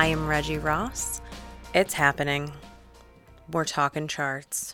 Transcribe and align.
I 0.00 0.06
am 0.06 0.26
Reggie 0.26 0.56
Ross. 0.56 1.20
It's 1.74 1.92
happening. 1.92 2.50
We're 3.52 3.66
talking 3.66 4.08
charts. 4.08 4.72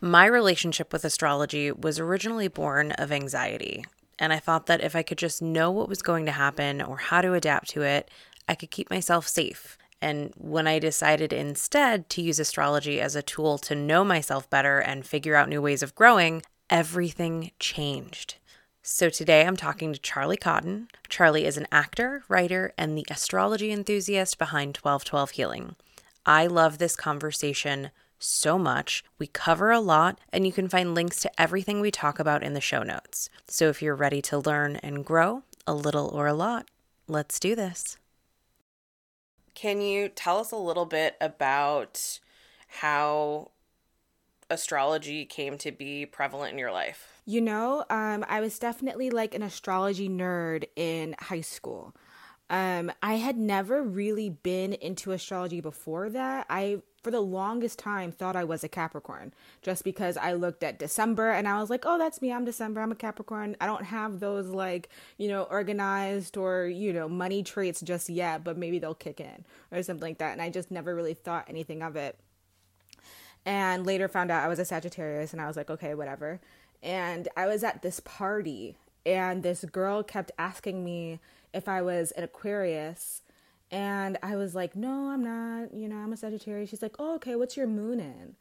My 0.00 0.26
relationship 0.26 0.92
with 0.92 1.04
astrology 1.04 1.72
was 1.72 1.98
originally 1.98 2.46
born 2.46 2.92
of 2.92 3.10
anxiety, 3.10 3.84
and 4.16 4.32
I 4.32 4.38
thought 4.38 4.66
that 4.66 4.80
if 4.80 4.94
I 4.94 5.02
could 5.02 5.18
just 5.18 5.42
know 5.42 5.72
what 5.72 5.88
was 5.88 6.02
going 6.02 6.24
to 6.26 6.30
happen 6.30 6.80
or 6.80 6.98
how 6.98 7.20
to 7.20 7.34
adapt 7.34 7.70
to 7.70 7.82
it, 7.82 8.12
I 8.46 8.54
could 8.54 8.70
keep 8.70 8.90
myself 8.90 9.26
safe. 9.26 9.76
And 10.00 10.32
when 10.36 10.68
I 10.68 10.78
decided 10.78 11.32
instead 11.32 12.08
to 12.10 12.22
use 12.22 12.38
astrology 12.38 13.00
as 13.00 13.16
a 13.16 13.22
tool 13.22 13.58
to 13.58 13.74
know 13.74 14.04
myself 14.04 14.48
better 14.50 14.78
and 14.78 15.04
figure 15.04 15.34
out 15.34 15.48
new 15.48 15.60
ways 15.60 15.82
of 15.82 15.96
growing, 15.96 16.42
everything 16.70 17.50
changed. 17.58 18.36
So 18.82 19.10
today 19.10 19.46
I'm 19.46 19.58
talking 19.58 19.92
to 19.92 19.98
Charlie 19.98 20.38
Cotton. 20.38 20.88
Charlie 21.10 21.44
is 21.44 21.58
an 21.58 21.66
actor, 21.70 22.24
writer, 22.28 22.72
and 22.78 22.96
the 22.96 23.04
astrology 23.10 23.70
enthusiast 23.72 24.38
behind 24.38 24.78
1212 24.78 25.30
Healing. 25.32 25.76
I 26.24 26.46
love 26.46 26.78
this 26.78 26.96
conversation 26.96 27.90
so 28.18 28.58
much. 28.58 29.04
We 29.18 29.26
cover 29.26 29.70
a 29.70 29.80
lot, 29.80 30.18
and 30.32 30.46
you 30.46 30.52
can 30.52 30.66
find 30.66 30.94
links 30.94 31.20
to 31.20 31.40
everything 31.40 31.80
we 31.80 31.90
talk 31.90 32.18
about 32.18 32.42
in 32.42 32.54
the 32.54 32.60
show 32.62 32.82
notes. 32.82 33.28
So 33.48 33.68
if 33.68 33.82
you're 33.82 33.94
ready 33.94 34.22
to 34.22 34.38
learn 34.38 34.76
and 34.76 35.04
grow, 35.04 35.42
a 35.66 35.74
little 35.74 36.08
or 36.08 36.26
a 36.26 36.34
lot, 36.34 36.66
let's 37.06 37.38
do 37.38 37.54
this. 37.54 37.98
Can 39.54 39.82
you 39.82 40.08
tell 40.08 40.38
us 40.38 40.52
a 40.52 40.56
little 40.56 40.86
bit 40.86 41.16
about 41.20 42.18
how 42.66 43.50
astrology 44.48 45.26
came 45.26 45.58
to 45.58 45.70
be 45.70 46.06
prevalent 46.06 46.54
in 46.54 46.58
your 46.58 46.72
life? 46.72 47.09
You 47.24 47.40
know, 47.40 47.84
um, 47.90 48.24
I 48.28 48.40
was 48.40 48.58
definitely 48.58 49.10
like 49.10 49.34
an 49.34 49.42
astrology 49.42 50.08
nerd 50.08 50.64
in 50.76 51.14
high 51.18 51.42
school. 51.42 51.94
Um, 52.50 52.90
I 53.00 53.14
had 53.14 53.38
never 53.38 53.80
really 53.80 54.28
been 54.28 54.72
into 54.72 55.12
astrology 55.12 55.60
before 55.60 56.10
that. 56.10 56.46
I, 56.50 56.82
for 57.00 57.12
the 57.12 57.20
longest 57.20 57.78
time, 57.78 58.10
thought 58.10 58.34
I 58.34 58.42
was 58.42 58.64
a 58.64 58.68
Capricorn 58.68 59.32
just 59.62 59.84
because 59.84 60.16
I 60.16 60.32
looked 60.32 60.64
at 60.64 60.76
December 60.76 61.30
and 61.30 61.46
I 61.46 61.60
was 61.60 61.70
like, 61.70 61.84
oh, 61.86 61.96
that's 61.96 62.20
me. 62.20 62.32
I'm 62.32 62.44
December. 62.44 62.80
I'm 62.80 62.90
a 62.90 62.96
Capricorn. 62.96 63.54
I 63.60 63.66
don't 63.66 63.84
have 63.84 64.18
those, 64.18 64.48
like, 64.48 64.88
you 65.16 65.28
know, 65.28 65.44
organized 65.44 66.36
or, 66.36 66.66
you 66.66 66.92
know, 66.92 67.08
money 67.08 67.44
traits 67.44 67.82
just 67.82 68.08
yet, 68.08 68.42
but 68.42 68.58
maybe 68.58 68.80
they'll 68.80 68.94
kick 68.94 69.20
in 69.20 69.44
or 69.70 69.80
something 69.84 70.08
like 70.08 70.18
that. 70.18 70.32
And 70.32 70.42
I 70.42 70.50
just 70.50 70.72
never 70.72 70.92
really 70.92 71.14
thought 71.14 71.44
anything 71.48 71.82
of 71.82 71.94
it. 71.94 72.18
And 73.46 73.86
later 73.86 74.08
found 74.08 74.32
out 74.32 74.44
I 74.44 74.48
was 74.48 74.58
a 74.58 74.64
Sagittarius 74.64 75.32
and 75.32 75.40
I 75.40 75.46
was 75.46 75.56
like, 75.56 75.70
okay, 75.70 75.94
whatever 75.94 76.40
and 76.82 77.28
I 77.36 77.46
was 77.46 77.64
at 77.64 77.82
this 77.82 78.00
party 78.00 78.76
and 79.04 79.42
this 79.42 79.64
girl 79.64 80.02
kept 80.02 80.30
asking 80.38 80.84
me 80.84 81.20
if 81.52 81.68
I 81.68 81.82
was 81.82 82.12
an 82.12 82.24
Aquarius 82.24 83.22
and 83.70 84.18
I 84.22 84.36
was 84.36 84.54
like, 84.54 84.74
"No, 84.74 85.10
I'm 85.10 85.22
not. 85.22 85.72
You 85.72 85.88
know, 85.88 85.96
I'm 85.96 86.12
a 86.12 86.16
Sagittarius." 86.16 86.70
She's 86.70 86.82
like, 86.82 86.96
"Oh, 86.98 87.14
okay. 87.16 87.36
What's 87.36 87.56
your 87.56 87.66
moon 87.68 88.00
in?" 88.00 88.36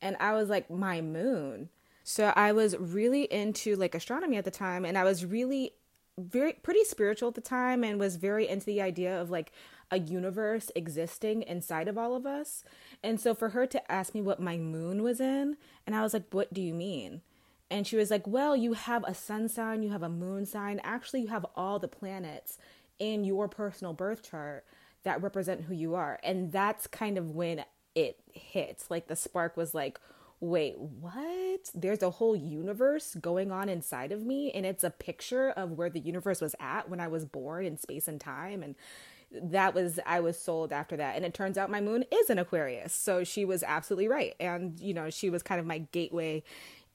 And 0.00 0.16
I 0.20 0.34
was 0.34 0.48
like, 0.48 0.70
"My 0.70 1.00
moon." 1.00 1.68
So 2.04 2.32
I 2.36 2.52
was 2.52 2.76
really 2.76 3.24
into 3.24 3.76
like 3.76 3.94
astronomy 3.94 4.36
at 4.36 4.44
the 4.44 4.50
time 4.50 4.84
and 4.84 4.98
I 4.98 5.04
was 5.04 5.24
really 5.24 5.74
very 6.18 6.52
pretty 6.52 6.84
spiritual 6.84 7.28
at 7.28 7.34
the 7.34 7.40
time 7.40 7.84
and 7.84 7.98
was 7.98 8.16
very 8.16 8.48
into 8.48 8.66
the 8.66 8.82
idea 8.82 9.20
of 9.20 9.30
like 9.30 9.52
a 9.90 9.98
universe 9.98 10.70
existing 10.74 11.42
inside 11.42 11.88
of 11.88 11.96
all 11.96 12.16
of 12.16 12.26
us. 12.26 12.64
And 13.02 13.20
so 13.20 13.34
for 13.34 13.50
her 13.50 13.66
to 13.66 13.92
ask 13.92 14.14
me 14.14 14.22
what 14.22 14.40
my 14.40 14.56
moon 14.56 15.02
was 15.02 15.20
in, 15.20 15.56
and 15.86 15.94
I 15.94 16.02
was 16.02 16.12
like, 16.14 16.24
"What 16.32 16.52
do 16.52 16.60
you 16.60 16.74
mean?" 16.74 17.22
And 17.72 17.86
she 17.86 17.96
was 17.96 18.10
like, 18.10 18.26
Well, 18.26 18.54
you 18.54 18.74
have 18.74 19.02
a 19.04 19.14
sun 19.14 19.48
sign, 19.48 19.82
you 19.82 19.90
have 19.90 20.02
a 20.02 20.08
moon 20.10 20.44
sign. 20.44 20.80
Actually, 20.84 21.22
you 21.22 21.28
have 21.28 21.46
all 21.56 21.78
the 21.78 21.88
planets 21.88 22.58
in 22.98 23.24
your 23.24 23.48
personal 23.48 23.94
birth 23.94 24.28
chart 24.30 24.64
that 25.04 25.22
represent 25.22 25.62
who 25.62 25.74
you 25.74 25.94
are. 25.94 26.20
And 26.22 26.52
that's 26.52 26.86
kind 26.86 27.16
of 27.18 27.30
when 27.30 27.64
it 27.94 28.20
hits. 28.30 28.90
Like 28.90 29.08
the 29.08 29.16
spark 29.16 29.56
was 29.56 29.74
like, 29.74 29.98
Wait, 30.38 30.78
what? 30.78 31.70
There's 31.74 32.02
a 32.02 32.10
whole 32.10 32.36
universe 32.36 33.16
going 33.20 33.50
on 33.50 33.70
inside 33.70 34.12
of 34.12 34.22
me, 34.22 34.50
and 34.50 34.66
it's 34.66 34.84
a 34.84 34.90
picture 34.90 35.50
of 35.50 35.72
where 35.72 35.88
the 35.88 36.00
universe 36.00 36.40
was 36.40 36.54
at 36.60 36.90
when 36.90 37.00
I 37.00 37.08
was 37.08 37.24
born 37.24 37.64
in 37.64 37.78
space 37.78 38.06
and 38.06 38.20
time. 38.20 38.62
And 38.62 38.74
that 39.30 39.74
was 39.74 39.98
I 40.04 40.20
was 40.20 40.38
sold 40.38 40.72
after 40.72 40.96
that. 40.96 41.16
And 41.16 41.24
it 41.24 41.32
turns 41.32 41.56
out 41.56 41.70
my 41.70 41.80
moon 41.80 42.04
is 42.12 42.28
an 42.28 42.38
Aquarius. 42.38 42.92
So 42.92 43.24
she 43.24 43.44
was 43.46 43.62
absolutely 43.62 44.08
right. 44.08 44.34
And 44.38 44.78
you 44.78 44.92
know, 44.92 45.08
she 45.10 45.30
was 45.30 45.42
kind 45.42 45.58
of 45.60 45.66
my 45.66 45.78
gateway 45.78 46.42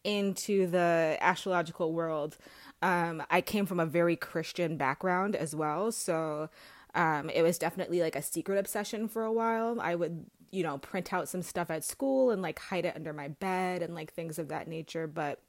into 0.08 0.68
the 0.68 1.18
astrological 1.20 1.92
world, 1.92 2.38
um, 2.82 3.22
I 3.30 3.42
came 3.42 3.66
from 3.66 3.80
a 3.80 3.86
very 3.86 4.16
Christian 4.16 4.78
background 4.78 5.36
as 5.36 5.54
well. 5.54 5.92
So 5.92 6.50
um, 6.96 7.30
it 7.30 7.42
was 7.42 7.58
definitely 7.58 8.02
like 8.02 8.16
a 8.16 8.22
secret 8.22 8.58
obsession 8.58 9.10
for 9.10 9.24
a 9.24 9.32
while. 9.34 9.82
I 9.82 9.96
would, 9.96 10.26
you 10.50 10.64
know, 10.64 10.78
print 10.78 11.12
out 11.12 11.28
some 11.28 11.42
stuff 11.42 11.70
at 11.70 11.84
school 11.84 12.32
and 12.32 12.42
like 12.42 12.58
hide 12.58 12.86
it 12.86 12.96
under 12.96 13.12
my 13.12 13.28
bed 13.28 13.82
and 13.82 13.94
like 13.94 14.14
things 14.14 14.40
of 14.40 14.48
that 14.48 14.70
nature. 14.70 15.08
But 15.08 15.42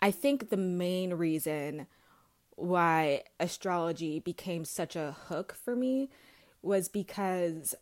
I 0.00 0.10
think 0.10 0.48
the 0.48 0.56
main 0.56 1.12
reason 1.12 1.86
why 2.52 3.24
astrology 3.38 4.18
became 4.18 4.64
such 4.64 4.96
a 4.96 5.14
hook 5.28 5.54
for 5.62 5.76
me 5.76 6.08
was 6.62 6.88
because 6.88 7.74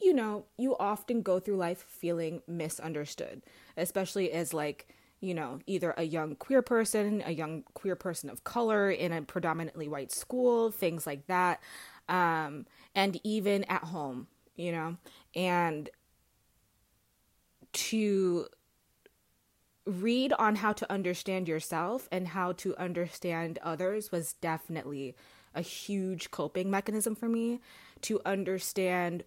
you 0.00 0.12
know, 0.12 0.44
you 0.56 0.76
often 0.78 1.22
go 1.22 1.38
through 1.40 1.56
life 1.56 1.84
feeling 1.88 2.42
misunderstood, 2.46 3.42
especially 3.76 4.32
as 4.32 4.54
like, 4.54 4.88
you 5.20 5.34
know, 5.34 5.58
either 5.66 5.94
a 5.96 6.04
young 6.04 6.36
queer 6.36 6.62
person, 6.62 7.22
a 7.26 7.32
young 7.32 7.64
queer 7.74 7.96
person 7.96 8.30
of 8.30 8.44
color 8.44 8.90
in 8.90 9.12
a 9.12 9.22
predominantly 9.22 9.88
white 9.88 10.12
school, 10.12 10.70
things 10.70 11.06
like 11.06 11.26
that. 11.26 11.60
Um, 12.08 12.66
and 12.94 13.20
even 13.24 13.64
at 13.64 13.84
home, 13.84 14.28
you 14.56 14.72
know, 14.72 14.96
and 15.34 15.90
to 17.72 18.46
read 19.84 20.32
on 20.34 20.56
how 20.56 20.72
to 20.72 20.90
understand 20.92 21.48
yourself 21.48 22.08
and 22.12 22.28
how 22.28 22.52
to 22.52 22.76
understand 22.76 23.58
others 23.62 24.12
was 24.12 24.34
definitely 24.34 25.16
a 25.54 25.62
huge 25.62 26.30
coping 26.30 26.70
mechanism 26.70 27.14
for 27.14 27.28
me 27.28 27.60
to 28.02 28.20
understand 28.24 29.24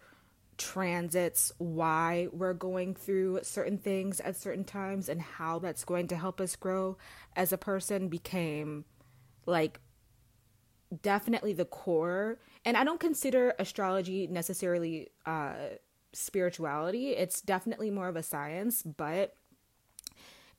transits 0.61 1.51
why 1.57 2.27
we're 2.31 2.53
going 2.53 2.93
through 2.93 3.39
certain 3.41 3.79
things 3.79 4.19
at 4.19 4.35
certain 4.35 4.63
times 4.63 5.09
and 5.09 5.19
how 5.19 5.57
that's 5.57 5.83
going 5.83 6.07
to 6.07 6.15
help 6.15 6.39
us 6.39 6.55
grow 6.55 6.95
as 7.35 7.51
a 7.51 7.57
person 7.57 8.07
became 8.07 8.85
like 9.47 9.79
definitely 11.01 11.51
the 11.51 11.65
core. 11.65 12.37
And 12.63 12.77
i 12.77 12.83
don't 12.83 12.99
consider 12.99 13.55
astrology 13.57 14.27
necessarily 14.27 15.09
uh 15.25 15.53
spirituality. 16.13 17.11
It's 17.11 17.41
definitely 17.41 17.89
more 17.89 18.07
of 18.07 18.15
a 18.15 18.23
science 18.23 18.83
but 18.83 19.35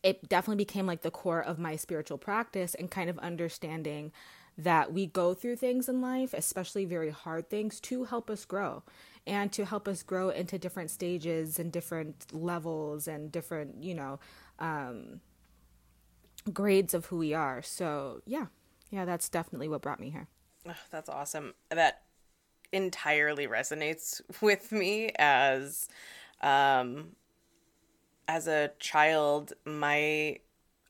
it 0.02 0.28
definitely 0.28 0.64
became 0.64 0.86
like 0.86 1.02
the 1.02 1.12
core 1.12 1.42
of 1.42 1.60
my 1.60 1.76
spiritual 1.76 2.18
practice 2.18 2.74
and 2.74 2.90
kind 2.90 3.08
of 3.08 3.20
understanding 3.20 4.10
that 4.58 4.92
we 4.92 5.06
go 5.06 5.32
through 5.32 5.56
things 5.56 5.88
in 5.88 6.00
life, 6.00 6.34
especially 6.34 6.84
very 6.84 7.10
hard 7.10 7.48
things, 7.48 7.80
to 7.80 8.04
help 8.04 8.28
us 8.28 8.44
grow 8.44 8.82
and 9.26 9.52
to 9.52 9.64
help 9.64 9.86
us 9.86 10.02
grow 10.02 10.30
into 10.30 10.58
different 10.58 10.90
stages 10.90 11.58
and 11.58 11.70
different 11.72 12.26
levels 12.32 13.06
and 13.06 13.30
different, 13.30 13.82
you 13.82 13.94
know, 13.94 14.18
um, 14.58 15.20
grades 16.52 16.94
of 16.94 17.06
who 17.06 17.18
we 17.18 17.34
are. 17.34 17.62
So, 17.62 18.20
yeah, 18.26 18.46
yeah, 18.90 19.04
that's 19.04 19.28
definitely 19.28 19.68
what 19.68 19.82
brought 19.82 20.00
me 20.00 20.10
here. 20.10 20.28
Oh, 20.68 20.74
that's 20.90 21.08
awesome. 21.08 21.54
That 21.70 22.02
entirely 22.72 23.46
resonates 23.46 24.20
with 24.40 24.72
me 24.72 25.10
as 25.18 25.88
um 26.40 27.14
as 28.26 28.48
a 28.48 28.70
child 28.78 29.52
my 29.64 30.38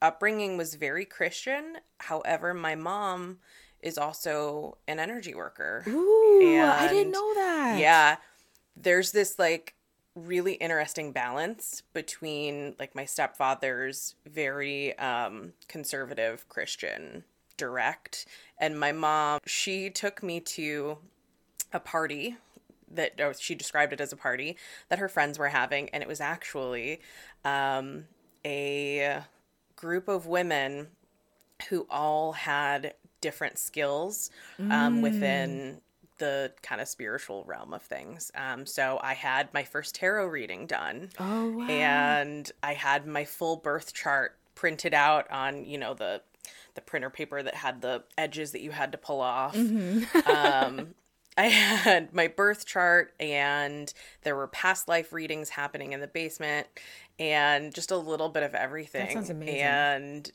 upbringing 0.00 0.56
was 0.56 0.76
very 0.76 1.04
christian 1.04 1.76
however 1.98 2.54
my 2.54 2.74
mom 2.74 3.38
is 3.82 3.98
also 3.98 4.78
an 4.86 4.98
energy 4.98 5.34
worker. 5.34 5.84
Ooh, 5.88 6.40
and 6.42 6.70
I 6.70 6.88
didn't 6.88 7.12
know 7.12 7.34
that. 7.34 7.78
Yeah. 7.78 8.16
There's 8.76 9.12
this 9.12 9.38
like 9.38 9.74
really 10.14 10.54
interesting 10.54 11.12
balance 11.12 11.82
between 11.94 12.74
like 12.78 12.94
my 12.94 13.04
stepfather's 13.04 14.14
very 14.26 14.96
um 14.98 15.52
conservative 15.68 16.46
Christian 16.48 17.24
direct 17.56 18.26
and 18.58 18.78
my 18.78 18.92
mom 18.92 19.40
she 19.46 19.88
took 19.88 20.22
me 20.22 20.38
to 20.38 20.98
a 21.72 21.80
party 21.80 22.36
that 22.90 23.18
oh, 23.20 23.32
she 23.32 23.54
described 23.54 23.92
it 23.92 24.00
as 24.02 24.12
a 24.12 24.16
party 24.16 24.56
that 24.90 24.98
her 24.98 25.08
friends 25.08 25.38
were 25.38 25.48
having 25.48 25.88
and 25.90 26.02
it 26.02 26.08
was 26.08 26.20
actually 26.20 27.00
um 27.44 28.04
a 28.44 29.22
group 29.76 30.08
of 30.08 30.26
women 30.26 30.88
who 31.70 31.86
all 31.88 32.32
had 32.32 32.94
different 33.22 33.58
skills 33.58 34.30
um, 34.58 34.98
mm. 34.98 35.00
within 35.00 35.80
the 36.18 36.52
kind 36.62 36.80
of 36.80 36.88
spiritual 36.88 37.42
realm 37.46 37.72
of 37.72 37.82
things. 37.82 38.30
Um, 38.34 38.66
so 38.66 39.00
I 39.02 39.14
had 39.14 39.52
my 39.54 39.64
first 39.64 39.94
tarot 39.94 40.26
reading 40.26 40.66
done. 40.66 41.08
Oh, 41.18 41.50
wow. 41.50 41.66
And 41.66 42.52
I 42.62 42.74
had 42.74 43.06
my 43.06 43.24
full 43.24 43.56
birth 43.56 43.94
chart 43.94 44.36
printed 44.54 44.92
out 44.92 45.30
on, 45.30 45.64
you 45.64 45.78
know, 45.78 45.94
the 45.94 46.20
the 46.74 46.80
printer 46.80 47.10
paper 47.10 47.42
that 47.42 47.54
had 47.54 47.82
the 47.82 48.02
edges 48.16 48.52
that 48.52 48.62
you 48.62 48.70
had 48.70 48.92
to 48.92 48.98
pull 48.98 49.20
off. 49.20 49.54
Mm-hmm. 49.54 50.30
um, 50.30 50.94
I 51.36 51.46
had 51.46 52.12
my 52.14 52.28
birth 52.28 52.66
chart, 52.66 53.14
and 53.18 53.92
there 54.22 54.36
were 54.36 54.48
past 54.48 54.88
life 54.88 55.12
readings 55.12 55.48
happening 55.48 55.92
in 55.92 56.00
the 56.00 56.06
basement, 56.06 56.66
and 57.18 57.74
just 57.74 57.90
a 57.90 57.96
little 57.96 58.28
bit 58.28 58.42
of 58.42 58.54
everything. 58.54 59.06
That 59.06 59.12
sounds 59.12 59.30
amazing. 59.30 59.60
And 59.60 60.30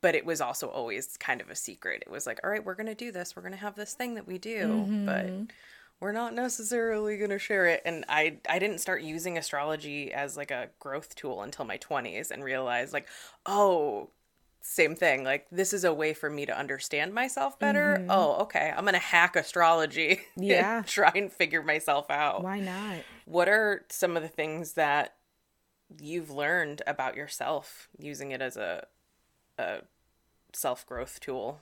but 0.00 0.14
it 0.14 0.26
was 0.26 0.40
also 0.40 0.68
always 0.68 1.16
kind 1.16 1.40
of 1.40 1.50
a 1.50 1.54
secret. 1.54 2.02
It 2.06 2.10
was 2.10 2.26
like, 2.26 2.40
all 2.42 2.50
right, 2.50 2.64
we're 2.64 2.74
going 2.74 2.86
to 2.86 2.94
do 2.94 3.12
this. 3.12 3.36
We're 3.36 3.42
going 3.42 3.52
to 3.52 3.58
have 3.58 3.76
this 3.76 3.94
thing 3.94 4.14
that 4.14 4.26
we 4.26 4.38
do, 4.38 4.66
mm-hmm. 4.66 5.06
but 5.06 5.54
we're 6.00 6.12
not 6.12 6.34
necessarily 6.34 7.16
going 7.16 7.30
to 7.30 7.38
share 7.38 7.66
it. 7.66 7.82
And 7.84 8.04
I 8.08 8.38
I 8.48 8.58
didn't 8.58 8.80
start 8.80 9.02
using 9.02 9.38
astrology 9.38 10.12
as 10.12 10.36
like 10.36 10.50
a 10.50 10.70
growth 10.78 11.14
tool 11.14 11.42
until 11.42 11.64
my 11.64 11.78
20s 11.78 12.30
and 12.30 12.42
realized 12.42 12.92
like, 12.92 13.08
oh, 13.46 14.10
same 14.60 14.96
thing. 14.96 15.22
Like 15.22 15.46
this 15.52 15.72
is 15.72 15.84
a 15.84 15.94
way 15.94 16.12
for 16.12 16.28
me 16.28 16.46
to 16.46 16.58
understand 16.58 17.14
myself 17.14 17.58
better. 17.58 17.98
Mm-hmm. 18.00 18.10
Oh, 18.10 18.38
okay. 18.42 18.72
I'm 18.76 18.84
going 18.84 18.94
to 18.94 18.98
hack 18.98 19.36
astrology. 19.36 20.20
Yeah. 20.36 20.78
and 20.78 20.86
try 20.86 21.12
and 21.14 21.32
figure 21.32 21.62
myself 21.62 22.10
out. 22.10 22.42
Why 22.42 22.60
not? 22.60 22.96
What 23.24 23.48
are 23.48 23.86
some 23.88 24.16
of 24.16 24.22
the 24.22 24.28
things 24.28 24.72
that 24.72 25.14
you've 26.00 26.30
learned 26.30 26.82
about 26.86 27.16
yourself 27.16 27.88
using 27.96 28.32
it 28.32 28.42
as 28.42 28.56
a 28.56 28.86
a 29.58 29.82
self 30.52 30.86
growth 30.86 31.20
tool? 31.20 31.60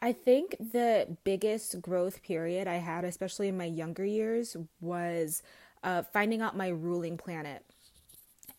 I 0.00 0.12
think 0.12 0.56
the 0.58 1.16
biggest 1.24 1.80
growth 1.82 2.22
period 2.22 2.68
I 2.68 2.76
had, 2.76 3.04
especially 3.04 3.48
in 3.48 3.56
my 3.56 3.64
younger 3.64 4.04
years, 4.04 4.56
was 4.80 5.42
uh, 5.82 6.02
finding 6.12 6.40
out 6.40 6.56
my 6.56 6.68
ruling 6.68 7.16
planet. 7.16 7.64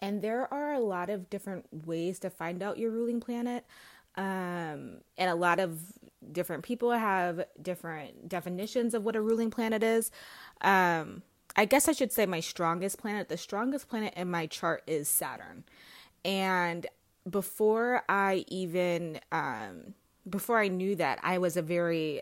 And 0.02 0.22
there 0.22 0.52
are 0.54 0.74
a 0.74 0.80
lot 0.80 1.10
of 1.10 1.30
different 1.30 1.66
ways 1.86 2.20
to 2.20 2.30
find 2.30 2.62
out 2.62 2.78
your 2.78 2.92
ruling 2.92 3.20
planet. 3.20 3.66
Um, 4.16 5.02
and 5.18 5.30
a 5.30 5.36
lot 5.36 5.60
of 5.60 5.80
different 6.32 6.64
people 6.64 6.92
have 6.92 7.46
different 7.62 8.28
definitions 8.28 8.94
of 8.94 9.06
what 9.06 9.16
a 9.16 9.22
ruling 9.22 9.50
planet 9.50 9.84
is. 9.84 10.12
Um, 10.62 11.22
I 11.56 11.66
guess 11.66 11.88
I 11.88 11.94
should 11.94 12.12
say 12.12 12.26
my 12.26 12.40
strongest 12.40 12.98
planet. 12.98 13.30
The 13.30 13.38
strongest 13.38 13.88
planet 13.90 14.14
in 14.16 14.30
my 14.30 14.46
chart 14.46 14.84
is 14.88 15.08
Saturn. 15.08 15.64
And 16.26 16.88
before 17.28 18.04
I 18.08 18.46
even 18.48 19.20
um, 19.32 19.94
before 20.30 20.60
I 20.60 20.68
knew 20.68 20.96
that, 20.96 21.20
I 21.24 21.38
was 21.38 21.58
a 21.58 21.62
very 21.62 22.22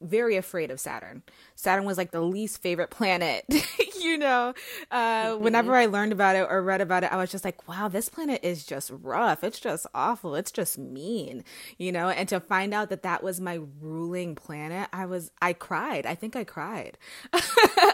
very 0.00 0.36
afraid 0.36 0.70
of 0.70 0.78
Saturn. 0.78 1.22
Saturn 1.54 1.84
was 1.84 1.96
like 1.96 2.10
the 2.10 2.20
least 2.20 2.60
favorite 2.60 2.90
planet, 2.90 3.44
you 4.00 4.18
know. 4.18 4.54
Uh, 4.90 5.26
mm-hmm. 5.26 5.42
Whenever 5.42 5.74
I 5.74 5.86
learned 5.86 6.12
about 6.12 6.36
it 6.36 6.46
or 6.48 6.62
read 6.62 6.80
about 6.80 7.04
it, 7.04 7.12
I 7.12 7.16
was 7.16 7.30
just 7.30 7.44
like, 7.44 7.66
wow, 7.68 7.88
this 7.88 8.08
planet 8.08 8.40
is 8.42 8.64
just 8.64 8.90
rough. 8.92 9.42
It's 9.42 9.60
just 9.60 9.86
awful. 9.94 10.34
It's 10.34 10.52
just 10.52 10.78
mean, 10.78 11.44
you 11.78 11.92
know. 11.92 12.08
And 12.08 12.28
to 12.28 12.40
find 12.40 12.74
out 12.74 12.90
that 12.90 13.02
that 13.02 13.22
was 13.22 13.40
my 13.40 13.60
ruling 13.80 14.34
planet, 14.34 14.88
I 14.92 15.06
was, 15.06 15.30
I 15.40 15.52
cried. 15.52 16.06
I 16.06 16.14
think 16.14 16.36
I 16.36 16.44
cried. 16.44 16.98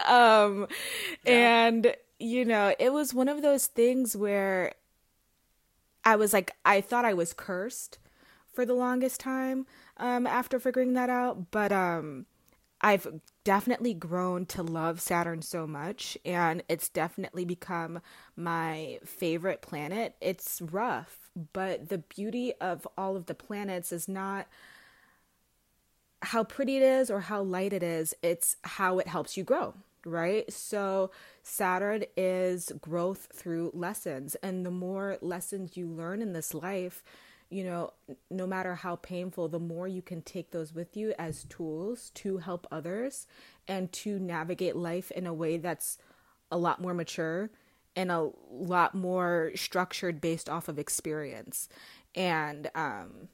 um, 0.07 0.67
yeah. 1.25 1.65
And, 1.65 1.95
you 2.19 2.45
know, 2.45 2.73
it 2.79 2.91
was 2.93 3.13
one 3.13 3.27
of 3.27 3.41
those 3.41 3.67
things 3.67 4.15
where 4.15 4.73
I 6.05 6.15
was 6.15 6.33
like, 6.33 6.51
I 6.65 6.81
thought 6.81 7.05
I 7.05 7.13
was 7.13 7.33
cursed 7.33 7.97
for 8.51 8.65
the 8.65 8.73
longest 8.73 9.19
time 9.19 9.65
um, 9.97 10.27
after 10.27 10.59
figuring 10.59 10.93
that 10.93 11.09
out, 11.09 11.51
but 11.51 11.71
um, 11.71 12.25
I've 12.81 13.07
definitely 13.43 13.93
grown 13.93 14.45
to 14.47 14.61
love 14.61 15.01
Saturn 15.01 15.41
so 15.41 15.65
much, 15.65 16.17
and 16.25 16.63
it's 16.67 16.89
definitely 16.89 17.45
become 17.45 18.01
my 18.35 18.99
favorite 19.05 19.61
planet. 19.61 20.15
It's 20.21 20.61
rough, 20.61 21.29
but 21.53 21.89
the 21.89 21.99
beauty 21.99 22.53
of 22.61 22.87
all 22.97 23.15
of 23.15 23.25
the 23.25 23.33
planets 23.33 23.91
is 23.91 24.07
not 24.07 24.47
how 26.21 26.43
pretty 26.43 26.77
it 26.77 26.83
is 26.83 27.09
or 27.09 27.21
how 27.21 27.41
light 27.41 27.73
it 27.73 27.83
is, 27.83 28.13
it's 28.21 28.55
how 28.63 28.99
it 28.99 29.07
helps 29.07 29.35
you 29.35 29.43
grow 29.43 29.73
right? 30.05 30.51
So 30.51 31.11
Saturn 31.41 32.03
is 32.15 32.71
growth 32.81 33.27
through 33.33 33.71
lessons. 33.73 34.35
And 34.35 34.65
the 34.65 34.71
more 34.71 35.17
lessons 35.21 35.77
you 35.77 35.87
learn 35.87 36.21
in 36.21 36.33
this 36.33 36.53
life, 36.53 37.03
you 37.49 37.63
know, 37.63 37.93
no 38.31 38.47
matter 38.47 38.75
how 38.75 38.95
painful, 38.95 39.47
the 39.47 39.59
more 39.59 39.87
you 39.87 40.01
can 40.01 40.21
take 40.21 40.51
those 40.51 40.73
with 40.73 40.97
you 40.97 41.13
as 41.19 41.43
tools 41.45 42.09
to 42.15 42.37
help 42.37 42.65
others 42.71 43.27
and 43.67 43.91
to 43.91 44.17
navigate 44.17 44.75
life 44.75 45.11
in 45.11 45.27
a 45.27 45.33
way 45.33 45.57
that's 45.57 45.97
a 46.51 46.57
lot 46.57 46.81
more 46.81 46.93
mature 46.93 47.51
and 47.95 48.11
a 48.11 48.29
lot 48.51 48.95
more 48.95 49.51
structured 49.55 50.19
based 50.19 50.49
off 50.49 50.67
of 50.67 50.79
experience. 50.79 51.69
And 52.15 52.69
um, 52.73 53.29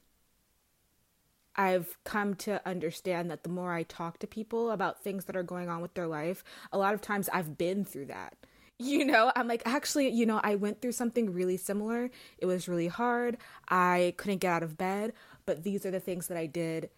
I've 1.60 1.98
come 2.04 2.36
to 2.36 2.66
understand 2.66 3.30
that 3.30 3.42
the 3.42 3.50
more 3.50 3.74
I 3.74 3.82
talk 3.82 4.18
to 4.20 4.26
people 4.26 4.70
about 4.70 5.04
things 5.04 5.26
that 5.26 5.36
are 5.36 5.42
going 5.42 5.68
on 5.68 5.82
with 5.82 5.92
their 5.92 6.06
life, 6.06 6.42
a 6.72 6.78
lot 6.78 6.94
of 6.94 7.02
times 7.02 7.28
I've 7.34 7.58
been 7.58 7.84
through 7.84 8.06
that. 8.06 8.34
You 8.82 9.04
know, 9.04 9.30
I'm 9.36 9.46
like, 9.46 9.60
actually, 9.66 10.08
you 10.08 10.24
know, 10.24 10.40
I 10.42 10.54
went 10.54 10.80
through 10.80 10.92
something 10.92 11.34
really 11.34 11.58
similar. 11.58 12.08
It 12.38 12.46
was 12.46 12.66
really 12.66 12.86
hard. 12.86 13.36
I 13.68 14.14
couldn't 14.16 14.38
get 14.38 14.54
out 14.54 14.62
of 14.62 14.78
bed, 14.78 15.12
but 15.44 15.64
these 15.64 15.84
are 15.84 15.90
the 15.90 16.00
things 16.00 16.28
that 16.28 16.38
I 16.38 16.46
did 16.46 16.88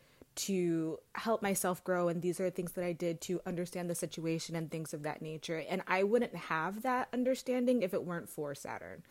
to 0.46 0.98
help 1.16 1.42
myself 1.42 1.82
grow 1.82 2.06
and 2.06 2.22
these 2.22 2.38
are 2.38 2.44
the 2.44 2.52
things 2.52 2.70
that 2.74 2.84
I 2.84 2.92
did 2.92 3.20
to 3.22 3.40
understand 3.44 3.90
the 3.90 3.96
situation 3.96 4.54
and 4.54 4.70
things 4.70 4.94
of 4.94 5.02
that 5.02 5.22
nature. 5.22 5.64
And 5.68 5.82
I 5.88 6.04
wouldn't 6.04 6.36
have 6.36 6.82
that 6.82 7.08
understanding 7.12 7.82
if 7.82 7.92
it 7.92 8.04
weren't 8.04 8.28
for 8.28 8.54
Saturn. 8.54 9.02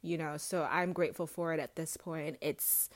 You 0.00 0.16
know, 0.16 0.36
so 0.36 0.68
I'm 0.70 0.92
grateful 0.92 1.26
for 1.26 1.52
it 1.52 1.58
at 1.58 1.74
this 1.74 1.96
point. 1.96 2.36
It's 2.40 2.90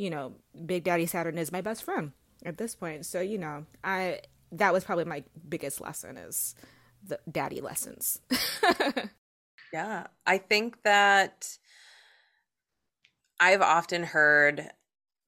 you 0.00 0.08
know, 0.08 0.32
Big 0.64 0.84
Daddy 0.84 1.04
Saturn 1.04 1.36
is 1.36 1.52
my 1.52 1.60
best 1.60 1.84
friend 1.84 2.12
at 2.44 2.56
this 2.56 2.74
point. 2.74 3.04
So, 3.04 3.20
you 3.20 3.36
know, 3.36 3.66
I 3.84 4.20
that 4.52 4.72
was 4.72 4.82
probably 4.82 5.04
my 5.04 5.22
biggest 5.48 5.80
lesson 5.80 6.16
is 6.16 6.54
the 7.06 7.20
daddy 7.30 7.60
lessons. 7.60 8.18
yeah. 9.72 10.06
I 10.26 10.38
think 10.38 10.82
that 10.84 11.58
I've 13.38 13.60
often 13.60 14.02
heard 14.02 14.70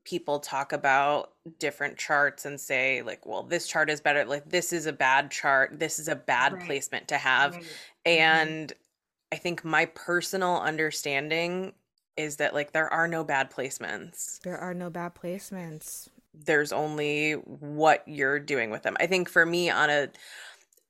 people 0.04 0.40
talk 0.40 0.72
about 0.72 1.32
different 1.58 1.98
charts 1.98 2.44
and 2.44 2.60
say 2.60 3.02
like 3.02 3.24
well 3.24 3.44
this 3.44 3.68
chart 3.68 3.88
is 3.88 4.00
better 4.00 4.24
like 4.24 4.48
this 4.48 4.72
is 4.72 4.86
a 4.86 4.92
bad 4.92 5.30
chart 5.30 5.78
this 5.78 6.00
is 6.00 6.08
a 6.08 6.16
bad 6.16 6.52
right. 6.52 6.66
placement 6.66 7.06
to 7.06 7.16
have 7.16 7.54
right. 7.54 7.62
Mm-hmm. 7.62 7.70
and 8.06 8.68
mm-hmm. 8.68 9.34
i 9.34 9.36
think 9.36 9.64
my 9.64 9.86
personal 9.86 10.56
understanding 10.56 11.72
is 12.16 12.36
that 12.36 12.54
like 12.54 12.72
there 12.72 12.92
are 12.92 13.08
no 13.08 13.24
bad 13.24 13.50
placements. 13.50 14.40
There 14.40 14.58
are 14.58 14.74
no 14.74 14.90
bad 14.90 15.14
placements. 15.14 16.08
There's 16.34 16.72
only 16.72 17.32
what 17.32 18.02
you're 18.06 18.38
doing 18.38 18.70
with 18.70 18.82
them. 18.82 18.96
I 19.00 19.06
think 19.06 19.28
for 19.28 19.44
me 19.44 19.70
on 19.70 19.90
a 19.90 20.08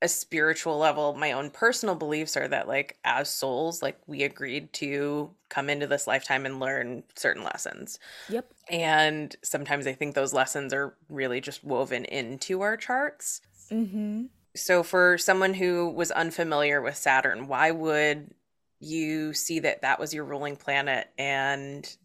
a 0.02 0.08
spiritual 0.08 0.78
level, 0.78 1.14
my 1.14 1.30
own 1.30 1.48
personal 1.48 1.94
beliefs 1.94 2.36
are 2.36 2.48
that 2.48 2.66
like 2.66 2.98
as 3.04 3.30
souls, 3.30 3.82
like 3.82 3.96
we 4.08 4.24
agreed 4.24 4.72
to 4.74 5.30
come 5.48 5.70
into 5.70 5.86
this 5.86 6.08
lifetime 6.08 6.44
and 6.44 6.58
learn 6.58 7.04
certain 7.14 7.44
lessons. 7.44 8.00
Yep. 8.28 8.52
And 8.68 9.34
sometimes 9.42 9.86
I 9.86 9.92
think 9.92 10.14
those 10.14 10.32
lessons 10.32 10.74
are 10.74 10.96
really 11.08 11.40
just 11.40 11.62
woven 11.62 12.04
into 12.04 12.62
our 12.62 12.76
charts. 12.76 13.42
Mm-hmm. 13.70 14.24
So 14.56 14.82
for 14.82 15.16
someone 15.18 15.54
who 15.54 15.88
was 15.90 16.10
unfamiliar 16.10 16.82
with 16.82 16.96
Saturn, 16.96 17.46
why 17.46 17.70
would 17.70 18.34
you 18.82 19.32
see 19.32 19.60
that 19.60 19.82
that 19.82 20.00
was 20.00 20.12
your 20.12 20.24
ruling 20.24 20.56
planet 20.56 21.08
and 21.16 21.96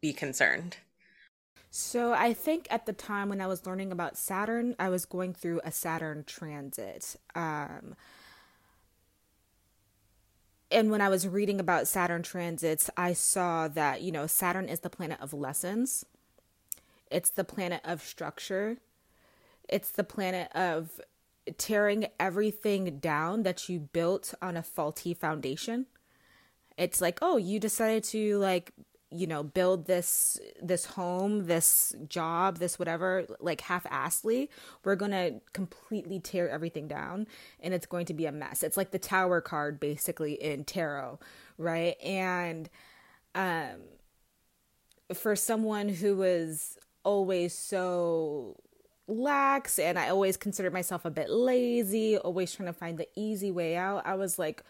be 0.00 0.12
concerned? 0.12 0.76
So 1.70 2.12
I 2.12 2.32
think 2.34 2.66
at 2.70 2.86
the 2.86 2.92
time 2.92 3.28
when 3.28 3.40
I 3.40 3.46
was 3.46 3.66
learning 3.66 3.92
about 3.92 4.16
Saturn, 4.16 4.76
I 4.78 4.88
was 4.88 5.04
going 5.04 5.32
through 5.32 5.60
a 5.64 5.72
Saturn 5.72 6.22
transit. 6.24 7.16
Um, 7.34 7.94
and 10.70 10.90
when 10.90 11.00
I 11.00 11.08
was 11.08 11.26
reading 11.26 11.58
about 11.60 11.88
Saturn 11.88 12.22
transits, 12.22 12.88
I 12.96 13.14
saw 13.14 13.68
that, 13.68 14.02
you 14.02 14.12
know, 14.12 14.26
Saturn 14.26 14.68
is 14.68 14.80
the 14.80 14.90
planet 14.90 15.18
of 15.20 15.32
lessons. 15.32 16.04
It's 17.10 17.30
the 17.30 17.44
planet 17.44 17.80
of 17.84 18.02
structure. 18.02 18.78
It's 19.68 19.90
the 19.90 20.04
planet 20.04 20.50
of 20.54 21.00
tearing 21.58 22.06
everything 22.20 22.98
down 22.98 23.42
that 23.42 23.68
you 23.68 23.80
built 23.80 24.34
on 24.40 24.56
a 24.56 24.62
faulty 24.62 25.14
foundation 25.14 25.86
it's 26.76 27.00
like 27.00 27.18
oh 27.22 27.36
you 27.36 27.58
decided 27.58 28.04
to 28.04 28.38
like 28.38 28.72
you 29.12 29.26
know 29.26 29.42
build 29.42 29.86
this 29.86 30.38
this 30.62 30.86
home 30.86 31.46
this 31.46 31.94
job 32.08 32.58
this 32.58 32.78
whatever 32.78 33.26
like 33.40 33.60
half-assedly 33.60 34.48
we're 34.84 34.96
gonna 34.96 35.32
completely 35.52 36.18
tear 36.18 36.48
everything 36.48 36.88
down 36.88 37.26
and 37.60 37.74
it's 37.74 37.86
going 37.86 38.06
to 38.06 38.14
be 38.14 38.26
a 38.26 38.32
mess. 38.32 38.62
It's 38.62 38.76
like 38.76 38.90
the 38.90 38.98
tower 38.98 39.40
card 39.40 39.78
basically 39.78 40.34
in 40.34 40.64
tarot 40.64 41.18
right? 41.58 42.00
And 42.02 42.68
um 43.34 43.82
for 45.14 45.36
someone 45.36 45.88
who 45.90 46.16
was 46.16 46.78
always 47.04 47.52
so 47.54 48.56
lax 49.08 49.78
and 49.78 49.98
i 49.98 50.08
always 50.08 50.36
considered 50.36 50.72
myself 50.72 51.04
a 51.04 51.10
bit 51.10 51.28
lazy 51.28 52.16
always 52.16 52.54
trying 52.54 52.68
to 52.68 52.72
find 52.72 52.96
the 52.96 53.08
easy 53.16 53.50
way 53.50 53.76
out 53.76 54.06
i 54.06 54.14
was 54.14 54.38
like 54.38 54.62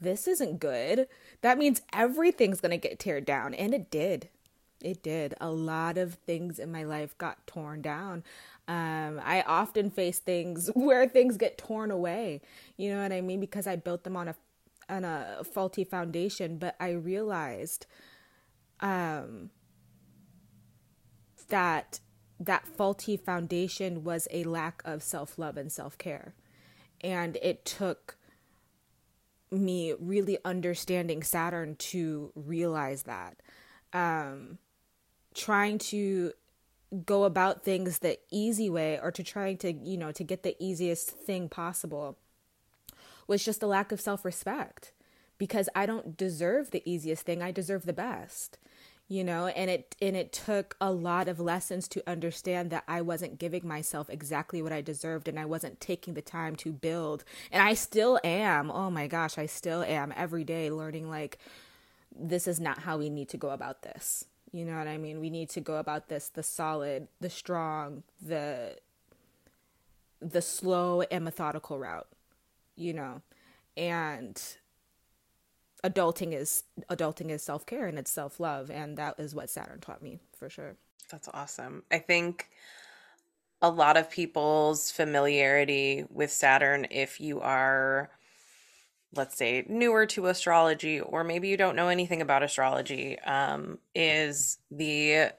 this 0.00 0.26
isn't 0.26 0.60
good. 0.60 1.06
That 1.42 1.58
means 1.58 1.82
everything's 1.92 2.60
going 2.60 2.70
to 2.70 2.76
get 2.76 2.98
teared 2.98 3.24
down. 3.24 3.54
And 3.54 3.74
it 3.74 3.90
did. 3.90 4.28
It 4.80 5.02
did. 5.02 5.34
A 5.40 5.50
lot 5.50 5.98
of 5.98 6.14
things 6.14 6.58
in 6.58 6.72
my 6.72 6.84
life 6.84 7.16
got 7.18 7.46
torn 7.46 7.82
down. 7.82 8.24
Um, 8.66 9.20
I 9.24 9.42
often 9.46 9.90
face 9.90 10.18
things 10.18 10.68
where 10.74 11.06
things 11.06 11.36
get 11.36 11.58
torn 11.58 11.90
away. 11.90 12.40
You 12.76 12.94
know 12.94 13.02
what 13.02 13.12
I 13.12 13.20
mean? 13.20 13.40
Because 13.40 13.66
I 13.66 13.76
built 13.76 14.04
them 14.04 14.16
on 14.16 14.28
a 14.28 14.34
on 14.88 15.04
a 15.04 15.42
faulty 15.44 15.84
foundation. 15.84 16.56
But 16.56 16.76
I 16.80 16.90
realized 16.90 17.86
um, 18.80 19.50
that 21.48 22.00
that 22.38 22.66
faulty 22.66 23.16
foundation 23.16 24.02
was 24.02 24.26
a 24.30 24.44
lack 24.44 24.82
of 24.84 25.02
self 25.02 25.38
love 25.38 25.56
and 25.56 25.70
self 25.70 25.98
care, 25.98 26.34
and 27.02 27.36
it 27.42 27.64
took 27.64 28.16
me 29.50 29.94
really 29.98 30.38
understanding 30.44 31.22
Saturn 31.22 31.76
to 31.76 32.32
realize 32.34 33.04
that. 33.04 33.36
Um, 33.92 34.58
trying 35.34 35.78
to 35.78 36.32
go 37.04 37.24
about 37.24 37.62
things 37.64 37.98
the 37.98 38.18
easy 38.30 38.68
way 38.68 38.98
or 39.00 39.10
to 39.12 39.22
trying 39.22 39.56
to, 39.58 39.72
you 39.72 39.96
know, 39.96 40.12
to 40.12 40.24
get 40.24 40.42
the 40.42 40.56
easiest 40.58 41.10
thing 41.10 41.48
possible 41.48 42.18
was 43.26 43.44
just 43.44 43.62
a 43.62 43.66
lack 43.66 43.92
of 43.92 44.00
self 44.00 44.24
respect 44.24 44.92
because 45.38 45.68
I 45.74 45.86
don't 45.86 46.16
deserve 46.16 46.70
the 46.70 46.82
easiest 46.84 47.24
thing. 47.24 47.42
I 47.42 47.52
deserve 47.52 47.86
the 47.86 47.92
best 47.92 48.58
you 49.10 49.24
know 49.24 49.48
and 49.48 49.68
it 49.68 49.96
and 50.00 50.16
it 50.16 50.32
took 50.32 50.76
a 50.80 50.92
lot 50.92 51.28
of 51.28 51.40
lessons 51.40 51.88
to 51.88 52.08
understand 52.08 52.70
that 52.70 52.84
I 52.86 53.02
wasn't 53.02 53.38
giving 53.38 53.66
myself 53.66 54.08
exactly 54.08 54.62
what 54.62 54.72
I 54.72 54.80
deserved 54.80 55.26
and 55.26 55.38
I 55.38 55.44
wasn't 55.44 55.80
taking 55.80 56.14
the 56.14 56.22
time 56.22 56.54
to 56.56 56.72
build. 56.72 57.24
And 57.50 57.62
I 57.62 57.74
still 57.74 58.20
am. 58.22 58.70
Oh 58.70 58.90
my 58.90 59.08
gosh 59.08 59.36
I 59.36 59.46
still 59.46 59.82
am 59.82 60.14
every 60.16 60.44
day 60.44 60.70
learning 60.70 61.10
like 61.10 61.38
this 62.16 62.46
is 62.46 62.60
not 62.60 62.78
how 62.78 62.98
we 62.98 63.10
need 63.10 63.28
to 63.30 63.36
go 63.36 63.50
about 63.50 63.82
this. 63.82 64.24
You 64.52 64.64
know 64.64 64.78
what 64.78 64.88
I 64.88 64.96
mean? 64.96 65.20
We 65.20 65.28
need 65.28 65.50
to 65.50 65.60
go 65.60 65.76
about 65.76 66.08
this 66.08 66.28
the 66.28 66.44
solid 66.44 67.08
the 67.20 67.30
strong 67.30 68.04
the 68.22 68.76
the 70.22 70.42
slow 70.42 71.02
and 71.02 71.24
methodical 71.24 71.78
route 71.78 72.06
you 72.80 72.94
know? 72.94 73.22
And 73.76 74.40
adulting 75.84 76.32
is 76.32 76.64
adulting 76.90 77.30
is 77.30 77.42
self-care 77.42 77.86
and 77.86 77.98
it's 77.98 78.10
self-love 78.10 78.70
and 78.70 78.96
that 78.96 79.18
is 79.18 79.34
what 79.34 79.50
Saturn 79.50 79.80
taught 79.80 80.02
me 80.02 80.20
for 80.36 80.50
sure. 80.50 80.76
That's 81.10 81.28
awesome. 81.32 81.82
I 81.90 81.98
think 81.98 82.48
a 83.62 83.70
lot 83.70 83.96
of 83.96 84.10
people's 84.10 84.90
familiarity 84.90 86.04
with 86.10 86.30
Saturn 86.30 86.86
if 86.90 87.20
you 87.20 87.40
are 87.40 88.10
let's 89.14 89.36
say 89.36 89.64
newer 89.68 90.06
to 90.06 90.26
astrology 90.26 91.00
or 91.00 91.24
maybe 91.24 91.48
you 91.48 91.56
don't 91.56 91.76
know 91.76 91.88
anything 91.88 92.22
about 92.22 92.42
astrology 92.42 93.18
um, 93.20 93.78
is 93.94 94.58
the 94.70 95.32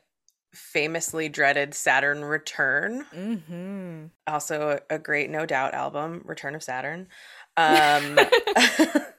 famously 0.53 1.29
dreaded 1.29 1.74
Saturn 1.74 2.24
return. 2.24 3.05
Mm-hmm. 3.15 4.05
Also 4.27 4.81
a, 4.89 4.95
a 4.95 5.00
great 5.00 5.29
No 5.29 5.45
Doubt 5.45 5.74
album, 5.74 6.21
Return 6.25 6.55
of 6.55 6.63
Saturn. 6.63 7.07
Um, 7.57 8.19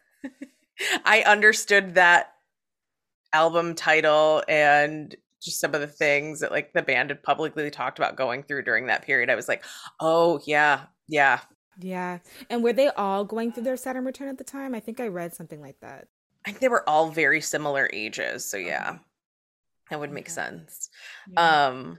I 1.04 1.22
understood 1.26 1.94
that 1.94 2.32
album 3.32 3.74
title 3.74 4.42
and 4.48 5.16
just 5.42 5.60
some 5.60 5.74
of 5.74 5.80
the 5.80 5.86
things 5.86 6.40
that 6.40 6.52
like 6.52 6.72
the 6.72 6.82
band 6.82 7.10
had 7.10 7.22
publicly 7.22 7.70
talked 7.70 7.98
about 7.98 8.16
going 8.16 8.42
through 8.42 8.62
during 8.62 8.86
that 8.86 9.02
period. 9.02 9.28
I 9.28 9.34
was 9.34 9.48
like, 9.48 9.64
oh 10.00 10.40
yeah, 10.46 10.82
yeah. 11.08 11.40
Yeah. 11.80 12.18
And 12.48 12.62
were 12.62 12.72
they 12.72 12.88
all 12.88 13.24
going 13.24 13.50
through 13.52 13.64
their 13.64 13.76
Saturn 13.76 14.04
return 14.04 14.28
at 14.28 14.38
the 14.38 14.44
time? 14.44 14.74
I 14.74 14.80
think 14.80 15.00
I 15.00 15.08
read 15.08 15.34
something 15.34 15.60
like 15.60 15.80
that. 15.80 16.06
I 16.46 16.50
think 16.50 16.60
they 16.60 16.68
were 16.68 16.88
all 16.88 17.10
very 17.10 17.40
similar 17.40 17.90
ages. 17.92 18.44
So 18.44 18.56
yeah. 18.56 18.98
That 19.90 20.00
would 20.00 20.12
make 20.12 20.26
okay. 20.26 20.32
sense. 20.32 20.90
Yeah. 21.30 21.66
Um 21.66 21.98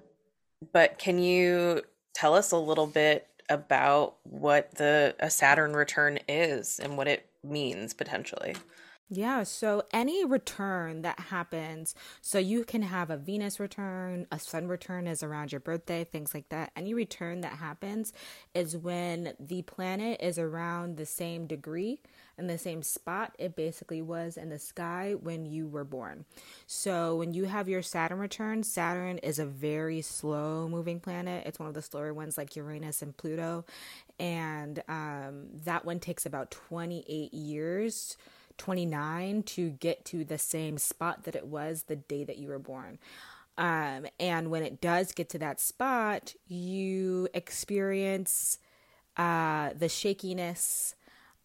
but 0.71 0.97
can 0.97 1.19
you 1.19 1.81
tell 2.13 2.35
us 2.35 2.51
a 2.51 2.57
little 2.57 2.87
bit 2.87 3.27
about 3.49 4.15
what 4.23 4.73
the 4.75 5.15
a 5.19 5.29
Saturn 5.29 5.73
return 5.73 6.19
is 6.29 6.79
and 6.79 6.95
what 6.97 7.07
it 7.07 7.29
means 7.43 7.93
potentially? 7.93 8.55
Yeah, 9.09 9.43
so 9.43 9.83
any 9.93 10.25
return 10.25 11.03
that 11.03 11.19
happens, 11.19 11.93
so 12.21 12.39
you 12.39 12.63
can 12.63 12.81
have 12.81 13.11
a 13.11 13.17
Venus 13.17 13.59
return, 13.59 14.25
a 14.31 14.39
Sun 14.39 14.67
return 14.67 15.05
is 15.05 15.21
around 15.21 15.51
your 15.51 15.59
birthday, 15.61 16.03
things 16.03 16.33
like 16.33 16.49
that. 16.49 16.71
Any 16.75 16.95
return 16.95 17.41
that 17.41 17.53
happens 17.53 18.11
is 18.55 18.75
when 18.75 19.33
the 19.39 19.61
planet 19.63 20.19
is 20.21 20.39
around 20.39 20.97
the 20.97 21.05
same 21.05 21.45
degree 21.45 21.99
and 22.39 22.49
the 22.49 22.57
same 22.57 22.81
spot 22.81 23.35
it 23.37 23.55
basically 23.55 24.01
was 24.01 24.35
in 24.35 24.49
the 24.49 24.57
sky 24.57 25.13
when 25.21 25.45
you 25.45 25.67
were 25.67 25.83
born. 25.83 26.25
So 26.65 27.17
when 27.17 27.33
you 27.35 27.45
have 27.45 27.69
your 27.69 27.83
Saturn 27.83 28.17
return, 28.17 28.63
Saturn 28.63 29.19
is 29.19 29.37
a 29.37 29.45
very 29.45 30.01
slow 30.01 30.67
moving 30.67 30.99
planet. 30.99 31.45
It's 31.45 31.59
one 31.59 31.67
of 31.69 31.75
the 31.75 31.83
slower 31.83 32.13
ones 32.15 32.35
like 32.37 32.55
Uranus 32.55 33.03
and 33.03 33.15
Pluto. 33.15 33.65
And 34.19 34.81
um, 34.87 35.47
that 35.65 35.85
one 35.85 35.99
takes 35.99 36.25
about 36.25 36.49
28 36.51 37.31
years 37.33 38.17
29 38.57 39.43
to 39.43 39.69
get 39.71 40.05
to 40.05 40.23
the 40.23 40.37
same 40.37 40.77
spot 40.77 41.23
that 41.23 41.35
it 41.35 41.47
was 41.47 41.83
the 41.83 41.95
day 41.95 42.23
that 42.23 42.37
you 42.37 42.49
were 42.49 42.59
born. 42.59 42.99
Um, 43.57 44.07
and 44.19 44.49
when 44.49 44.63
it 44.63 44.81
does 44.81 45.11
get 45.11 45.29
to 45.29 45.39
that 45.39 45.59
spot, 45.59 46.33
you 46.47 47.27
experience 47.33 48.57
uh, 49.15 49.71
the 49.77 49.89
shakiness 49.89 50.95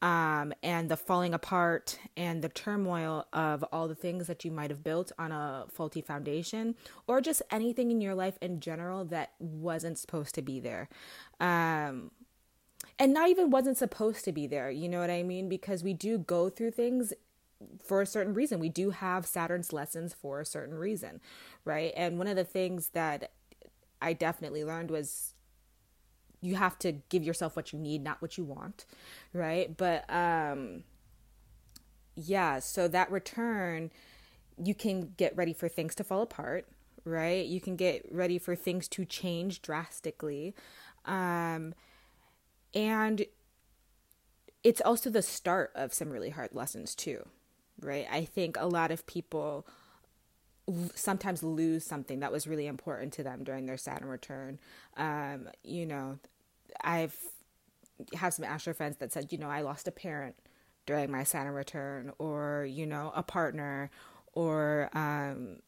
um, 0.00 0.52
and 0.62 0.88
the 0.88 0.96
falling 0.96 1.34
apart 1.34 1.98
and 2.16 2.40
the 2.40 2.48
turmoil 2.48 3.26
of 3.32 3.64
all 3.72 3.88
the 3.88 3.94
things 3.94 4.28
that 4.28 4.44
you 4.44 4.50
might 4.50 4.70
have 4.70 4.84
built 4.84 5.10
on 5.18 5.32
a 5.32 5.66
faulty 5.72 6.00
foundation 6.00 6.76
or 7.06 7.20
just 7.20 7.42
anything 7.50 7.90
in 7.90 8.00
your 8.00 8.14
life 8.14 8.38
in 8.40 8.60
general 8.60 9.04
that 9.06 9.32
wasn't 9.40 9.98
supposed 9.98 10.34
to 10.36 10.42
be 10.42 10.60
there. 10.60 10.88
Um, 11.40 12.12
and 12.98 13.12
not 13.12 13.28
even 13.28 13.50
wasn't 13.50 13.76
supposed 13.78 14.24
to 14.24 14.32
be 14.32 14.46
there. 14.46 14.70
You 14.70 14.88
know 14.88 15.00
what 15.00 15.10
I 15.10 15.22
mean? 15.22 15.48
Because 15.48 15.84
we 15.84 15.94
do 15.94 16.18
go 16.18 16.48
through 16.48 16.72
things 16.72 17.12
for 17.84 18.00
a 18.00 18.06
certain 18.06 18.34
reason. 18.34 18.60
We 18.60 18.68
do 18.68 18.90
have 18.90 19.26
Saturn's 19.26 19.72
lessons 19.72 20.14
for 20.14 20.40
a 20.40 20.46
certain 20.46 20.76
reason, 20.76 21.20
right? 21.64 21.92
And 21.96 22.18
one 22.18 22.28
of 22.28 22.36
the 22.36 22.44
things 22.44 22.90
that 22.90 23.32
I 24.00 24.12
definitely 24.12 24.64
learned 24.64 24.90
was 24.90 25.34
you 26.40 26.54
have 26.54 26.78
to 26.80 26.92
give 26.92 27.24
yourself 27.24 27.56
what 27.56 27.72
you 27.72 27.78
need, 27.78 28.02
not 28.02 28.22
what 28.22 28.38
you 28.38 28.44
want, 28.44 28.84
right? 29.32 29.76
But 29.76 30.08
um 30.12 30.84
yeah, 32.14 32.58
so 32.58 32.88
that 32.88 33.10
return 33.10 33.90
you 34.56 34.74
can 34.74 35.14
get 35.16 35.36
ready 35.36 35.52
for 35.52 35.68
things 35.68 35.94
to 35.96 36.04
fall 36.04 36.22
apart, 36.22 36.66
right? 37.04 37.46
You 37.46 37.60
can 37.60 37.76
get 37.76 38.04
ready 38.10 38.38
for 38.38 38.56
things 38.56 38.88
to 38.88 39.04
change 39.04 39.62
drastically. 39.62 40.54
Um 41.04 41.74
and 42.74 43.24
it's 44.64 44.80
also 44.80 45.10
the 45.10 45.22
start 45.22 45.72
of 45.74 45.94
some 45.94 46.10
really 46.10 46.30
hard 46.30 46.54
lessons, 46.54 46.94
too, 46.94 47.26
right? 47.80 48.06
I 48.10 48.24
think 48.24 48.56
a 48.58 48.66
lot 48.66 48.90
of 48.90 49.06
people 49.06 49.66
sometimes 50.94 51.42
lose 51.42 51.84
something 51.84 52.20
that 52.20 52.32
was 52.32 52.46
really 52.46 52.66
important 52.66 53.12
to 53.14 53.22
them 53.22 53.42
during 53.44 53.66
their 53.66 53.76
Saturn 53.78 54.08
return. 54.08 54.58
Um, 54.96 55.48
you 55.64 55.86
know, 55.86 56.18
I've 56.82 57.16
have 58.14 58.34
some 58.34 58.44
astro 58.44 58.74
friends 58.74 58.96
that 58.98 59.12
said, 59.12 59.32
you 59.32 59.38
know, 59.38 59.48
I 59.48 59.62
lost 59.62 59.88
a 59.88 59.90
parent 59.90 60.36
during 60.86 61.10
my 61.10 61.24
Saturn 61.24 61.54
return, 61.54 62.12
or 62.18 62.66
you 62.68 62.86
know, 62.86 63.12
a 63.14 63.22
partner, 63.22 63.90
or 64.34 64.90
um, 64.92 65.60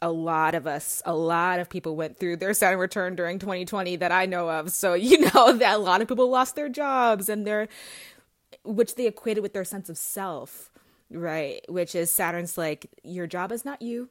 a 0.00 0.10
lot 0.10 0.54
of 0.54 0.66
us, 0.66 1.02
a 1.04 1.14
lot 1.14 1.58
of 1.58 1.68
people 1.68 1.96
went 1.96 2.18
through 2.18 2.36
their 2.36 2.54
Saturn 2.54 2.78
return 2.78 3.16
during 3.16 3.38
2020 3.38 3.96
that 3.96 4.12
I 4.12 4.26
know 4.26 4.48
of. 4.50 4.70
So, 4.70 4.94
you 4.94 5.18
know, 5.18 5.52
that 5.52 5.76
a 5.76 5.78
lot 5.78 6.00
of 6.00 6.08
people 6.08 6.28
lost 6.28 6.54
their 6.54 6.68
jobs 6.68 7.28
and 7.28 7.46
their, 7.46 7.68
which 8.64 8.94
they 8.94 9.06
equated 9.06 9.42
with 9.42 9.52
their 9.52 9.64
sense 9.64 9.88
of 9.88 9.98
self, 9.98 10.70
right? 11.10 11.60
Which 11.68 11.94
is 11.94 12.10
Saturn's 12.10 12.56
like, 12.56 12.86
your 13.02 13.26
job 13.26 13.52
is 13.52 13.64
not 13.64 13.82
you. 13.82 14.08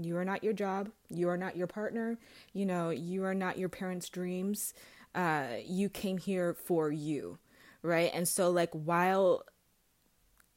You 0.00 0.16
are 0.16 0.24
not 0.24 0.42
your 0.42 0.54
job. 0.54 0.90
You 1.10 1.28
are 1.28 1.36
not 1.36 1.56
your 1.56 1.66
partner. 1.66 2.18
You 2.52 2.66
know, 2.66 2.90
you 2.90 3.24
are 3.24 3.34
not 3.34 3.58
your 3.58 3.68
parents' 3.68 4.08
dreams. 4.08 4.72
Uh, 5.14 5.44
you 5.66 5.90
came 5.90 6.16
here 6.16 6.54
for 6.54 6.90
you, 6.90 7.38
right? 7.82 8.10
And 8.14 8.26
so, 8.26 8.50
like, 8.50 8.70
while 8.72 9.44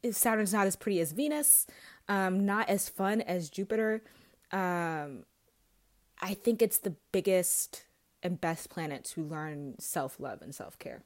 Saturn's 0.09 0.53
not 0.53 0.67
as 0.67 0.77
pretty 0.77 1.01
as 1.01 1.11
Venus, 1.11 1.67
um, 2.07 2.45
not 2.45 2.69
as 2.69 2.87
fun 2.87 3.19
as 3.21 3.49
Jupiter, 3.49 4.01
um, 4.51 5.25
I 6.21 6.33
think 6.33 6.61
it's 6.61 6.77
the 6.77 6.95
biggest 7.11 7.85
and 8.23 8.39
best 8.39 8.69
planet 8.69 9.03
to 9.05 9.23
learn 9.23 9.75
self 9.79 10.19
love 10.19 10.41
and 10.41 10.53
self 10.53 10.79
care, 10.79 11.03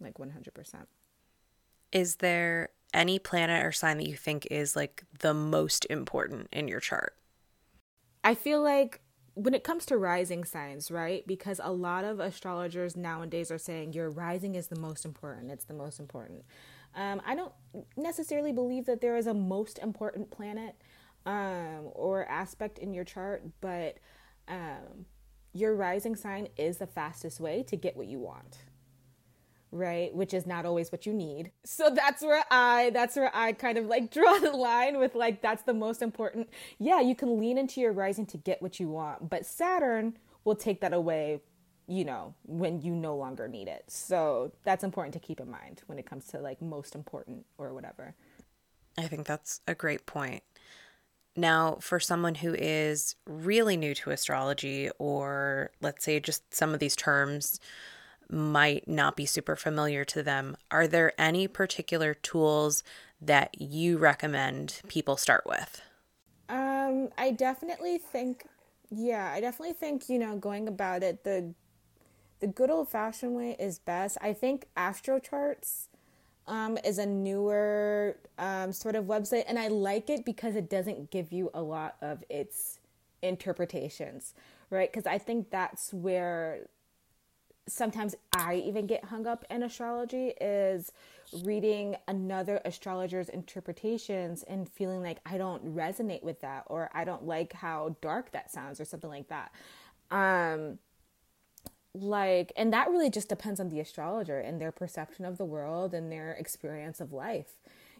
like 0.00 0.14
100%. 0.14 0.86
Is 1.92 2.16
there 2.16 2.70
any 2.92 3.18
planet 3.18 3.64
or 3.64 3.72
sign 3.72 3.98
that 3.98 4.06
you 4.06 4.16
think 4.16 4.46
is 4.50 4.76
like 4.76 5.04
the 5.20 5.34
most 5.34 5.86
important 5.88 6.48
in 6.52 6.68
your 6.68 6.80
chart? 6.80 7.14
I 8.22 8.34
feel 8.34 8.62
like 8.62 9.00
when 9.34 9.54
it 9.54 9.64
comes 9.64 9.86
to 9.86 9.96
rising 9.96 10.44
signs, 10.44 10.90
right? 10.90 11.26
Because 11.26 11.60
a 11.62 11.72
lot 11.72 12.04
of 12.04 12.20
astrologers 12.20 12.96
nowadays 12.96 13.50
are 13.50 13.58
saying 13.58 13.92
your 13.92 14.10
rising 14.10 14.54
is 14.54 14.66
the 14.66 14.78
most 14.78 15.04
important. 15.04 15.50
It's 15.50 15.64
the 15.64 15.74
most 15.74 15.98
important. 16.00 16.44
Um, 16.94 17.22
I 17.24 17.34
don't 17.34 17.52
necessarily 17.96 18.52
believe 18.52 18.86
that 18.86 19.00
there 19.00 19.16
is 19.16 19.26
a 19.26 19.34
most 19.34 19.78
important 19.78 20.30
planet 20.30 20.74
um, 21.26 21.90
or 21.92 22.24
aspect 22.26 22.78
in 22.78 22.92
your 22.92 23.04
chart, 23.04 23.42
but 23.60 23.98
um, 24.48 25.06
your 25.52 25.74
rising 25.74 26.16
sign 26.16 26.48
is 26.56 26.78
the 26.78 26.86
fastest 26.86 27.40
way 27.40 27.62
to 27.64 27.76
get 27.76 27.96
what 27.96 28.06
you 28.06 28.18
want 28.18 28.58
right? 29.72 30.14
Which 30.14 30.34
is 30.34 30.46
not 30.46 30.66
always 30.66 30.90
what 30.90 31.06
you 31.06 31.12
need. 31.12 31.52
So 31.64 31.90
that's 31.90 32.22
where 32.22 32.44
i 32.50 32.90
that's 32.90 33.16
where 33.16 33.30
i 33.34 33.52
kind 33.52 33.78
of 33.78 33.86
like 33.86 34.10
draw 34.12 34.38
the 34.38 34.50
line 34.50 34.98
with 34.98 35.14
like 35.14 35.42
that's 35.42 35.62
the 35.62 35.74
most 35.74 36.02
important. 36.02 36.48
Yeah 36.78 37.00
you 37.00 37.14
can 37.14 37.38
lean 37.38 37.58
into 37.58 37.80
your 37.80 37.92
rising 37.92 38.26
to 38.26 38.36
get 38.36 38.60
what 38.62 38.80
you 38.80 38.88
want 38.88 39.30
but 39.30 39.46
saturn 39.46 40.16
will 40.44 40.56
take 40.56 40.80
that 40.80 40.92
away 40.92 41.40
you 41.86 42.04
know 42.04 42.34
when 42.44 42.80
you 42.80 42.92
no 42.94 43.16
longer 43.16 43.48
need 43.48 43.68
it. 43.68 43.84
So 43.88 44.52
that's 44.64 44.84
important 44.84 45.14
to 45.14 45.20
keep 45.20 45.40
in 45.40 45.50
mind 45.50 45.82
when 45.86 45.98
it 45.98 46.06
comes 46.06 46.26
to 46.28 46.38
like 46.38 46.60
most 46.62 46.94
important 46.94 47.46
or 47.58 47.72
whatever. 47.74 48.14
I 48.98 49.06
think 49.06 49.26
that's 49.26 49.60
a 49.66 49.74
great 49.74 50.06
point 50.06 50.42
now, 51.36 51.78
for 51.80 52.00
someone 52.00 52.36
who 52.36 52.54
is 52.54 53.14
really 53.26 53.76
new 53.76 53.94
to 53.96 54.10
astrology, 54.10 54.90
or 54.98 55.70
let's 55.80 56.04
say 56.04 56.20
just 56.20 56.54
some 56.54 56.74
of 56.74 56.80
these 56.80 56.96
terms 56.96 57.60
might 58.28 58.86
not 58.86 59.16
be 59.16 59.26
super 59.26 59.56
familiar 59.56 60.04
to 60.06 60.22
them, 60.22 60.56
are 60.70 60.86
there 60.86 61.12
any 61.18 61.48
particular 61.48 62.14
tools 62.14 62.82
that 63.20 63.60
you 63.60 63.98
recommend 63.98 64.80
people 64.88 65.16
start 65.16 65.44
with? 65.46 65.82
Um, 66.48 67.10
I 67.16 67.30
definitely 67.30 67.98
think, 67.98 68.46
yeah, 68.90 69.30
I 69.32 69.40
definitely 69.40 69.74
think 69.74 70.08
you 70.08 70.18
know 70.18 70.36
going 70.36 70.66
about 70.68 71.02
it 71.02 71.22
the 71.24 71.54
the 72.40 72.46
good 72.46 72.70
old 72.70 72.88
fashioned 72.88 73.36
way 73.36 73.54
is 73.58 73.78
best. 73.78 74.16
I 74.20 74.32
think 74.32 74.66
astro 74.76 75.18
charts 75.18 75.89
um, 76.50 76.76
is 76.84 76.98
a 76.98 77.06
newer 77.06 78.16
um, 78.38 78.72
sort 78.72 78.96
of 78.96 79.04
website, 79.04 79.44
and 79.46 79.58
I 79.58 79.68
like 79.68 80.10
it 80.10 80.24
because 80.24 80.56
it 80.56 80.68
doesn't 80.68 81.10
give 81.10 81.32
you 81.32 81.50
a 81.54 81.62
lot 81.62 81.96
of 82.02 82.24
its 82.28 82.80
interpretations, 83.22 84.34
right? 84.68 84.90
Because 84.90 85.06
I 85.06 85.16
think 85.16 85.50
that's 85.50 85.94
where 85.94 86.66
sometimes 87.68 88.16
I 88.36 88.56
even 88.56 88.88
get 88.88 89.04
hung 89.04 89.28
up 89.28 89.44
in 89.48 89.62
astrology 89.62 90.32
is 90.40 90.90
reading 91.44 91.94
another 92.08 92.60
astrologer's 92.64 93.28
interpretations 93.28 94.42
and 94.42 94.68
feeling 94.68 95.02
like 95.02 95.18
I 95.24 95.38
don't 95.38 95.64
resonate 95.76 96.24
with 96.24 96.40
that 96.40 96.64
or 96.66 96.90
I 96.92 97.04
don't 97.04 97.26
like 97.26 97.52
how 97.52 97.94
dark 98.00 98.32
that 98.32 98.50
sounds 98.50 98.80
or 98.80 98.84
something 98.84 99.10
like 99.10 99.28
that. 99.28 99.52
Um, 100.10 100.78
like 101.94 102.52
and 102.56 102.72
that 102.72 102.88
really 102.88 103.10
just 103.10 103.28
depends 103.28 103.58
on 103.60 103.68
the 103.68 103.80
astrologer 103.80 104.38
and 104.38 104.60
their 104.60 104.72
perception 104.72 105.24
of 105.24 105.38
the 105.38 105.44
world 105.44 105.92
and 105.92 106.10
their 106.12 106.32
experience 106.32 107.00
of 107.00 107.12
life 107.12 107.54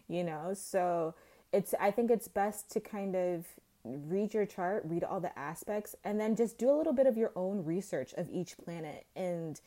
you 0.07 0.25
know? 0.25 0.53
So 0.53 1.13
it's 1.53 1.73
i 1.79 1.91
think 1.91 2.09
it's 2.09 2.27
best 2.27 2.69
to 2.71 2.79
kind 2.79 3.15
of 3.15 3.45
read 3.83 4.33
your 4.33 4.45
chart 4.45 4.83
read 4.85 5.03
all 5.03 5.19
the 5.19 5.37
aspects 5.37 5.95
and 6.03 6.19
then 6.19 6.35
just 6.35 6.57
do 6.57 6.69
a 6.69 6.75
little 6.75 6.93
bit 6.93 7.07
of 7.07 7.17
your 7.17 7.31
own 7.35 7.63
research 7.63 8.13
of 8.13 8.29
each 8.29 8.57
planet 8.57 9.05
and 9.15 9.59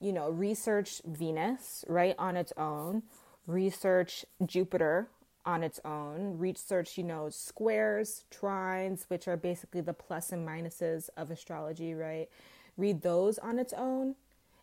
you 0.00 0.12
know 0.12 0.30
research 0.30 1.00
venus 1.04 1.84
right 1.88 2.14
on 2.18 2.36
its 2.36 2.52
own 2.56 3.02
research 3.46 4.24
jupiter 4.44 5.08
on 5.44 5.62
its 5.64 5.80
own 5.84 6.38
research 6.38 6.96
you 6.98 7.04
know 7.04 7.28
squares 7.30 8.24
trines 8.30 9.04
which 9.08 9.26
are 9.26 9.36
basically 9.36 9.80
the 9.80 9.94
plus 9.94 10.30
and 10.30 10.46
minuses 10.46 11.08
of 11.16 11.30
astrology 11.30 11.94
right 11.94 12.28
read 12.76 13.02
those 13.02 13.38
on 13.38 13.58
its 13.58 13.72
own, 13.72 14.14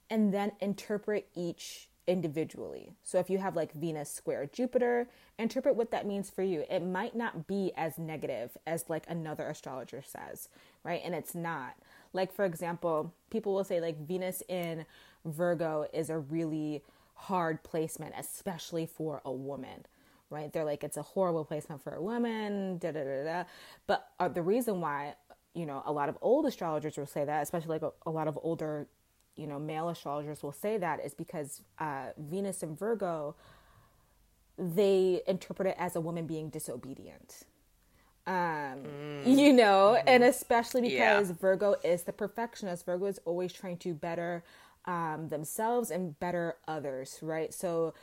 and 0.09 0.33
then 0.33 0.51
interpret 0.59 1.27
each 1.35 1.89
individually. 2.09 2.91
So 3.03 3.19
if 3.19 3.29
you 3.29 3.37
have 3.37 3.55
like 3.55 3.71
Venus 3.73 4.11
square 4.11 4.49
Jupiter, 4.51 5.07
interpret 5.37 5.75
what 5.75 5.91
that 5.91 6.07
means 6.07 6.29
for 6.29 6.41
you. 6.41 6.65
It 6.69 6.83
might 6.83 7.15
not 7.15 7.45
be 7.45 7.71
as 7.77 7.99
negative 7.99 8.57
as 8.65 8.89
like 8.89 9.05
another 9.07 9.47
astrologer 9.47 10.01
says, 10.03 10.49
right? 10.83 11.01
And 11.05 11.13
it's 11.13 11.35
not. 11.35 11.75
Like 12.11 12.33
for 12.33 12.45
example, 12.45 13.13
people 13.29 13.53
will 13.53 13.63
say 13.63 13.79
like 13.79 14.07
Venus 14.07 14.41
in 14.49 14.85
Virgo 15.23 15.85
is 15.93 16.09
a 16.09 16.17
really 16.17 16.81
hard 17.13 17.61
placement, 17.61 18.15
especially 18.17 18.87
for 18.87 19.21
a 19.23 19.31
woman. 19.31 19.85
Right? 20.31 20.51
They're 20.53 20.65
like 20.65 20.83
it's 20.83 20.97
a 20.97 21.01
horrible 21.01 21.43
placement 21.43 21.83
for 21.83 21.93
a 21.93 22.01
woman, 22.01 22.77
da 22.77 22.91
da 22.91 23.03
da 23.03 23.23
da. 23.23 23.43
But 23.87 24.09
uh, 24.19 24.27
the 24.29 24.43
reason 24.43 24.79
why 24.79 25.15
you 25.53 25.65
know, 25.65 25.81
a 25.85 25.91
lot 25.91 26.09
of 26.09 26.17
old 26.21 26.45
astrologers 26.45 26.97
will 26.97 27.07
say 27.07 27.25
that, 27.25 27.41
especially 27.41 27.69
like 27.69 27.81
a, 27.81 27.91
a 28.05 28.11
lot 28.11 28.27
of 28.27 28.37
older, 28.41 28.87
you 29.35 29.47
know, 29.47 29.59
male 29.59 29.89
astrologers 29.89 30.43
will 30.43 30.51
say 30.51 30.77
that 30.77 31.03
is 31.03 31.13
because 31.13 31.61
uh, 31.79 32.07
Venus 32.17 32.63
and 32.63 32.77
Virgo, 32.77 33.35
they 34.57 35.21
interpret 35.27 35.69
it 35.69 35.75
as 35.77 35.95
a 35.95 36.01
woman 36.01 36.27
being 36.27 36.49
disobedient. 36.49 37.43
Um, 38.27 38.83
mm. 38.83 39.37
you 39.37 39.53
know, 39.53 39.95
mm-hmm. 39.97 40.07
and 40.07 40.23
especially 40.23 40.81
because 40.81 41.29
yeah. 41.29 41.35
Virgo 41.39 41.75
is 41.83 42.03
the 42.03 42.13
perfectionist. 42.13 42.85
Virgo 42.85 43.05
is 43.05 43.19
always 43.25 43.51
trying 43.51 43.77
to 43.77 43.93
better 43.93 44.43
um, 44.85 45.29
themselves 45.29 45.89
and 45.89 46.19
better 46.19 46.57
others, 46.67 47.17
right? 47.21 47.53
So 47.53 47.93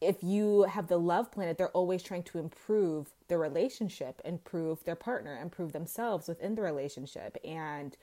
if 0.00 0.22
you 0.22 0.62
have 0.62 0.86
the 0.86 0.98
love 0.98 1.30
planet, 1.32 1.58
they're 1.58 1.70
always 1.70 2.02
trying 2.02 2.22
to 2.24 2.38
improve 2.38 3.08
their 3.28 3.38
relationship, 3.38 4.20
improve 4.24 4.84
their 4.84 4.94
partner, 4.94 5.38
improve 5.40 5.72
themselves 5.72 6.28
within 6.28 6.54
the 6.54 6.62
relationship. 6.62 7.36
And 7.44 7.96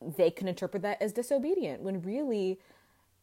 they 0.00 0.30
can 0.30 0.48
interpret 0.48 0.82
that 0.82 1.00
as 1.00 1.12
disobedient 1.12 1.82
when 1.82 2.02
really 2.02 2.58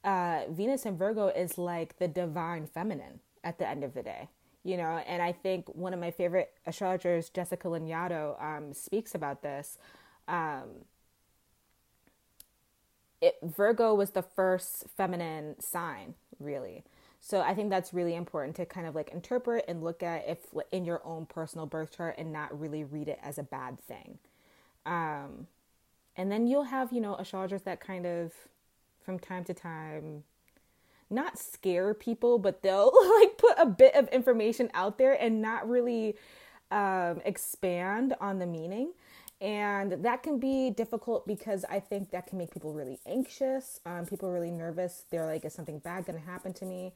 uh, 0.03 0.43
Venus 0.49 0.85
and 0.85 0.97
Virgo 0.97 1.27
is 1.27 1.57
like 1.57 1.97
the 1.97 2.07
divine 2.07 2.67
feminine 2.67 3.19
at 3.43 3.57
the 3.57 3.67
end 3.67 3.83
of 3.83 3.93
the 3.93 4.03
day. 4.03 4.29
You 4.63 4.77
know, 4.77 5.01
and 5.07 5.21
I 5.21 5.31
think 5.31 5.67
one 5.69 5.93
of 5.93 5.99
my 5.99 6.11
favorite 6.11 6.51
astrologers, 6.67 7.29
Jessica 7.29 7.67
Lanyadoo, 7.67 8.41
um, 8.43 8.73
speaks 8.73 9.15
about 9.15 9.41
this. 9.41 9.77
Um, 10.27 10.85
it, 13.21 13.37
Virgo 13.41 13.93
was 13.93 14.11
the 14.11 14.21
first 14.21 14.85
feminine 14.95 15.59
sign, 15.59 16.13
really. 16.39 16.83
So 17.21 17.41
I 17.41 17.53
think 17.53 17.69
that's 17.69 17.93
really 17.93 18.15
important 18.15 18.55
to 18.55 18.65
kind 18.65 18.87
of 18.87 18.95
like 18.95 19.11
interpret 19.11 19.65
and 19.67 19.83
look 19.83 20.01
at 20.01 20.27
if 20.27 20.39
in 20.71 20.85
your 20.85 21.01
own 21.05 21.25
personal 21.25 21.65
birth 21.65 21.95
chart 21.95 22.15
and 22.17 22.31
not 22.31 22.57
really 22.57 22.83
read 22.83 23.07
it 23.07 23.19
as 23.21 23.37
a 23.37 23.43
bad 23.43 23.79
thing. 23.79 24.19
Um, 24.85 25.47
and 26.15 26.31
then 26.31 26.47
you'll 26.47 26.63
have, 26.63 26.91
you 26.91 27.01
know, 27.01 27.15
astrologers 27.15 27.63
that 27.63 27.81
kind 27.81 28.05
of 28.05 28.33
from 29.03 29.19
time 29.19 29.43
to 29.45 29.53
time 29.53 30.23
not 31.09 31.39
scare 31.39 31.93
people, 31.93 32.37
but 32.37 32.61
they'll 32.61 32.93
like 33.19 33.37
put 33.37 33.55
a 33.57 33.65
bit 33.65 33.95
of 33.95 34.07
information 34.09 34.69
out 34.73 34.97
there 34.97 35.13
and 35.13 35.41
not 35.41 35.67
really 35.67 36.15
um, 36.71 37.21
expand 37.25 38.15
on 38.21 38.39
the 38.39 38.45
meaning. 38.45 38.91
And 39.41 40.03
that 40.03 40.21
can 40.21 40.37
be 40.37 40.69
difficult 40.69 41.25
because 41.25 41.63
I 41.69 41.79
think 41.79 42.11
that 42.11 42.27
can 42.27 42.37
make 42.37 42.51
people 42.51 42.73
really 42.73 42.99
anxious. 43.05 43.79
Um, 43.85 44.05
people 44.05 44.29
really 44.31 44.51
nervous. 44.51 45.05
They're 45.09 45.25
like, 45.25 45.45
is 45.45 45.53
something 45.53 45.79
bad 45.79 46.05
going 46.05 46.19
to 46.19 46.25
happen 46.25 46.53
to 46.55 46.65
me? 46.65 46.93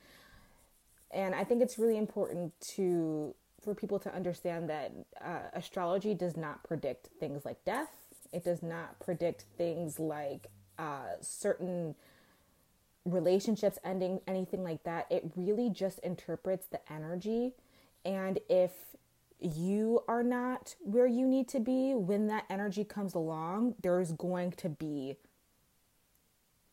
And 1.12 1.34
I 1.34 1.45
think 1.45 1.62
it's 1.62 1.77
really 1.77 1.97
important 1.97 2.53
to 2.75 3.34
for 3.63 3.73
people 3.73 3.97
to 3.97 4.13
understand 4.13 4.69
that 4.69 4.91
uh, 5.23 5.39
astrology 5.53 6.13
does 6.13 6.36
not 6.36 6.63
predict 6.63 7.08
things 7.19 7.45
like 7.45 7.63
death. 7.63 7.91
It 8.34 8.43
does 8.43 8.62
not 8.62 8.99
predict 8.99 9.45
things 9.58 9.99
like 9.99 10.47
uh, 10.77 11.13
certain 11.21 11.95
relationships 13.06 13.79
ending, 13.86 14.19
anything 14.27 14.63
like 14.63 14.84
that. 14.84 15.08
It 15.10 15.32
really 15.38 15.69
just 15.69 15.99
interprets 15.99 16.65
the 16.65 16.79
energy. 16.91 17.53
And 18.03 18.39
if 18.49 18.71
you 19.43 20.01
are 20.08 20.23
not 20.23 20.75
where 20.82 21.08
you 21.08 21.27
need 21.27 21.47
to 21.49 21.60
be 21.60 21.93
when 21.93 22.27
that 22.27 22.45
energy 22.49 22.84
comes 22.84 23.13
along, 23.13 23.75
there's 23.82 24.12
going 24.13 24.51
to 24.53 24.69
be 24.69 25.17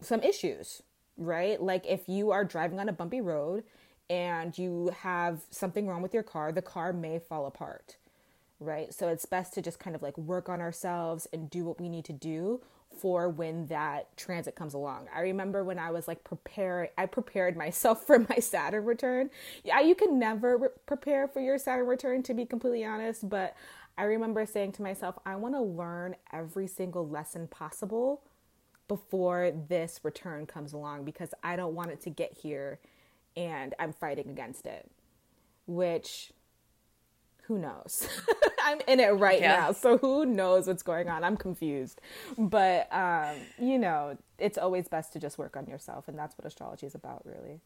some 0.01 0.23
issues, 0.23 0.83
right? 1.17 1.61
Like 1.61 1.87
if 1.87 2.09
you 2.09 2.31
are 2.31 2.45
driving 2.45 2.81
on 2.81 2.89
a 2.89 2.93
bumpy 2.93 3.21
road 3.21 3.65
and 4.09 4.57
you 4.57 4.93
have 5.01 5.43
something 5.51 5.87
wrong 5.87 6.03
with 6.03 6.15
your 6.15 6.23
car, 6.23 6.53
the 6.53 6.63
car 6.63 6.93
may 6.93 7.19
fall 7.19 7.47
apart, 7.47 7.97
right? 8.59 8.93
So 8.93 9.09
it's 9.09 9.27
best 9.27 9.55
to 9.55 9.63
just 9.63 9.79
kind 9.79 9.95
of 9.95 10.03
like 10.03 10.17
work 10.17 10.49
on 10.49 10.61
ourselves 10.61 11.27
and 11.33 11.51
do 11.51 11.65
what 11.65 11.81
we 11.81 11.89
need 11.89 12.05
to 12.07 12.13
do 12.13 12.61
for 12.99 13.29
when 13.29 13.67
that 13.67 14.17
transit 14.17 14.55
comes 14.55 14.75
along. 14.75 15.09
I 15.15 15.21
remember 15.21 15.65
when 15.65 15.79
I 15.79 15.91
was 15.91 16.09
like 16.09 16.25
preparing, 16.25 16.91
I 16.99 17.07
prepared 17.07 17.57
myself 17.57 18.05
for 18.07 18.19
my 18.19 18.37
Saturn 18.37 18.85
return. 18.85 19.31
Yeah, 19.65 19.81
you 19.81 19.95
can 19.95 20.19
never 20.19 20.57
re- 20.57 20.69
prepare 20.87 21.29
for 21.29 21.41
your 21.41 21.59
Saturn 21.59 21.87
return, 21.87 22.23
to 22.25 22.35
be 22.35 22.45
completely 22.45 22.85
honest, 22.85 23.29
but 23.29 23.57
I 23.97 24.05
remember 24.05 24.47
saying 24.47 24.73
to 24.73 24.83
myself, 24.83 25.19
I 25.27 25.37
want 25.37 25.55
to 25.55 25.61
learn 25.61 26.17
every 26.33 26.67
single 26.67 27.09
lesson 27.09 27.49
possible 27.49 28.23
before 28.89 29.53
this 29.69 30.01
return 30.03 30.47
comes 30.47 30.73
along 30.73 31.05
because 31.05 31.33
I 31.43 31.57
don't 31.57 31.75
want 31.75 31.91
it 31.91 32.01
to 32.03 32.11
get 32.11 32.39
here 32.43 32.81
and 33.37 33.75
I'm 33.79 33.93
fighting 33.93 34.29
against 34.29 34.67
it, 34.67 34.91
which 35.67 36.33
who 37.51 37.59
knows? 37.59 38.07
I'm 38.65 38.79
in 38.87 39.01
it 39.01 39.09
right 39.09 39.41
yeah. 39.41 39.57
now, 39.57 39.73
so 39.73 39.99
who 39.99 40.25
knows 40.25 40.69
what's 40.69 40.85
going 40.85 41.09
on? 41.09 41.25
I'm 41.25 41.37
confused. 41.37 42.01
But 42.39 42.87
um, 42.95 43.35
you 43.59 43.77
know, 43.77 44.17
it's 44.39 44.57
always 44.57 44.87
best 44.87 45.13
to 45.15 45.19
just 45.19 45.37
work 45.37 45.57
on 45.57 45.67
yourself, 45.67 46.07
and 46.07 46.17
that's 46.17 46.39
what 46.39 46.47
astrology 46.47 46.87
is 46.87 46.95
about, 46.95 47.23
really. 47.25 47.59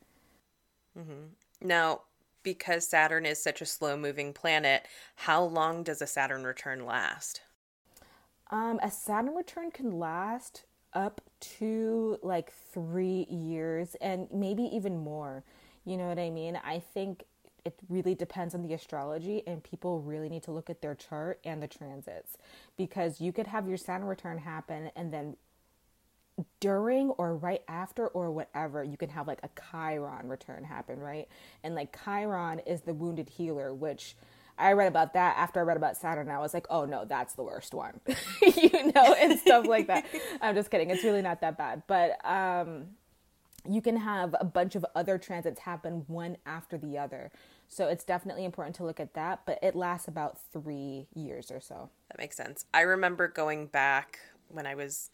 Mm-hmm. 0.99 1.69
Now, 1.69 2.01
because 2.43 2.89
Saturn 2.89 3.27
is 3.27 3.43
such 3.43 3.61
a 3.61 3.67
slow 3.67 3.95
moving 3.95 4.33
planet, 4.33 4.87
how 5.17 5.45
long 5.45 5.83
does 5.83 6.01
a 6.01 6.07
Saturn 6.07 6.45
return 6.45 6.87
last? 6.87 7.43
Um, 8.51 8.81
a 8.83 8.91
Saturn 8.91 9.35
return 9.35 9.71
can 9.71 9.99
last 9.99 10.65
up 10.95 11.21
to 11.59 12.17
like 12.23 12.51
three 12.73 13.27
years 13.29 13.97
and 14.01 14.29
maybe 14.33 14.63
even 14.63 14.97
more. 14.97 15.45
You 15.85 15.99
know 15.99 16.09
what 16.09 16.19
I 16.19 16.31
mean? 16.31 16.59
I 16.65 16.79
think 16.79 17.25
it 17.65 17.75
really 17.89 18.15
depends 18.15 18.55
on 18.55 18.63
the 18.63 18.75
astrology, 18.75 19.43
and 19.47 19.63
people 19.63 20.01
really 20.01 20.29
need 20.29 20.43
to 20.45 20.53
look 20.53 20.69
at 20.69 20.83
their 20.83 20.95
chart 20.95 21.41
and 21.45 21.63
the 21.63 21.67
transits 21.67 22.37
because 22.77 23.21
you 23.21 23.33
could 23.33 23.47
have 23.47 23.69
your 23.69 23.79
Saturn 23.79 24.07
return 24.07 24.39
happen 24.39 24.91
and 24.97 25.13
then 25.13 25.37
during 26.61 27.11
or 27.11 27.37
right 27.37 27.63
after 27.69 28.09
or 28.09 28.31
whatever, 28.31 28.83
you 28.83 28.97
can 28.97 29.09
have 29.11 29.27
like 29.27 29.41
a 29.43 29.51
Chiron 29.71 30.29
return 30.29 30.65
happen, 30.65 30.99
right? 30.99 31.29
And 31.63 31.75
like 31.75 31.97
Chiron 32.05 32.61
is 32.61 32.83
the 32.83 32.95
wounded 32.95 33.29
healer, 33.29 33.73
which 33.73 34.17
I 34.59 34.73
read 34.73 34.89
about 34.89 35.15
that 35.15 35.37
after 35.37 35.61
I 35.61 35.63
read 35.63 35.77
about 35.77 35.97
Saturn. 35.97 36.29
I 36.31 36.39
was 36.39 36.55
like, 36.55 36.67
oh 36.71 36.85
no, 36.85 37.05
that's 37.05 37.35
the 37.35 37.43
worst 37.43 37.75
one, 37.75 38.01
you 38.43 38.93
know, 38.93 39.15
and 39.19 39.39
stuff 39.41 39.67
like 39.67 39.87
that. 39.89 40.07
I'm 40.41 40.55
just 40.55 40.71
kidding. 40.71 40.91
It's 40.91 41.05
really 41.05 41.23
not 41.23 41.41
that 41.41 41.57
bad. 41.57 41.83
But 41.87 42.25
um, 42.25 42.87
you 43.69 43.81
can 43.81 43.97
have 43.97 44.35
a 44.39 44.45
bunch 44.45 44.75
of 44.75 44.85
other 44.95 45.19
transits 45.19 45.61
happen 45.61 46.05
one 46.07 46.37
after 46.47 46.79
the 46.79 46.99
other. 46.99 47.31
So 47.69 47.89
it's 47.89 48.05
definitely 48.05 48.45
important 48.45 48.77
to 48.77 48.85
look 48.85 49.01
at 49.01 49.15
that, 49.15 49.41
but 49.47 49.59
it 49.63 49.75
lasts 49.75 50.09
about 50.09 50.39
three 50.53 51.07
years 51.15 51.51
or 51.51 51.61
so. 51.61 51.91
That 52.09 52.19
makes 52.19 52.37
sense. 52.37 52.67
I 52.73 52.83
remember 52.83 53.29
going 53.29 53.67
back 53.67 54.19
when 54.49 54.67
I 54.67 54.75
was 54.75 55.11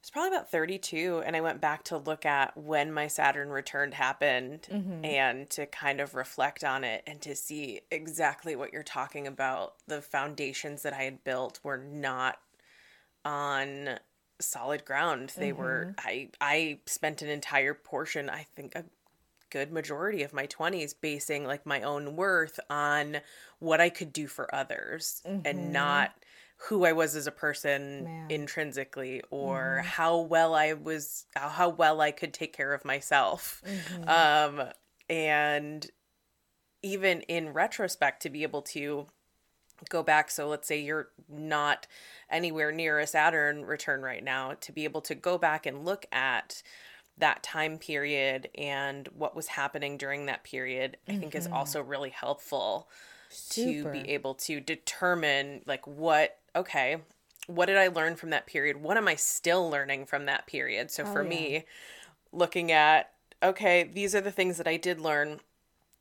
it's 0.00 0.10
probably 0.10 0.34
about 0.34 0.50
32 0.50 1.22
and 1.24 1.36
i 1.36 1.40
went 1.40 1.60
back 1.60 1.84
to 1.84 1.98
look 1.98 2.24
at 2.24 2.56
when 2.56 2.92
my 2.92 3.06
saturn 3.06 3.50
returned 3.50 3.94
happened 3.94 4.66
mm-hmm. 4.70 5.04
and 5.04 5.48
to 5.50 5.66
kind 5.66 6.00
of 6.00 6.14
reflect 6.14 6.64
on 6.64 6.84
it 6.84 7.02
and 7.06 7.20
to 7.20 7.36
see 7.36 7.80
exactly 7.90 8.56
what 8.56 8.72
you're 8.72 8.82
talking 8.82 9.26
about 9.26 9.74
the 9.86 10.00
foundations 10.00 10.82
that 10.82 10.94
i 10.94 11.02
had 11.02 11.22
built 11.22 11.60
were 11.62 11.78
not 11.78 12.38
on 13.24 13.98
solid 14.40 14.84
ground 14.86 15.32
they 15.36 15.50
mm-hmm. 15.50 15.60
were 15.60 15.94
i 15.98 16.28
i 16.40 16.78
spent 16.86 17.20
an 17.20 17.28
entire 17.28 17.74
portion 17.74 18.30
i 18.30 18.46
think 18.56 18.74
a 18.74 18.84
good 19.50 19.72
majority 19.72 20.22
of 20.22 20.32
my 20.32 20.46
20s 20.46 20.94
basing 21.00 21.44
like 21.44 21.66
my 21.66 21.82
own 21.82 22.16
worth 22.16 22.60
on 22.68 23.18
what 23.58 23.80
i 23.80 23.88
could 23.88 24.12
do 24.12 24.26
for 24.26 24.52
others 24.54 25.22
mm-hmm. 25.26 25.40
and 25.44 25.72
not 25.72 26.12
who 26.64 26.84
I 26.84 26.92
was 26.92 27.16
as 27.16 27.26
a 27.26 27.32
person 27.32 28.04
Man. 28.04 28.30
intrinsically 28.30 29.22
or 29.30 29.78
mm-hmm. 29.78 29.86
how 29.88 30.20
well 30.20 30.54
I 30.54 30.74
was 30.74 31.24
how 31.34 31.70
well 31.70 32.00
I 32.00 32.10
could 32.10 32.34
take 32.34 32.54
care 32.54 32.74
of 32.74 32.84
myself. 32.84 33.62
Mm-hmm. 33.66 34.58
Um 34.60 34.68
and 35.08 35.86
even 36.82 37.22
in 37.22 37.52
retrospect 37.52 38.22
to 38.22 38.30
be 38.30 38.42
able 38.42 38.62
to 38.62 39.06
go 39.88 40.02
back 40.02 40.30
so 40.30 40.48
let's 40.48 40.68
say 40.68 40.78
you're 40.78 41.08
not 41.28 41.86
anywhere 42.30 42.70
near 42.70 42.98
a 42.98 43.06
Saturn 43.06 43.64
return 43.64 44.02
right 44.02 44.22
now 44.22 44.54
to 44.60 44.72
be 44.72 44.84
able 44.84 45.00
to 45.00 45.14
go 45.14 45.38
back 45.38 45.64
and 45.64 45.86
look 45.86 46.04
at 46.12 46.62
that 47.20 47.42
time 47.42 47.78
period 47.78 48.48
and 48.56 49.08
what 49.16 49.36
was 49.36 49.48
happening 49.48 49.96
during 49.96 50.26
that 50.26 50.44
period 50.44 50.96
mm-hmm. 51.06 51.16
I 51.16 51.20
think 51.20 51.34
is 51.34 51.44
mm-hmm. 51.44 51.54
also 51.54 51.82
really 51.82 52.10
helpful 52.10 52.88
Super. 53.30 53.92
to 53.92 54.02
be 54.02 54.10
able 54.10 54.34
to 54.34 54.60
determine 54.60 55.62
like 55.66 55.86
what 55.86 56.36
okay, 56.54 56.98
what 57.46 57.66
did 57.66 57.76
I 57.76 57.88
learn 57.88 58.16
from 58.16 58.30
that 58.30 58.46
period? 58.46 58.82
What 58.82 58.96
am 58.96 59.08
I 59.08 59.14
still 59.14 59.68
learning 59.68 60.06
from 60.06 60.26
that 60.26 60.46
period? 60.46 60.90
So 60.90 61.04
oh, 61.04 61.12
for 61.12 61.22
yeah. 61.22 61.28
me, 61.28 61.64
looking 62.32 62.72
at, 62.72 63.10
okay, 63.42 63.84
these 63.84 64.14
are 64.14 64.20
the 64.20 64.30
things 64.30 64.56
that 64.58 64.68
I 64.68 64.76
did 64.76 65.00
learn. 65.00 65.40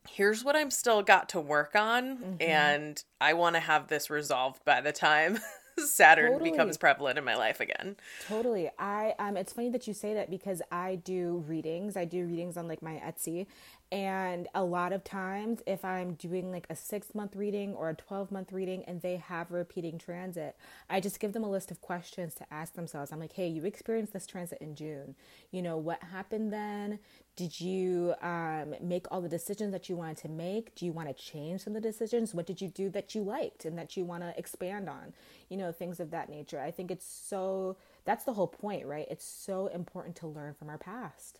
Here's 0.09 0.43
what 0.43 0.55
I'm 0.55 0.71
still 0.71 1.01
got 1.01 1.29
to 1.29 1.39
work 1.39 1.75
on. 1.75 2.17
Mm-hmm. 2.17 2.41
And 2.41 3.03
I 3.19 3.33
want 3.33 3.55
to 3.55 3.59
have 3.59 3.87
this 3.87 4.09
resolved 4.09 4.63
by 4.65 4.81
the 4.81 4.91
time 4.91 5.39
Saturn 5.87 6.33
totally. 6.33 6.51
becomes 6.51 6.77
prevalent 6.77 7.17
in 7.17 7.23
my 7.23 7.35
life 7.35 7.59
again. 7.59 7.95
Totally. 8.27 8.69
I 8.77 9.15
um 9.19 9.37
it's 9.37 9.53
funny 9.53 9.69
that 9.69 9.87
you 9.87 9.93
say 9.93 10.13
that 10.13 10.29
because 10.29 10.61
I 10.71 10.95
do 10.95 11.43
readings. 11.47 11.97
I 11.97 12.05
do 12.05 12.25
readings 12.25 12.57
on 12.57 12.67
like 12.67 12.81
my 12.81 13.01
Etsy 13.05 13.47
and 13.91 14.47
a 14.53 14.63
lot 14.63 14.93
of 14.93 15.03
times, 15.03 15.61
if 15.65 15.83
I'm 15.83 16.13
doing 16.13 16.51
like 16.51 16.67
a 16.69 16.75
six 16.75 17.15
month 17.15 17.35
reading 17.35 17.73
or 17.73 17.89
a 17.89 17.95
12 17.95 18.31
month 18.31 18.51
reading 18.51 18.83
and 18.85 19.01
they 19.01 19.17
have 19.17 19.49
repeating 19.49 19.97
transit, 19.97 20.55
I 20.89 20.99
just 20.99 21.19
give 21.19 21.33
them 21.33 21.43
a 21.43 21.49
list 21.49 21.71
of 21.71 21.81
questions 21.81 22.35
to 22.35 22.53
ask 22.53 22.73
themselves. 22.73 23.11
I'm 23.11 23.19
like, 23.19 23.33
hey, 23.33 23.47
you 23.47 23.65
experienced 23.65 24.13
this 24.13 24.27
transit 24.27 24.59
in 24.61 24.75
June. 24.75 25.15
You 25.49 25.63
know, 25.63 25.75
what 25.75 26.03
happened 26.03 26.53
then? 26.53 26.99
Did 27.35 27.59
you 27.59 28.13
um, 28.21 28.75
make 28.79 29.07
all 29.09 29.21
the 29.21 29.29
decisions 29.29 29.71
that 29.71 29.89
you 29.89 29.95
wanted 29.95 30.17
to 30.17 30.29
make? 30.29 30.75
Do 30.75 30.85
you 30.85 30.91
want 30.91 31.07
to 31.07 31.13
change 31.15 31.61
some 31.61 31.75
of 31.75 31.81
the 31.81 31.89
decisions? 31.89 32.35
What 32.35 32.45
did 32.45 32.61
you 32.61 32.67
do 32.67 32.89
that 32.91 33.15
you 33.15 33.23
liked 33.23 33.65
and 33.65 33.75
that 33.79 33.97
you 33.97 34.05
want 34.05 34.21
to 34.21 34.37
expand 34.37 34.87
on? 34.87 35.13
You 35.49 35.57
know, 35.57 35.71
things 35.71 35.99
of 35.99 36.11
that 36.11 36.29
nature. 36.29 36.59
I 36.59 36.69
think 36.69 36.91
it's 36.91 37.07
so, 37.07 37.77
that's 38.05 38.23
the 38.23 38.33
whole 38.33 38.47
point, 38.47 38.85
right? 38.85 39.07
It's 39.09 39.25
so 39.25 39.65
important 39.67 40.15
to 40.17 40.27
learn 40.27 40.53
from 40.53 40.69
our 40.69 40.77
past. 40.77 41.39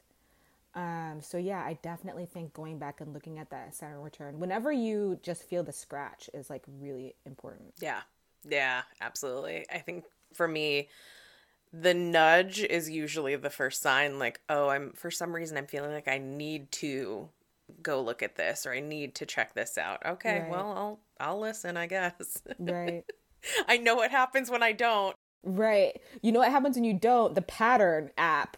Um, 0.75 1.19
so 1.21 1.37
yeah, 1.37 1.63
I 1.65 1.79
definitely 1.81 2.25
think 2.25 2.53
going 2.53 2.77
back 2.77 3.01
and 3.01 3.13
looking 3.13 3.39
at 3.39 3.49
that 3.49 3.73
Saturn 3.73 4.01
return, 4.01 4.39
whenever 4.39 4.71
you 4.71 5.19
just 5.23 5.43
feel 5.43 5.63
the 5.63 5.71
scratch, 5.71 6.29
is 6.33 6.49
like 6.49 6.63
really 6.79 7.15
important. 7.25 7.73
Yeah, 7.79 8.01
yeah, 8.47 8.83
absolutely. 9.01 9.65
I 9.73 9.79
think 9.79 10.05
for 10.33 10.47
me, 10.47 10.89
the 11.73 11.93
nudge 11.93 12.61
is 12.61 12.89
usually 12.89 13.35
the 13.35 13.49
first 13.49 13.81
sign. 13.81 14.19
Like, 14.19 14.41
oh, 14.49 14.69
I'm 14.69 14.91
for 14.93 15.09
some 15.09 15.35
reason 15.35 15.57
I'm 15.57 15.67
feeling 15.67 15.91
like 15.91 16.07
I 16.07 16.19
need 16.19 16.71
to 16.73 17.29
go 17.81 18.01
look 18.01 18.23
at 18.23 18.35
this 18.35 18.65
or 18.65 18.73
I 18.73 18.79
need 18.79 19.15
to 19.15 19.25
check 19.25 19.53
this 19.53 19.77
out. 19.77 20.05
Okay, 20.05 20.41
right. 20.41 20.49
well, 20.49 20.73
I'll 20.75 20.99
I'll 21.19 21.39
listen, 21.39 21.77
I 21.77 21.87
guess. 21.87 22.41
Right. 22.59 23.03
I 23.67 23.77
know 23.77 23.95
what 23.95 24.11
happens 24.11 24.51
when 24.51 24.63
I 24.63 24.71
don't. 24.71 25.15
Right. 25.43 25.99
You 26.21 26.31
know 26.31 26.39
what 26.39 26.51
happens 26.51 26.75
when 26.75 26.83
you 26.83 26.93
don't? 26.93 27.33
The 27.33 27.41
pattern 27.41 28.11
app 28.17 28.57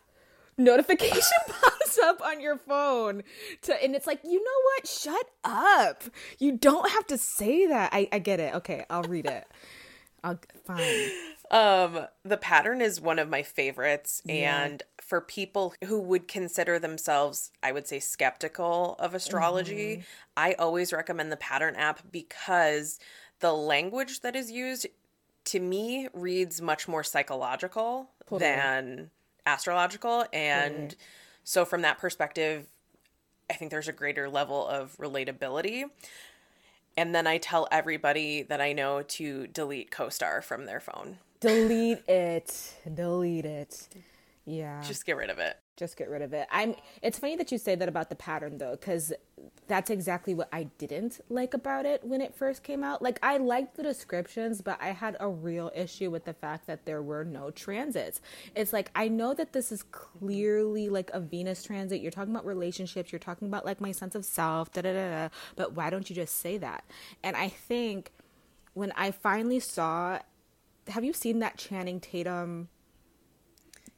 notification 0.63 1.37
pops 1.47 1.97
up 1.99 2.21
on 2.21 2.39
your 2.39 2.57
phone 2.57 3.23
to 3.61 3.83
and 3.83 3.95
it's 3.95 4.07
like 4.07 4.21
you 4.23 4.43
know 4.43 4.61
what 4.75 4.87
shut 4.87 5.29
up 5.43 6.03
you 6.39 6.57
don't 6.57 6.89
have 6.91 7.05
to 7.07 7.17
say 7.17 7.67
that 7.67 7.89
i, 7.93 8.07
I 8.11 8.19
get 8.19 8.39
it 8.39 8.53
okay 8.55 8.85
i'll 8.89 9.03
read 9.03 9.25
it 9.25 9.45
i'll 10.23 10.39
fine 10.65 11.09
um 11.51 12.07
the 12.23 12.37
pattern 12.37 12.81
is 12.81 13.01
one 13.01 13.19
of 13.19 13.29
my 13.29 13.43
favorites 13.43 14.21
yeah. 14.25 14.63
and 14.63 14.83
for 15.01 15.19
people 15.19 15.73
who 15.85 15.99
would 15.99 16.27
consider 16.27 16.79
themselves 16.79 17.51
i 17.61 17.71
would 17.71 17.87
say 17.87 17.99
skeptical 17.99 18.95
of 18.99 19.13
astrology 19.13 19.97
mm-hmm. 19.97 20.01
i 20.37 20.53
always 20.53 20.93
recommend 20.93 21.31
the 21.31 21.37
pattern 21.37 21.75
app 21.75 21.99
because 22.11 22.99
the 23.39 23.53
language 23.53 24.21
that 24.21 24.35
is 24.35 24.51
used 24.51 24.87
to 25.43 25.59
me 25.59 26.07
reads 26.13 26.61
much 26.61 26.87
more 26.87 27.03
psychological 27.03 28.09
totally. 28.29 28.39
than 28.39 29.09
astrological 29.45 30.25
and 30.33 30.89
mm. 30.89 30.95
so 31.43 31.65
from 31.65 31.81
that 31.81 31.97
perspective 31.97 32.67
i 33.49 33.53
think 33.53 33.71
there's 33.71 33.87
a 33.87 33.93
greater 33.93 34.29
level 34.29 34.67
of 34.67 34.95
relatability. 34.97 35.83
And 36.97 37.15
then 37.15 37.25
i 37.25 37.37
tell 37.37 37.67
everybody 37.71 38.43
that 38.43 38.59
i 38.59 38.73
know 38.73 39.01
to 39.01 39.47
delete 39.47 39.91
CoStar 39.91 40.43
from 40.43 40.65
their 40.65 40.79
phone. 40.79 41.17
Delete 41.39 42.03
it. 42.07 42.73
Delete 42.93 43.45
it. 43.45 43.87
Yeah. 44.45 44.81
Just 44.81 45.05
get 45.05 45.15
rid 45.15 45.29
of 45.29 45.39
it 45.39 45.57
just 45.77 45.97
get 45.97 46.09
rid 46.09 46.21
of 46.21 46.33
it. 46.33 46.47
I'm 46.51 46.75
it's 47.01 47.17
funny 47.17 47.35
that 47.37 47.51
you 47.51 47.57
say 47.57 47.75
that 47.75 47.87
about 47.87 48.09
the 48.09 48.15
pattern 48.15 48.57
though 48.57 48.77
cuz 48.77 49.13
that's 49.67 49.89
exactly 49.89 50.33
what 50.33 50.49
I 50.51 50.63
didn't 50.77 51.21
like 51.29 51.53
about 51.53 51.85
it 51.85 52.03
when 52.03 52.21
it 52.21 52.35
first 52.35 52.61
came 52.61 52.83
out. 52.83 53.01
Like 53.01 53.17
I 53.23 53.37
liked 53.37 53.75
the 53.75 53.83
descriptions, 53.83 54.61
but 54.61 54.77
I 54.81 54.89
had 54.89 55.17
a 55.19 55.27
real 55.27 55.71
issue 55.73 56.11
with 56.11 56.25
the 56.25 56.33
fact 56.33 56.67
that 56.67 56.85
there 56.85 57.01
were 57.01 57.23
no 57.23 57.51
transits. 57.51 58.21
It's 58.55 58.73
like 58.73 58.91
I 58.95 59.07
know 59.07 59.33
that 59.33 59.53
this 59.53 59.71
is 59.71 59.83
clearly 59.83 60.89
like 60.89 61.09
a 61.13 61.19
Venus 61.19 61.63
transit. 61.63 62.01
You're 62.01 62.11
talking 62.11 62.33
about 62.33 62.45
relationships, 62.45 63.11
you're 63.11 63.19
talking 63.19 63.47
about 63.47 63.65
like 63.65 63.81
my 63.81 63.91
sense 63.91 64.13
of 64.13 64.25
self, 64.25 64.71
da 64.71 64.81
da 64.81 64.93
da, 64.93 65.29
but 65.55 65.73
why 65.73 65.89
don't 65.89 66.09
you 66.09 66.15
just 66.15 66.37
say 66.37 66.57
that? 66.57 66.83
And 67.23 67.35
I 67.35 67.49
think 67.49 68.11
when 68.73 68.91
I 68.95 69.11
finally 69.11 69.59
saw 69.59 70.19
have 70.87 71.03
you 71.03 71.13
seen 71.13 71.39
that 71.39 71.57
Channing 71.57 71.99
Tatum 71.99 72.69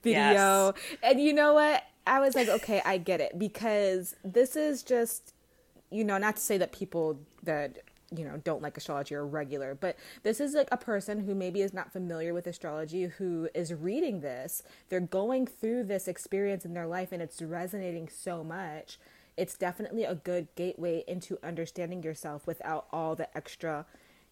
video. 0.03 0.73
Yes. 0.75 0.97
And 1.01 1.21
you 1.21 1.33
know 1.33 1.53
what? 1.53 1.83
I 2.05 2.19
was 2.19 2.35
like, 2.35 2.49
okay, 2.49 2.81
I 2.85 2.97
get 2.97 3.21
it 3.21 3.39
because 3.39 4.15
this 4.23 4.55
is 4.55 4.83
just, 4.83 5.33
you 5.89 6.03
know, 6.03 6.17
not 6.17 6.35
to 6.35 6.41
say 6.41 6.57
that 6.57 6.71
people 6.71 7.19
that 7.43 7.79
you 8.15 8.23
know 8.23 8.37
don't 8.43 8.61
like 8.61 8.77
astrology 8.77 9.15
are 9.15 9.25
regular 9.25 9.73
but 9.73 9.97
this 10.21 10.39
is 10.39 10.53
like 10.53 10.67
a 10.71 10.77
person 10.77 11.25
who 11.25 11.33
maybe 11.33 11.61
is 11.61 11.73
not 11.73 11.91
familiar 11.91 12.33
with 12.33 12.45
astrology 12.45 13.05
who 13.05 13.49
is 13.55 13.73
reading 13.73 14.21
this 14.21 14.61
they're 14.89 14.99
going 14.99 15.47
through 15.47 15.83
this 15.83 16.07
experience 16.07 16.63
in 16.63 16.73
their 16.73 16.85
life 16.85 17.11
and 17.11 17.21
it's 17.21 17.41
resonating 17.41 18.07
so 18.07 18.43
much 18.43 18.99
it's 19.35 19.57
definitely 19.57 20.03
a 20.03 20.13
good 20.13 20.47
gateway 20.55 21.03
into 21.07 21.39
understanding 21.43 22.03
yourself 22.03 22.45
without 22.45 22.85
all 22.91 23.15
the 23.15 23.35
extra 23.35 23.85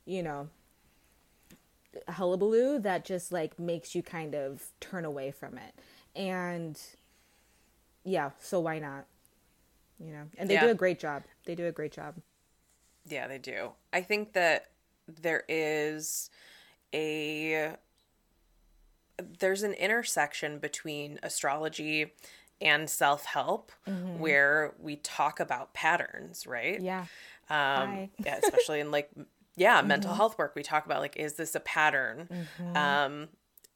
you 0.05 0.21
know 0.21 0.47
hullabaloo 2.07 2.79
that 2.79 3.03
just 3.05 3.31
like 3.31 3.59
makes 3.59 3.93
you 3.95 4.01
kind 4.01 4.33
of 4.33 4.71
turn 4.79 5.05
away 5.05 5.31
from 5.31 5.57
it 5.57 5.73
and 6.15 6.79
yeah, 8.03 8.31
so 8.39 8.59
why 8.59 8.79
not? 8.79 9.05
You 9.99 10.13
know, 10.13 10.23
and 10.37 10.49
they 10.49 10.55
yeah. 10.55 10.65
do 10.65 10.69
a 10.69 10.75
great 10.75 10.99
job. 10.99 11.23
They 11.45 11.55
do 11.55 11.67
a 11.67 11.71
great 11.71 11.91
job. 11.91 12.15
Yeah, 13.07 13.27
they 13.27 13.37
do. 13.37 13.71
I 13.93 14.01
think 14.01 14.33
that 14.33 14.67
there 15.07 15.43
is 15.47 16.29
a 16.93 17.75
there's 19.39 19.61
an 19.61 19.73
intersection 19.73 20.57
between 20.57 21.19
astrology 21.21 22.13
and 22.59 22.89
self-help 22.89 23.71
where 24.17 24.73
we 24.79 24.95
talk 24.97 25.39
about 25.39 25.73
patterns, 25.73 26.47
right? 26.47 26.81
Yeah. 26.81 27.05
um 27.49 28.09
yeah, 28.23 28.39
especially 28.43 28.79
in 28.79 28.89
like 28.91 29.11
yeah 29.55 29.81
mental 29.81 30.13
health 30.13 30.37
work 30.37 30.53
we 30.55 30.63
talk 30.63 30.85
about 30.85 30.99
like 31.01 31.17
is 31.17 31.33
this 31.33 31.55
a 31.55 31.59
pattern 31.59 32.27
um 32.75 33.29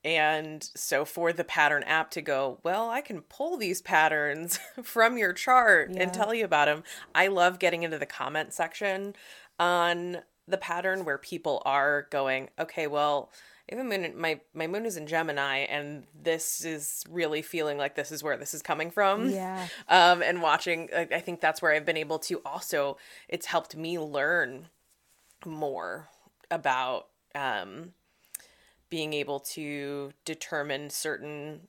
and 0.04 0.70
so 0.76 1.04
for 1.04 1.34
the 1.34 1.44
pattern 1.44 1.84
app 1.84 2.12
to 2.12 2.22
go 2.22 2.60
well 2.64 2.90
i 2.90 3.02
can 3.02 3.22
pull 3.22 3.58
these 3.58 3.82
patterns 3.82 4.60
from 4.84 5.18
your 5.18 5.34
chart 5.34 5.90
Yeah. 5.92 6.04
and 6.04 6.14
tell 6.14 6.34
you 6.34 6.46
about 6.46 6.66
them 6.66 6.84
i 7.14 7.28
love 7.28 7.60
getting 7.60 7.84
into 7.84 7.98
the 7.98 8.06
comment 8.06 8.54
section 8.54 9.16
on 9.60 10.20
the 10.48 10.58
pattern 10.58 11.06
where 11.06 11.18
people 11.18 11.62
are 11.66 12.08
going 12.12 12.50
okay 12.60 12.86
well 12.88 13.32
even 13.72 13.90
moon 13.90 14.14
my 14.16 14.40
my 14.54 14.68
moon 14.68 14.86
is 14.86 14.96
in 14.96 15.08
gemini 15.08 15.58
and 15.60 16.04
this 16.14 16.64
is 16.64 17.04
really 17.10 17.42
feeling 17.42 17.80
like 17.80 17.96
this 17.96 18.12
is 18.12 18.22
where 18.22 18.38
this 18.38 18.54
is 18.54 18.62
coming 18.62 18.92
from 18.92 19.30
Yeah. 19.32 19.68
um, 19.90 20.22
and 20.22 20.42
watching 20.44 20.90
I, 20.96 21.08
I 21.16 21.20
think 21.20 21.42
that's 21.42 21.62
where 21.64 21.74
i've 21.74 21.86
been 21.86 21.98
able 21.98 22.20
to 22.20 22.42
also 22.46 22.98
it's 23.28 23.48
helped 23.48 23.76
me 23.76 23.98
learn 23.98 24.68
more 25.46 26.08
about 26.52 27.08
um, 27.34 27.94
being 28.90 29.14
able 29.14 29.40
to 29.40 30.12
determine 30.24 30.90
certain 30.90 31.68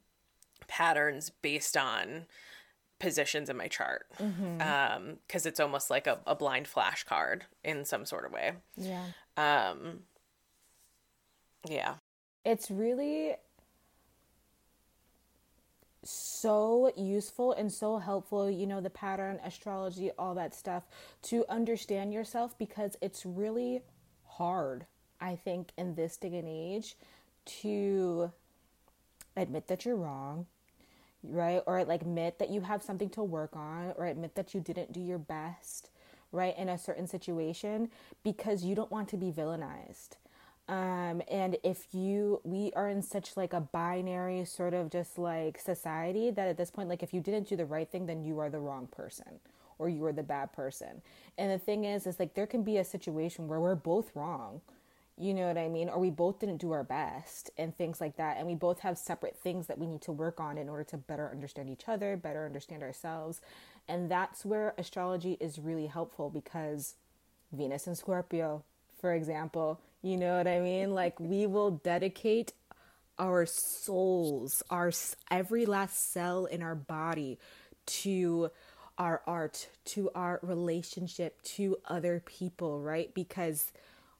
patterns 0.68 1.30
based 1.42 1.76
on 1.76 2.26
positions 2.98 3.48
in 3.48 3.56
my 3.56 3.68
chart. 3.68 4.06
Because 5.26 5.46
it's 5.46 5.60
almost 5.60 5.90
like 5.90 6.06
a, 6.06 6.18
a 6.26 6.34
blind 6.34 6.66
flashcard 6.66 7.42
in 7.64 7.84
some 7.84 8.06
sort 8.06 8.24
of 8.24 8.32
way. 8.32 8.52
Yeah. 8.76 9.04
um, 9.36 10.00
yeah. 11.68 11.94
It's 12.44 12.70
really 12.70 13.34
so 16.08 16.92
useful 16.96 17.52
and 17.52 17.72
so 17.72 17.98
helpful, 17.98 18.50
you 18.50 18.66
know, 18.66 18.80
the 18.80 18.90
pattern, 18.90 19.40
astrology, 19.44 20.10
all 20.18 20.34
that 20.34 20.54
stuff, 20.54 20.84
to 21.22 21.44
understand 21.48 22.12
yourself 22.12 22.56
because 22.58 22.96
it's 23.00 23.26
really 23.26 23.82
hard, 24.24 24.86
I 25.20 25.36
think, 25.36 25.70
in 25.76 25.94
this 25.94 26.16
day 26.16 26.36
and 26.36 26.48
age 26.48 26.96
to 27.62 28.32
admit 29.36 29.68
that 29.68 29.84
you're 29.84 29.96
wrong, 29.96 30.46
right? 31.22 31.62
Or 31.66 31.84
like 31.84 32.02
admit 32.02 32.38
that 32.38 32.50
you 32.50 32.62
have 32.62 32.82
something 32.82 33.10
to 33.10 33.22
work 33.22 33.56
on, 33.56 33.92
or 33.96 34.06
admit 34.06 34.34
that 34.34 34.54
you 34.54 34.60
didn't 34.60 34.92
do 34.92 35.00
your 35.00 35.18
best, 35.18 35.90
right, 36.32 36.56
in 36.56 36.68
a 36.68 36.78
certain 36.78 37.06
situation 37.06 37.90
because 38.22 38.64
you 38.64 38.74
don't 38.74 38.90
want 38.90 39.08
to 39.08 39.16
be 39.16 39.30
villainized. 39.30 40.16
Um, 40.68 41.22
and 41.30 41.56
if 41.62 41.94
you, 41.94 42.40
we 42.42 42.72
are 42.74 42.88
in 42.88 43.00
such 43.00 43.36
like 43.36 43.52
a 43.52 43.60
binary 43.60 44.44
sort 44.44 44.74
of 44.74 44.90
just 44.90 45.16
like 45.16 45.58
society 45.58 46.30
that 46.30 46.48
at 46.48 46.56
this 46.56 46.70
point, 46.70 46.88
like 46.88 47.02
if 47.02 47.14
you 47.14 47.20
didn't 47.20 47.48
do 47.48 47.56
the 47.56 47.64
right 47.64 47.88
thing, 47.88 48.06
then 48.06 48.24
you 48.24 48.40
are 48.40 48.50
the 48.50 48.58
wrong 48.58 48.88
person 48.88 49.38
or 49.78 49.88
you 49.88 50.04
are 50.06 50.12
the 50.12 50.22
bad 50.22 50.52
person. 50.52 51.02
And 51.38 51.52
the 51.52 51.58
thing 51.58 51.84
is, 51.84 52.06
is 52.06 52.18
like 52.18 52.34
there 52.34 52.46
can 52.46 52.62
be 52.62 52.78
a 52.78 52.84
situation 52.84 53.46
where 53.46 53.60
we're 53.60 53.74
both 53.74 54.10
wrong. 54.14 54.60
You 55.18 55.32
know 55.34 55.46
what 55.46 55.56
I 55.56 55.68
mean? 55.68 55.88
Or 55.88 55.98
we 55.98 56.10
both 56.10 56.40
didn't 56.40 56.58
do 56.58 56.72
our 56.72 56.84
best 56.84 57.50
and 57.56 57.76
things 57.76 58.00
like 58.00 58.16
that. 58.16 58.36
And 58.36 58.46
we 58.46 58.54
both 58.54 58.80
have 58.80 58.98
separate 58.98 59.36
things 59.36 59.66
that 59.66 59.78
we 59.78 59.86
need 59.86 60.02
to 60.02 60.12
work 60.12 60.40
on 60.40 60.58
in 60.58 60.68
order 60.68 60.84
to 60.84 60.96
better 60.96 61.30
understand 61.30 61.70
each 61.70 61.84
other, 61.88 62.16
better 62.16 62.44
understand 62.44 62.82
ourselves. 62.82 63.40
And 63.88 64.10
that's 64.10 64.44
where 64.44 64.74
astrology 64.76 65.36
is 65.40 65.58
really 65.58 65.86
helpful 65.86 66.28
because 66.28 66.96
Venus 67.52 67.86
and 67.86 67.96
Scorpio, 67.96 68.62
for 69.00 69.14
example, 69.14 69.80
you 70.06 70.16
know 70.16 70.36
what 70.36 70.46
I 70.46 70.60
mean? 70.60 70.94
Like 70.94 71.18
we 71.18 71.46
will 71.46 71.72
dedicate 71.72 72.52
our 73.18 73.44
souls, 73.44 74.62
our 74.70 74.92
every 75.32 75.66
last 75.66 76.12
cell 76.12 76.44
in 76.44 76.62
our 76.62 76.76
body 76.76 77.40
to 77.86 78.50
our 78.98 79.20
art, 79.26 79.68
to 79.84 80.10
our 80.14 80.38
relationship 80.42 81.42
to 81.42 81.76
other 81.86 82.22
people, 82.24 82.80
right? 82.80 83.12
Because 83.14 83.72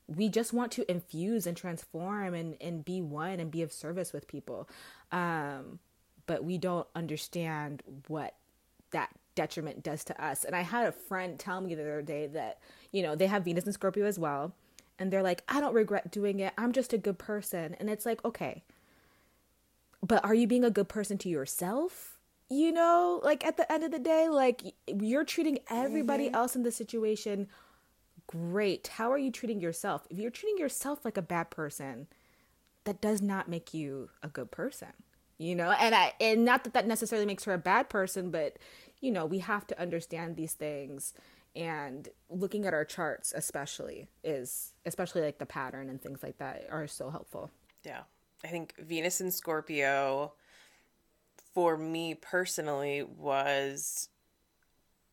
we 0.08 0.28
just 0.28 0.52
want 0.52 0.72
to 0.72 0.90
infuse 0.90 1.46
and 1.46 1.56
transform 1.56 2.34
and, 2.34 2.56
and 2.60 2.84
be 2.84 3.00
one 3.00 3.38
and 3.38 3.50
be 3.50 3.62
of 3.62 3.72
service 3.72 4.12
with 4.12 4.26
people. 4.26 4.68
Um, 5.12 5.78
but 6.26 6.42
we 6.42 6.58
don't 6.58 6.88
understand 6.96 7.84
what 8.08 8.34
that 8.90 9.10
detriment 9.36 9.84
does 9.84 10.02
to 10.04 10.24
us. 10.24 10.42
And 10.42 10.56
I 10.56 10.62
had 10.62 10.86
a 10.86 10.92
friend 10.92 11.38
tell 11.38 11.60
me 11.60 11.76
the 11.76 11.82
other 11.82 12.02
day 12.02 12.26
that, 12.26 12.58
you 12.90 13.04
know, 13.04 13.14
they 13.14 13.28
have 13.28 13.44
Venus 13.44 13.64
and 13.64 13.74
Scorpio 13.74 14.04
as 14.04 14.18
well. 14.18 14.52
And 14.98 15.12
they're 15.12 15.22
like, 15.22 15.42
I 15.48 15.60
don't 15.60 15.74
regret 15.74 16.10
doing 16.10 16.40
it. 16.40 16.52
I'm 16.56 16.72
just 16.72 16.92
a 16.92 16.98
good 16.98 17.18
person. 17.18 17.76
And 17.78 17.90
it's 17.90 18.06
like, 18.06 18.24
okay, 18.24 18.64
but 20.02 20.24
are 20.24 20.34
you 20.34 20.46
being 20.46 20.64
a 20.64 20.70
good 20.70 20.88
person 20.88 21.18
to 21.18 21.28
yourself? 21.28 22.18
You 22.48 22.72
know, 22.72 23.20
like 23.24 23.44
at 23.44 23.56
the 23.56 23.70
end 23.70 23.84
of 23.84 23.90
the 23.90 23.98
day, 23.98 24.28
like 24.28 24.62
you're 24.86 25.24
treating 25.24 25.58
everybody 25.68 26.26
mm-hmm. 26.26 26.36
else 26.36 26.54
in 26.54 26.62
the 26.62 26.70
situation 26.70 27.48
great. 28.26 28.88
How 28.88 29.12
are 29.12 29.18
you 29.18 29.30
treating 29.30 29.60
yourself? 29.60 30.06
If 30.10 30.18
you're 30.18 30.30
treating 30.30 30.58
yourself 30.58 31.04
like 31.04 31.16
a 31.16 31.22
bad 31.22 31.50
person, 31.50 32.06
that 32.84 33.00
does 33.00 33.20
not 33.20 33.48
make 33.48 33.74
you 33.74 34.10
a 34.22 34.28
good 34.28 34.50
person. 34.50 34.88
You 35.38 35.54
know, 35.54 35.70
and 35.72 35.94
I 35.94 36.14
and 36.20 36.44
not 36.44 36.64
that 36.64 36.72
that 36.72 36.86
necessarily 36.86 37.26
makes 37.26 37.44
her 37.44 37.52
a 37.52 37.58
bad 37.58 37.88
person, 37.88 38.30
but 38.30 38.56
you 39.00 39.10
know, 39.10 39.26
we 39.26 39.40
have 39.40 39.66
to 39.66 39.80
understand 39.80 40.36
these 40.36 40.54
things 40.54 41.12
and 41.56 42.08
looking 42.28 42.66
at 42.66 42.74
our 42.74 42.84
charts 42.84 43.32
especially 43.34 44.08
is 44.22 44.72
especially 44.84 45.22
like 45.22 45.38
the 45.38 45.46
pattern 45.46 45.88
and 45.88 46.00
things 46.00 46.22
like 46.22 46.38
that 46.38 46.66
are 46.70 46.86
so 46.86 47.10
helpful. 47.10 47.50
Yeah. 47.84 48.02
I 48.44 48.48
think 48.48 48.74
Venus 48.78 49.20
and 49.20 49.32
Scorpio 49.32 50.32
for 51.54 51.76
me 51.78 52.14
personally 52.14 53.02
was 53.02 54.08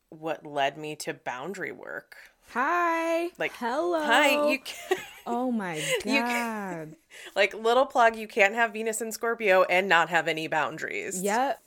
what 0.10 0.45
led 0.45 0.77
me 0.77 0.95
to 0.97 1.13
boundary 1.13 1.71
work. 1.71 2.15
Hi. 2.51 3.29
Like 3.39 3.53
hello. 3.56 4.03
Hi, 4.03 4.49
you 4.51 4.60
can, 4.60 4.97
Oh 5.25 5.51
my 5.51 5.82
You 6.06 6.19
god. 6.21 6.95
like 7.36 7.53
little 7.53 7.86
plug 7.86 8.15
you 8.17 8.27
can't 8.27 8.53
have 8.53 8.73
Venus 8.73 8.99
and 9.01 9.13
Scorpio 9.13 9.63
and 9.63 9.88
not 9.88 10.10
have 10.10 10.27
any 10.27 10.47
boundaries. 10.47 11.21
yep. 11.21 11.60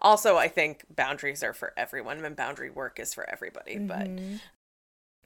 Also, 0.00 0.36
I 0.36 0.48
think 0.48 0.84
boundaries 0.94 1.42
are 1.42 1.54
for 1.54 1.72
everyone 1.76 2.24
and 2.24 2.36
boundary 2.36 2.70
work 2.70 3.00
is 3.00 3.14
for 3.14 3.28
everybody, 3.28 3.80
but 3.86 4.20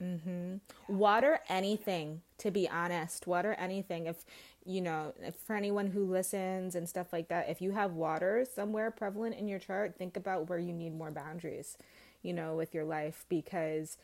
Mm-hmm. 0.01 0.57
Water 0.87 1.39
anything, 1.49 2.21
to 2.39 2.51
be 2.51 2.69
honest. 2.69 3.27
Water 3.27 3.55
anything. 3.57 4.07
If 4.07 4.25
you 4.65 4.81
know, 4.81 5.13
if 5.21 5.35
for 5.35 5.55
anyone 5.55 5.87
who 5.87 6.05
listens 6.05 6.75
and 6.75 6.89
stuff 6.89 7.13
like 7.13 7.29
that, 7.29 7.49
if 7.49 7.61
you 7.61 7.71
have 7.71 7.93
water 7.93 8.45
somewhere 8.51 8.91
prevalent 8.91 9.35
in 9.37 9.47
your 9.47 9.59
chart, 9.59 9.95
think 9.97 10.17
about 10.17 10.49
where 10.49 10.59
you 10.59 10.73
need 10.73 10.95
more 10.97 11.11
boundaries, 11.11 11.77
you 12.23 12.33
know, 12.33 12.55
with 12.55 12.73
your 12.73 12.83
life 12.83 13.25
because 13.29 13.97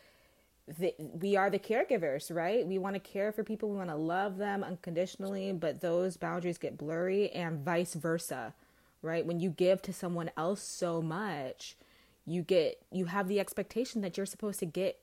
the, 0.80 0.93
we 0.99 1.36
are 1.36 1.49
the 1.49 1.60
caregivers, 1.60 2.34
right? 2.34 2.65
We 2.65 2.77
want 2.77 2.95
to 2.95 2.99
care 2.99 3.32
for 3.32 3.43
people, 3.43 3.69
we 3.69 3.77
want 3.77 3.89
to 3.89 3.95
love 3.95 4.38
them 4.38 4.63
unconditionally, 4.63 5.51
but 5.54 5.82
those 5.82 6.17
boundaries 6.17 6.58
get 6.60 6.77
blurry 6.77 7.32
and 7.32 7.60
vice 7.65 7.95
versa, 7.95 8.54
right? 9.02 9.26
When 9.26 9.40
you 9.40 9.50
give 9.50 9.82
to 9.84 9.94
someone 9.94 10.32
else 10.38 10.62
so 10.62 11.02
much, 11.02 11.76
you 12.26 12.42
get 12.42 12.82
you 12.92 13.06
have 13.06 13.28
the 13.28 13.40
expectation 13.40 14.02
that 14.02 14.18
you're 14.18 14.26
supposed 14.26 14.60
to 14.60 14.66
get 14.66 15.00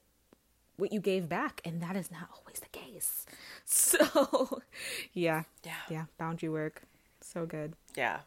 what 0.76 0.92
you 0.92 1.00
gave 1.00 1.28
back 1.28 1.60
and 1.64 1.82
that 1.82 1.96
is 1.96 2.10
not 2.10 2.28
always 2.38 2.60
the 2.60 2.68
case. 2.68 3.26
So, 3.70 4.62
yeah. 5.12 5.42
Yeah. 5.62 5.72
Yeah, 5.90 6.04
boundary 6.16 6.48
work. 6.48 6.82
So 7.20 7.44
good. 7.44 7.74
yeah. 7.94 8.20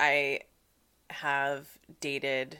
I 0.00 0.40
have 1.08 1.78
dated 2.00 2.58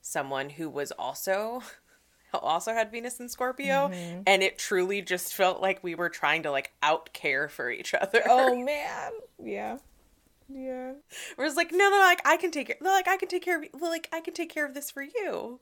someone 0.00 0.50
who 0.50 0.68
was 0.68 0.90
also 0.92 1.62
also 2.34 2.72
had 2.72 2.90
Venus 2.90 3.20
and 3.20 3.30
Scorpio 3.30 3.88
mm-hmm. 3.88 4.22
and 4.26 4.42
it 4.42 4.58
truly 4.58 5.00
just 5.00 5.32
felt 5.34 5.60
like 5.62 5.82
we 5.84 5.94
were 5.94 6.08
trying 6.08 6.42
to 6.42 6.50
like 6.50 6.72
out 6.82 7.12
care 7.12 7.48
for 7.48 7.70
each 7.70 7.94
other. 7.94 8.22
Oh 8.28 8.56
man. 8.64 9.12
Yeah. 9.42 9.78
Yeah. 10.48 10.94
Where 11.36 11.46
it's 11.46 11.56
like, 11.56 11.72
no, 11.72 11.90
no, 11.90 11.98
like 11.98 12.26
I 12.26 12.36
can 12.36 12.50
take 12.50 12.68
care. 12.68 12.76
Like 12.80 13.06
I 13.06 13.16
can 13.16 13.28
take 13.28 13.44
care 13.44 13.62
of. 13.62 13.80
Like 13.80 14.08
I 14.12 14.20
can 14.20 14.34
take 14.34 14.52
care 14.52 14.64
of 14.64 14.74
this 14.74 14.90
for 14.90 15.02
you. 15.02 15.60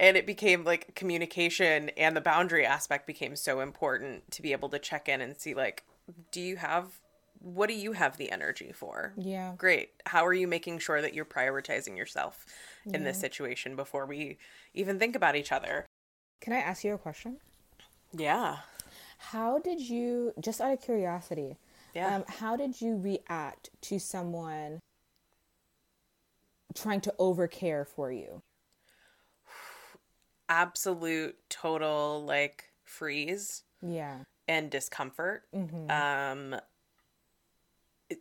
And 0.00 0.16
it 0.16 0.26
became 0.26 0.64
like 0.64 0.94
communication 0.94 1.90
and 1.90 2.16
the 2.16 2.20
boundary 2.20 2.64
aspect 2.64 3.06
became 3.06 3.36
so 3.36 3.60
important 3.60 4.30
to 4.32 4.42
be 4.42 4.52
able 4.52 4.68
to 4.70 4.78
check 4.78 5.08
in 5.08 5.20
and 5.20 5.36
see 5.36 5.54
like, 5.54 5.84
do 6.32 6.40
you 6.40 6.56
have, 6.56 7.00
what 7.40 7.68
do 7.68 7.74
you 7.74 7.92
have 7.92 8.16
the 8.16 8.30
energy 8.32 8.72
for? 8.72 9.12
Yeah. 9.16 9.52
Great. 9.58 9.90
How 10.06 10.24
are 10.24 10.32
you 10.34 10.48
making 10.48 10.78
sure 10.78 11.02
that 11.02 11.14
you're 11.14 11.24
prioritizing 11.24 11.96
yourself 11.96 12.46
in 12.86 13.04
this 13.04 13.18
situation 13.20 13.76
before 13.76 14.06
we 14.06 14.38
even 14.72 14.98
think 14.98 15.16
about 15.16 15.36
each 15.36 15.52
other? 15.52 15.86
Can 16.40 16.52
I 16.52 16.58
ask 16.58 16.82
you 16.82 16.94
a 16.94 16.98
question? 16.98 17.38
Yeah. 18.12 18.56
How 19.18 19.58
did 19.58 19.80
you, 19.80 20.32
just 20.40 20.60
out 20.60 20.72
of 20.72 20.82
curiosity, 20.82 21.56
Yeah. 21.94 22.16
um, 22.16 22.24
how 22.26 22.56
did 22.56 22.80
you 22.80 22.96
react 22.96 23.70
to 23.82 23.98
someone 23.98 24.80
trying 26.74 27.00
to 27.02 27.14
overcare 27.18 27.86
for 27.86 28.10
you? 28.10 28.42
Absolute 30.48 31.36
total 31.48 32.24
like 32.24 32.64
freeze. 32.84 33.62
Yeah. 33.86 34.20
and 34.48 34.70
discomfort. 34.70 35.44
Um, 35.90 36.56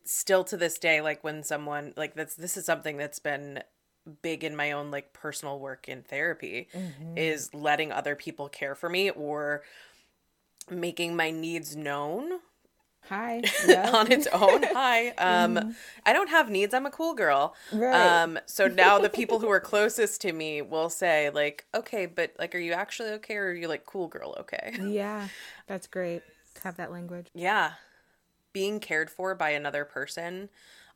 still 0.06 0.44
to 0.46 0.58
this 0.58 0.78
day 0.80 1.02
like 1.02 1.24
when 1.24 1.44
someone 1.44 1.94
like 1.98 2.16
that's 2.16 2.36
this 2.36 2.58
is 2.58 2.66
something 2.66 2.98
that's 2.98 3.20
been 3.20 3.62
big 4.22 4.44
in 4.44 4.56
my 4.56 4.72
own 4.72 4.92
like 4.92 5.14
personal 5.14 5.60
work 5.60 5.88
in 5.88 6.02
therapy 6.04 6.68
mm-hmm. 6.74 7.18
is 7.18 7.54
letting 7.54 7.92
other 7.92 8.16
people 8.16 8.50
care 8.50 8.76
for 8.76 8.90
me 8.90 9.10
or 9.10 9.64
making 10.70 11.16
my 11.16 11.32
needs 11.32 11.76
known 11.76 12.32
hi. 13.08 13.42
Yep. 13.68 13.94
on 13.94 14.12
its 14.12 14.28
own. 14.28 14.64
Hi. 14.74 15.10
Um 15.10 15.56
mm. 15.56 15.76
i 16.06 16.14
don't 16.14 16.30
have 16.30 16.50
needs. 16.50 16.74
I'm 16.74 16.86
a 16.86 16.92
cool 16.92 17.14
girl. 17.14 17.56
Right. 17.72 18.22
um 18.24 18.40
so 18.46 18.68
now 18.84 19.00
the 19.00 19.10
people 19.10 19.40
who 19.40 19.50
are 19.50 19.60
closest 19.60 20.22
to 20.22 20.34
me 20.34 20.62
will 20.62 20.90
say 20.90 21.30
like 21.30 21.66
okay 21.74 22.06
but 22.06 22.34
like 22.40 22.56
are 22.56 22.60
you 22.60 22.74
actually 22.74 23.10
okay 23.12 23.36
or 23.36 23.48
are 23.48 23.54
you 23.54 23.68
like 23.68 23.86
cool 23.86 24.08
girl 24.08 24.36
okay? 24.40 24.76
Yeah. 24.82 25.28
That's 25.68 25.88
great. 25.88 26.24
To 26.56 26.64
have 26.64 26.78
that 26.78 26.92
language. 26.92 27.28
Yeah. 27.34 27.74
Being 28.52 28.80
cared 28.80 29.10
for 29.10 29.34
by 29.36 29.50
another 29.52 29.86
person 29.86 30.50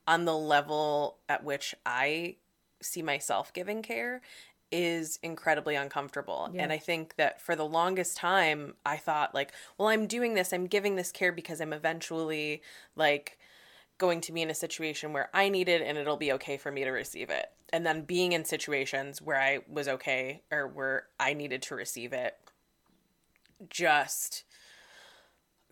on 0.06 0.26
the 0.26 0.36
level 0.36 1.18
at 1.28 1.44
which 1.44 1.76
i 1.86 2.36
see 2.82 3.02
myself 3.02 3.52
giving 3.54 3.82
care 3.82 4.22
is 4.72 5.20
incredibly 5.24 5.76
uncomfortable. 5.76 6.50
Yeah. 6.54 6.64
And 6.64 6.72
I 6.72 6.78
think 6.78 7.16
that 7.16 7.42
for 7.42 7.56
the 7.56 7.66
longest 7.66 8.18
time, 8.18 8.74
I 8.86 8.98
thought, 8.98 9.34
like, 9.34 9.52
well, 9.78 9.88
I'm 9.88 10.08
doing 10.08 10.34
this, 10.34 10.54
I'm 10.54 10.68
giving 10.68 10.96
this 10.96 11.12
care 11.12 11.32
because 11.32 11.62
I'm 11.62 11.74
eventually, 11.74 12.62
like, 12.96 13.38
going 13.98 14.22
to 14.22 14.32
be 14.32 14.42
in 14.42 14.50
a 14.50 14.56
situation 14.56 15.14
where 15.14 15.30
I 15.34 15.50
need 15.50 15.70
it 15.70 15.82
and 15.82 15.98
it'll 15.98 16.18
be 16.18 16.34
okay 16.34 16.58
for 16.58 16.72
me 16.72 16.84
to 16.84 16.92
receive 16.92 17.30
it. 17.30 17.48
And 17.74 17.86
then 17.86 18.04
being 18.04 18.34
in 18.34 18.46
situations 18.46 19.22
where 19.22 19.40
I 19.40 19.60
was 19.68 19.88
okay 19.88 20.44
or 20.52 20.68
where 20.68 21.08
I 21.20 21.34
needed 21.34 21.62
to 21.64 21.76
receive 21.76 22.14
it, 22.14 22.36
just. 23.70 24.44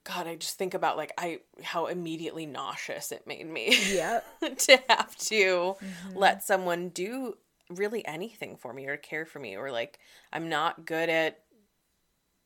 God, 0.03 0.27
I 0.27 0.35
just 0.35 0.57
think 0.57 0.75
about 0.75 0.97
like 0.97 1.13
I 1.17 1.39
how 1.63 1.87
immediately 1.87 2.45
nauseous 2.45 3.11
it 3.11 3.25
made 3.25 3.47
me. 3.47 3.75
Yeah. 3.91 4.21
to 4.41 4.79
have 4.89 5.15
to 5.15 5.35
mm-hmm. 5.35 6.17
let 6.17 6.43
someone 6.43 6.89
do 6.89 7.37
really 7.69 8.05
anything 8.05 8.57
for 8.57 8.73
me 8.73 8.87
or 8.87 8.97
care 8.97 9.25
for 9.25 9.39
me 9.39 9.55
or 9.55 9.71
like 9.71 9.99
I'm 10.31 10.49
not 10.49 10.85
good 10.85 11.09
at 11.09 11.39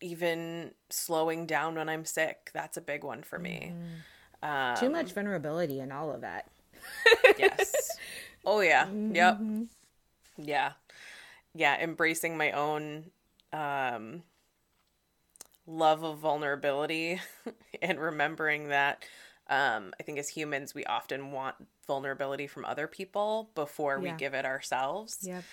even 0.01 0.71
slowing 0.89 1.45
down 1.45 1.75
when 1.75 1.89
I'm 1.89 2.05
sick. 2.05 2.51
That's 2.53 2.77
a 2.77 2.81
big 2.81 3.03
one 3.03 3.23
for 3.23 3.37
me. 3.37 3.73
Mm. 3.73 3.99
Um, 4.41 4.77
Too 4.77 4.89
much 4.89 5.11
vulnerability 5.11 5.79
and 5.81 5.91
all 5.91 6.11
of 6.11 6.21
that. 6.21 6.49
yes. 7.37 7.97
Oh 8.45 8.61
yeah. 8.61 8.85
Mm-hmm. 8.85 9.15
Yep. 9.15 9.39
Yeah. 10.37 10.71
Yeah, 11.53 11.81
embracing 11.81 12.37
my 12.37 12.51
own 12.51 13.11
um 13.51 14.23
love 15.65 16.03
of 16.03 16.19
vulnerability 16.19 17.19
and 17.81 17.99
remembering 17.99 18.69
that 18.69 19.03
um, 19.49 19.93
I 19.99 20.03
think 20.03 20.19
as 20.19 20.29
humans, 20.29 20.75
we 20.75 20.85
often 20.85 21.31
want 21.31 21.55
vulnerability 21.87 22.47
from 22.47 22.65
other 22.65 22.87
people 22.87 23.49
before 23.55 23.99
yeah. 24.01 24.11
we 24.11 24.17
give 24.17 24.33
it 24.33 24.45
ourselves. 24.45 25.17
Yep. 25.23 25.43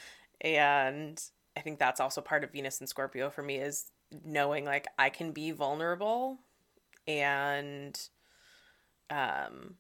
And 0.43 1.23
I 1.57 1.61
think 1.61 1.79
that's 1.79 1.99
also 1.99 2.21
part 2.21 2.45
of 2.45 2.53
Venus 2.53 2.79
and 2.81 2.89
Scorpio 2.89 3.31
for 3.31 3.43
me 3.43 3.57
is 3.57 3.91
knowing 4.25 4.65
like 4.65 4.87
I 4.99 5.09
can 5.09 5.33
be 5.33 5.51
vulnerable 5.51 6.39
and 7.09 7.99
um 9.11 9.77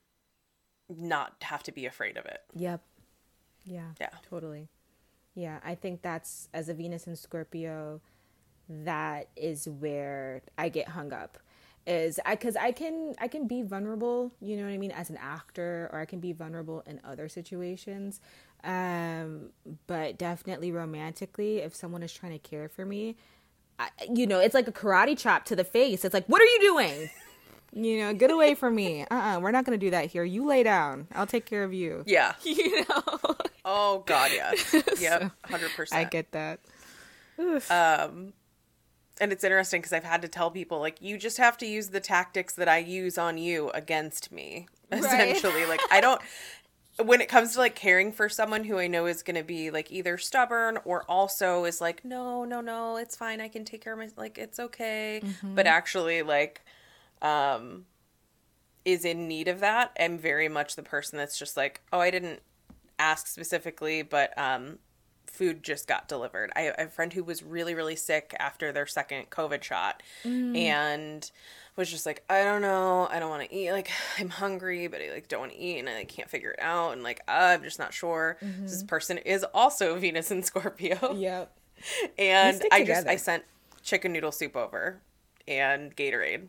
not 0.88 1.34
have 1.42 1.62
to 1.64 1.72
be 1.72 1.86
afraid 1.86 2.16
of 2.16 2.24
it. 2.24 2.40
Yep. 2.54 2.82
Yeah. 3.64 3.90
Yeah. 4.00 4.08
Totally. 4.28 4.68
Yeah, 5.34 5.60
I 5.62 5.74
think 5.74 6.00
that's 6.00 6.48
as 6.54 6.70
a 6.70 6.74
Venus 6.74 7.06
and 7.06 7.18
Scorpio 7.18 8.00
that 8.68 9.28
is 9.36 9.68
where 9.68 10.42
I 10.56 10.70
get 10.70 10.88
hung 10.88 11.12
up 11.12 11.38
is 11.86 12.18
I 12.26 12.34
because 12.34 12.56
I 12.56 12.72
can 12.72 13.14
I 13.18 13.28
can 13.28 13.46
be 13.46 13.62
vulnerable, 13.62 14.32
you 14.40 14.56
know 14.56 14.64
what 14.64 14.72
I 14.72 14.78
mean, 14.78 14.90
as 14.90 15.10
an 15.10 15.18
actor, 15.20 15.88
or 15.92 16.00
I 16.00 16.04
can 16.04 16.20
be 16.20 16.32
vulnerable 16.32 16.82
in 16.86 17.00
other 17.04 17.28
situations. 17.28 18.20
Um, 18.64 19.50
but 19.86 20.18
definitely 20.18 20.72
romantically, 20.72 21.58
if 21.58 21.74
someone 21.74 22.02
is 22.02 22.12
trying 22.12 22.32
to 22.32 22.38
care 22.38 22.68
for 22.68 22.84
me, 22.84 23.16
I, 23.78 23.88
you 24.12 24.26
know, 24.26 24.40
it's 24.40 24.54
like 24.54 24.66
a 24.66 24.72
karate 24.72 25.16
chop 25.16 25.44
to 25.46 25.56
the 25.56 25.64
face. 25.64 26.04
It's 26.04 26.14
like, 26.14 26.26
what 26.26 26.42
are 26.42 26.46
you 26.46 26.60
doing? 26.60 27.10
You 27.72 27.98
know, 27.98 28.14
get 28.14 28.30
away 28.30 28.54
from 28.54 28.74
me. 28.74 29.02
Uh 29.02 29.06
uh-uh, 29.10 29.36
uh, 29.36 29.40
we 29.40 29.44
are 29.46 29.52
not 29.52 29.64
gonna 29.64 29.76
do 29.76 29.90
that 29.90 30.06
here. 30.06 30.24
You 30.24 30.46
lay 30.46 30.62
down. 30.62 31.08
I'll 31.14 31.26
take 31.26 31.46
care 31.46 31.62
of 31.62 31.72
you. 31.72 32.02
Yeah. 32.06 32.34
You 32.44 32.84
know. 32.88 33.36
Oh 33.64 34.02
God, 34.06 34.30
yes. 34.32 34.74
Yep. 35.00 35.30
Hundred 35.44 35.70
so, 35.70 35.76
percent. 35.76 36.06
I 36.06 36.08
get 36.08 36.32
that. 36.32 36.60
Oof. 37.38 37.70
Um 37.70 38.32
and 39.20 39.32
it's 39.32 39.44
interesting 39.44 39.80
because 39.80 39.92
I've 39.92 40.04
had 40.04 40.22
to 40.22 40.28
tell 40.28 40.50
people 40.50 40.80
like 40.80 41.00
you 41.00 41.18
just 41.18 41.38
have 41.38 41.56
to 41.58 41.66
use 41.66 41.88
the 41.88 42.00
tactics 42.00 42.54
that 42.54 42.68
I 42.68 42.78
use 42.78 43.18
on 43.18 43.38
you 43.38 43.70
against 43.70 44.32
me. 44.32 44.68
Essentially, 44.92 45.62
right. 45.62 45.68
like 45.68 45.80
I 45.90 46.00
don't 46.00 46.20
when 47.04 47.20
it 47.20 47.28
comes 47.28 47.52
to 47.52 47.58
like 47.58 47.74
caring 47.74 48.12
for 48.12 48.28
someone 48.28 48.64
who 48.64 48.78
I 48.78 48.86
know 48.86 49.06
is 49.06 49.22
going 49.22 49.36
to 49.36 49.42
be 49.42 49.70
like 49.70 49.90
either 49.90 50.16
stubborn 50.16 50.78
or 50.84 51.04
also 51.08 51.64
is 51.64 51.80
like 51.80 52.04
no, 52.04 52.44
no, 52.44 52.60
no, 52.60 52.96
it's 52.96 53.16
fine. 53.16 53.40
I 53.40 53.48
can 53.48 53.64
take 53.64 53.82
care 53.82 53.92
of 53.92 53.98
my 53.98 54.08
like 54.16 54.38
it's 54.38 54.58
okay. 54.58 55.20
Mm-hmm. 55.24 55.54
But 55.54 55.66
actually 55.66 56.22
like 56.22 56.62
um 57.22 57.86
is 58.84 59.04
in 59.04 59.26
need 59.26 59.48
of 59.48 59.60
that. 59.60 59.96
I'm 59.98 60.18
very 60.18 60.48
much 60.48 60.76
the 60.76 60.82
person 60.82 61.18
that's 61.18 61.38
just 61.38 61.56
like, 61.56 61.80
"Oh, 61.92 61.98
I 61.98 62.10
didn't 62.10 62.40
ask 62.98 63.26
specifically, 63.26 64.02
but 64.02 64.36
um 64.38 64.78
food 65.26 65.62
just 65.62 65.86
got 65.86 66.08
delivered. 66.08 66.50
I, 66.56 66.62
have 66.62 66.74
a 66.78 66.88
friend 66.88 67.12
who 67.12 67.24
was 67.24 67.42
really, 67.42 67.74
really 67.74 67.96
sick 67.96 68.34
after 68.38 68.72
their 68.72 68.86
second 68.86 69.30
COVID 69.30 69.62
shot 69.62 70.02
mm. 70.24 70.56
and 70.56 71.30
was 71.76 71.90
just 71.90 72.06
like, 72.06 72.24
I 72.28 72.42
don't 72.42 72.62
know, 72.62 73.06
I 73.10 73.18
don't 73.18 73.30
want 73.30 73.48
to 73.48 73.54
eat. 73.54 73.72
Like, 73.72 73.90
I'm 74.18 74.30
hungry, 74.30 74.86
but 74.88 75.00
I 75.00 75.12
like 75.12 75.28
don't 75.28 75.40
want 75.40 75.52
to 75.52 75.58
eat, 75.58 75.78
and 75.78 75.88
I 75.88 75.98
like, 75.98 76.08
can't 76.08 76.28
figure 76.28 76.50
it 76.50 76.60
out. 76.60 76.92
And 76.92 77.02
like, 77.02 77.20
I'm 77.28 77.62
just 77.62 77.78
not 77.78 77.92
sure. 77.92 78.38
Mm-hmm. 78.42 78.62
This 78.62 78.82
person 78.82 79.18
is 79.18 79.44
also 79.54 79.96
Venus 79.98 80.30
and 80.30 80.44
Scorpio. 80.44 81.14
Yep. 81.14 81.52
And 82.18 82.62
I 82.72 82.84
just 82.84 83.06
I 83.06 83.16
sent 83.16 83.44
chicken 83.82 84.10
noodle 84.14 84.32
soup 84.32 84.56
over 84.56 85.02
and 85.46 85.94
Gatorade, 85.94 86.46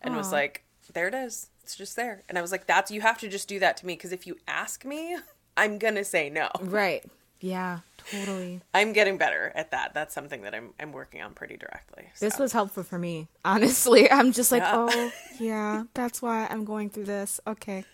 and 0.00 0.14
Aww. 0.14 0.18
was 0.18 0.30
like, 0.30 0.62
there 0.92 1.08
it 1.08 1.14
is. 1.14 1.50
It's 1.64 1.74
just 1.74 1.96
there. 1.96 2.22
And 2.28 2.38
I 2.38 2.42
was 2.42 2.52
like, 2.52 2.66
that's 2.66 2.92
you 2.92 3.00
have 3.00 3.18
to 3.18 3.28
just 3.28 3.48
do 3.48 3.58
that 3.58 3.76
to 3.78 3.86
me 3.86 3.94
because 3.94 4.12
if 4.12 4.24
you 4.24 4.36
ask 4.46 4.84
me, 4.84 5.16
I'm 5.56 5.78
gonna 5.78 6.04
say 6.04 6.30
no. 6.30 6.48
Right. 6.60 7.04
Yeah. 7.40 7.80
Totally. 8.10 8.62
I'm 8.74 8.92
getting 8.92 9.18
better 9.18 9.52
at 9.54 9.70
that. 9.70 9.94
That's 9.94 10.14
something 10.14 10.42
that 10.42 10.54
I'm 10.54 10.70
I'm 10.80 10.92
working 10.92 11.22
on 11.22 11.34
pretty 11.34 11.56
directly. 11.56 12.08
So. 12.14 12.24
This 12.24 12.38
was 12.38 12.52
helpful 12.52 12.82
for 12.82 12.98
me. 12.98 13.28
Honestly, 13.44 14.10
I'm 14.10 14.32
just 14.32 14.50
like, 14.50 14.62
yeah. 14.62 14.72
"Oh, 14.74 15.12
yeah, 15.38 15.84
that's 15.94 16.22
why 16.22 16.46
I'm 16.48 16.64
going 16.64 16.90
through 16.90 17.04
this." 17.04 17.40
Okay. 17.46 17.84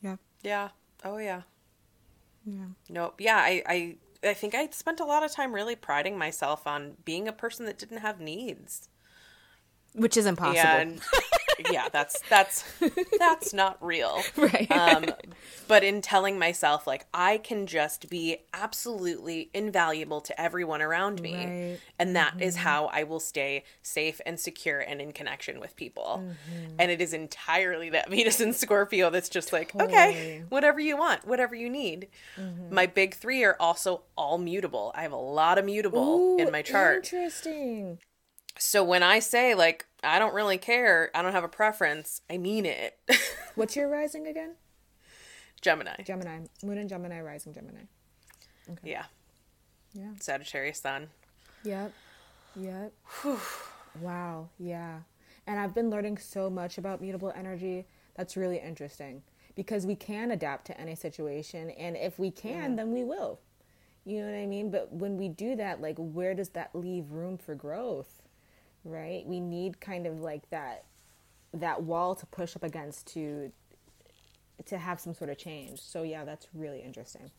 Yeah. 0.00 0.16
Yeah. 0.42 0.68
Oh 1.04 1.18
yeah. 1.18 1.42
Yeah. 2.44 2.64
Nope. 2.88 3.20
Yeah, 3.20 3.36
I 3.36 3.62
I 3.66 3.96
I 4.24 4.34
think 4.34 4.54
I 4.54 4.68
spent 4.70 5.00
a 5.00 5.04
lot 5.04 5.22
of 5.22 5.32
time 5.32 5.54
really 5.54 5.76
priding 5.76 6.16
myself 6.16 6.66
on 6.66 6.96
being 7.04 7.28
a 7.28 7.32
person 7.32 7.66
that 7.66 7.78
didn't 7.78 7.98
have 7.98 8.20
needs. 8.20 8.88
Which 9.94 10.16
is 10.16 10.24
impossible. 10.26 10.66
And 10.66 11.00
yeah, 11.70 11.88
that's 11.90 12.20
that's 12.28 12.64
that's 13.18 13.52
not 13.52 13.78
real. 13.84 14.20
Right. 14.42 14.70
Um, 14.72 15.04
but 15.68 15.84
in 15.84 16.00
telling 16.00 16.38
myself 16.38 16.86
like 16.86 17.06
I 17.14 17.38
can 17.38 17.66
just 17.66 18.10
be 18.10 18.38
absolutely 18.52 19.50
invaluable 19.54 20.20
to 20.22 20.40
everyone 20.40 20.82
around 20.82 21.20
me, 21.22 21.34
right. 21.34 21.80
and 21.98 22.16
that 22.16 22.32
mm-hmm. 22.32 22.42
is 22.42 22.56
how 22.56 22.86
I 22.86 23.04
will 23.04 23.20
stay 23.20 23.64
safe 23.82 24.20
and 24.26 24.38
secure 24.40 24.80
and 24.80 25.00
in 25.00 25.12
connection 25.12 25.60
with 25.60 25.76
people. 25.76 26.24
Mm-hmm. 26.24 26.74
And 26.78 26.90
it 26.90 27.00
is 27.00 27.12
entirely 27.12 27.90
that 27.90 28.10
Venus 28.10 28.40
and 28.40 28.54
Scorpio 28.54 29.10
that's 29.10 29.28
just 29.28 29.52
like, 29.52 29.72
totally. 29.72 29.92
okay, 29.92 30.44
whatever 30.48 30.80
you 30.80 30.96
want, 30.96 31.26
whatever 31.26 31.54
you 31.54 31.70
need. 31.70 32.08
Mm-hmm. 32.36 32.74
My 32.74 32.86
big 32.86 33.14
three 33.14 33.44
are 33.44 33.56
also 33.60 34.02
all 34.16 34.38
mutable. 34.38 34.92
I 34.94 35.02
have 35.02 35.12
a 35.12 35.16
lot 35.16 35.58
of 35.58 35.64
mutable 35.64 36.36
Ooh, 36.36 36.38
in 36.38 36.50
my 36.50 36.62
chart. 36.62 37.12
Interesting. 37.12 37.98
So 38.58 38.84
when 38.84 39.02
I 39.02 39.18
say 39.18 39.54
like 39.54 39.86
I 40.02 40.18
don't 40.18 40.34
really 40.34 40.58
care, 40.58 41.10
I 41.14 41.22
don't 41.22 41.32
have 41.32 41.44
a 41.44 41.48
preference, 41.48 42.22
I 42.30 42.38
mean 42.38 42.66
it. 42.66 42.98
What's 43.54 43.76
your 43.76 43.88
rising 43.88 44.26
again? 44.26 44.54
Gemini. 45.60 46.02
Gemini. 46.04 46.40
Moon 46.64 46.78
and 46.78 46.88
Gemini, 46.88 47.20
rising 47.20 47.54
Gemini. 47.54 47.82
Okay. 48.68 48.90
Yeah. 48.90 49.04
Yeah. 49.94 50.10
Sagittarius 50.20 50.80
sun. 50.80 51.08
Yep. 51.64 51.92
Yep. 52.56 52.92
wow. 54.00 54.48
Yeah. 54.58 54.98
And 55.46 55.58
I've 55.58 55.74
been 55.74 55.90
learning 55.90 56.18
so 56.18 56.50
much 56.50 56.78
about 56.78 57.00
mutable 57.00 57.32
energy. 57.36 57.86
That's 58.16 58.36
really 58.36 58.58
interesting 58.58 59.22
because 59.54 59.86
we 59.86 59.94
can 59.94 60.30
adapt 60.30 60.66
to 60.66 60.80
any 60.80 60.94
situation. 60.94 61.70
And 61.70 61.96
if 61.96 62.18
we 62.18 62.30
can, 62.30 62.70
yeah. 62.70 62.76
then 62.76 62.92
we 62.92 63.04
will. 63.04 63.40
You 64.04 64.20
know 64.20 64.32
what 64.32 64.36
I 64.36 64.46
mean? 64.46 64.70
But 64.70 64.92
when 64.92 65.16
we 65.16 65.28
do 65.28 65.54
that, 65.56 65.80
like, 65.80 65.96
where 65.96 66.34
does 66.34 66.50
that 66.50 66.70
leave 66.74 67.10
room 67.10 67.38
for 67.38 67.54
growth? 67.54 68.21
Right? 68.84 69.24
We 69.26 69.40
need 69.40 69.80
kind 69.80 70.06
of 70.06 70.20
like 70.20 70.48
that 70.50 70.84
that 71.54 71.82
wall 71.82 72.14
to 72.14 72.26
push 72.26 72.56
up 72.56 72.62
against 72.64 73.06
to 73.14 73.52
to 74.66 74.78
have 74.78 75.00
some 75.00 75.14
sort 75.14 75.30
of 75.30 75.38
change. 75.38 75.80
So 75.80 76.02
yeah, 76.02 76.24
that's 76.24 76.46
really 76.54 76.80
interesting. 76.80 77.30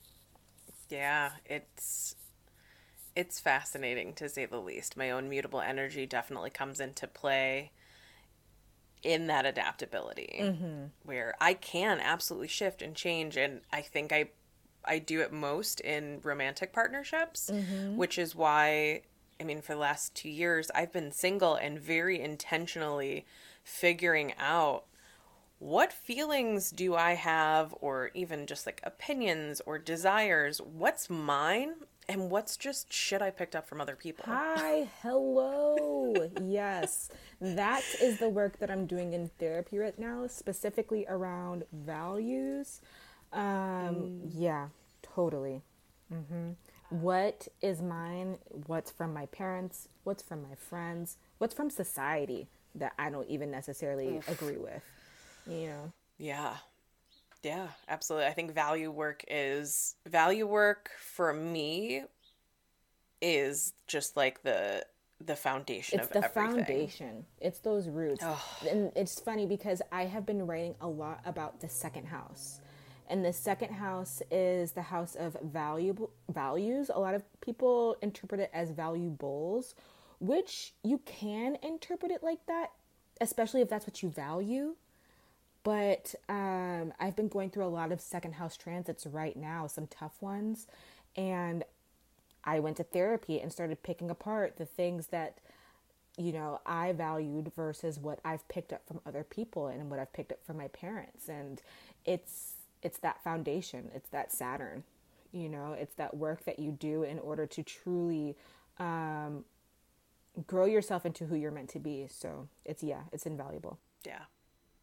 Yeah, 0.90 1.32
it's 1.46 2.16
it's 3.16 3.40
fascinating 3.40 4.14
to 4.16 4.28
say 4.30 4.46
the 4.46 4.60
least. 4.60 4.98
My 4.98 5.12
own 5.12 5.30
mutable 5.30 5.62
energy 5.62 6.06
definitely 6.06 6.50
comes 6.50 6.80
into 6.80 7.08
play 7.08 7.72
in 9.04 9.28
that 9.28 9.46
adaptability 9.46 10.40
Mm-hmm. 10.40 10.86
where 11.04 11.36
I 11.42 11.54
can 11.54 12.00
absolutely 12.00 12.48
shift 12.48 12.82
and 12.82 12.96
change 12.96 13.36
and 13.38 13.62
I 13.72 13.82
think 13.82 14.12
I 14.14 14.30
I 14.86 15.00
do 15.00 15.22
it 15.22 15.32
most 15.32 15.80
in 15.82 16.20
romantic 16.24 16.74
partnerships, 16.74 17.50
Mm-hmm. 17.50 17.98
which 17.98 18.18
is 18.18 18.36
why 18.36 19.02
I 19.40 19.44
mean 19.44 19.62
for 19.62 19.74
the 19.74 19.80
last 19.80 20.16
2 20.16 20.30
years 20.30 20.72
I've 20.76 20.92
been 20.92 21.12
single 21.12 21.56
and 21.56 21.80
very 21.80 22.20
intentionally 22.22 23.26
figuring 23.64 24.34
out 24.40 24.86
what 25.60 25.94
feelings 25.94 26.72
do 26.72 26.96
I 26.96 27.14
have, 27.14 27.74
or 27.82 28.12
even 28.14 28.48
just 28.48 28.66
like 28.66 28.82
opinions 28.84 29.62
or 29.66 29.80
desires? 29.80 30.60
What's 30.62 31.10
mine, 31.10 31.76
and 32.08 32.30
what's 32.30 32.58
just 32.58 32.92
shit 32.92 33.22
I 33.22 33.32
picked 33.32 33.56
up 33.56 33.68
from 33.68 33.80
other 33.82 33.96
people? 33.96 34.26
Hi, 34.26 34.90
hello. 35.02 36.30
yes, 36.40 37.10
that 37.42 37.84
is 38.00 38.18
the 38.18 38.30
work 38.30 38.60
that 38.60 38.72
I'm 38.72 38.86
doing 38.86 39.14
in 39.14 39.30
therapy 39.40 39.78
right 39.78 39.98
now, 40.00 40.28
specifically 40.28 41.06
around 41.08 41.66
values. 41.74 42.82
Um, 43.34 44.10
Yeah, 44.38 44.70
totally. 45.02 45.62
hmm 46.10 46.52
What 47.02 47.48
is 47.60 47.82
mine? 47.82 48.38
What's 48.68 48.92
from 48.92 49.16
my 49.16 49.26
parents? 49.26 49.88
What's 50.04 50.22
from 50.22 50.44
my 50.44 50.54
friends? 50.54 51.18
What's 51.40 51.56
from 51.56 51.72
society 51.72 52.48
that 52.76 52.94
I 53.00 53.10
don't 53.10 53.28
even 53.30 53.50
necessarily 53.50 54.22
agree 54.28 54.58
with? 54.58 54.84
You 55.50 55.68
know? 55.70 55.94
Yeah. 56.20 56.54
Yeah, 57.42 57.68
absolutely. 57.90 58.28
I 58.28 58.34
think 58.34 58.54
value 58.54 58.92
work 58.92 59.26
is 59.28 59.96
value 60.06 60.46
work 60.46 60.92
for 61.00 61.34
me 61.34 62.04
is 63.22 63.74
just 63.88 64.16
like 64.16 64.44
the 64.44 64.86
the 65.20 65.36
foundation 65.36 66.00
it's 66.00 66.10
of 66.10 66.14
the 66.14 66.24
everything. 66.24 66.56
foundation 66.56 67.26
it's 67.40 67.60
those 67.60 67.88
roots 67.88 68.26
and 68.70 68.92
it's 68.94 69.22
funny 69.22 69.46
because 69.46 69.82
i 69.90 70.04
have 70.04 70.26
been 70.26 70.46
writing 70.46 70.76
a 70.82 70.88
lot 70.88 71.22
about 71.26 71.62
the 71.62 71.70
second 71.70 72.06
house 72.06 72.60
and 73.10 73.24
the 73.24 73.34
second 73.34 73.74
house 73.74 74.22
is 74.32 74.72
the 74.72 74.82
house 74.82 75.16
of 75.16 75.38
valuable 75.42 76.12
values. 76.32 76.90
A 76.94 77.00
lot 77.00 77.16
of 77.16 77.24
people 77.42 77.98
interpret 78.02 78.42
it 78.42 78.52
as 78.54 78.72
valuables 78.72 79.76
which 80.20 80.74
you 80.84 81.00
can 81.06 81.58
interpret 81.62 82.10
it 82.10 82.24
like 82.24 82.46
that 82.46 82.72
especially 83.22 83.62
if 83.62 83.70
that's 83.70 83.88
what 83.88 84.04
you 84.04 84.10
value. 84.10 84.76
But 85.64 86.14
um, 86.28 86.94
I've 87.00 87.16
been 87.16 87.30
going 87.30 87.50
through 87.50 87.66
a 87.66 87.68
lot 87.68 87.92
of 87.92 88.02
second 88.02 88.34
house 88.34 88.58
transits 88.58 89.06
right 89.06 89.36
now, 89.36 89.68
some 89.68 89.88
tough 89.88 90.22
ones, 90.22 90.68
and 91.16 91.64
I 92.44 92.60
went 92.60 92.78
to 92.78 92.84
therapy 92.84 93.40
and 93.40 93.52
started 93.52 93.82
picking 93.82 94.10
apart 94.10 94.58
the 94.58 94.66
things 94.66 95.08
that 95.08 95.38
you 96.18 96.34
know 96.34 96.60
I 96.66 96.92
valued 96.92 97.54
versus 97.56 97.98
what 97.98 98.20
I've 98.26 98.46
picked 98.50 98.74
up 98.74 98.86
from 98.86 99.00
other 99.06 99.24
people 99.24 99.68
and 99.68 99.90
what 99.90 100.00
I've 100.00 100.12
picked 100.12 100.34
up 100.34 100.46
from 100.46 100.58
my 100.58 100.68
parents, 100.68 101.30
and 101.30 101.62
it's 102.06 102.53
it's 102.84 103.00
that 103.00 103.24
foundation, 103.24 103.90
it's 103.96 104.10
that 104.10 104.32
Saturn, 104.32 104.84
you 105.32 105.50
know, 105.50 105.74
it's 105.74 105.96
that 105.96 106.16
work 106.16 106.46
that 106.46 106.60
you 106.60 106.72
do 106.72 107.04
in 107.04 107.20
order 107.20 107.46
to 107.48 107.64
truly 107.64 108.36
um, 108.78 109.46
grow 110.48 110.66
yourself 110.66 111.06
into 111.06 111.26
who 111.26 111.36
you're 111.36 111.52
meant 111.52 111.70
to 111.70 111.80
be. 111.80 112.08
So 112.10 112.48
it's 112.66 112.84
yeah, 112.84 113.02
it's 113.12 113.26
invaluable. 113.26 113.80
Yeah. 114.06 114.24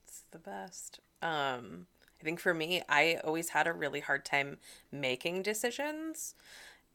It's 0.05 0.23
the 0.31 0.39
best. 0.39 1.01
Um 1.23 1.87
I 2.21 2.25
think 2.25 2.39
for 2.39 2.53
me, 2.53 2.83
I 2.89 3.19
always 3.25 3.51
had 3.51 3.67
a 3.67 3.73
really 3.73 4.01
hard 4.01 4.25
time 4.25 4.59
making 4.93 5.43
decisions. 5.43 6.35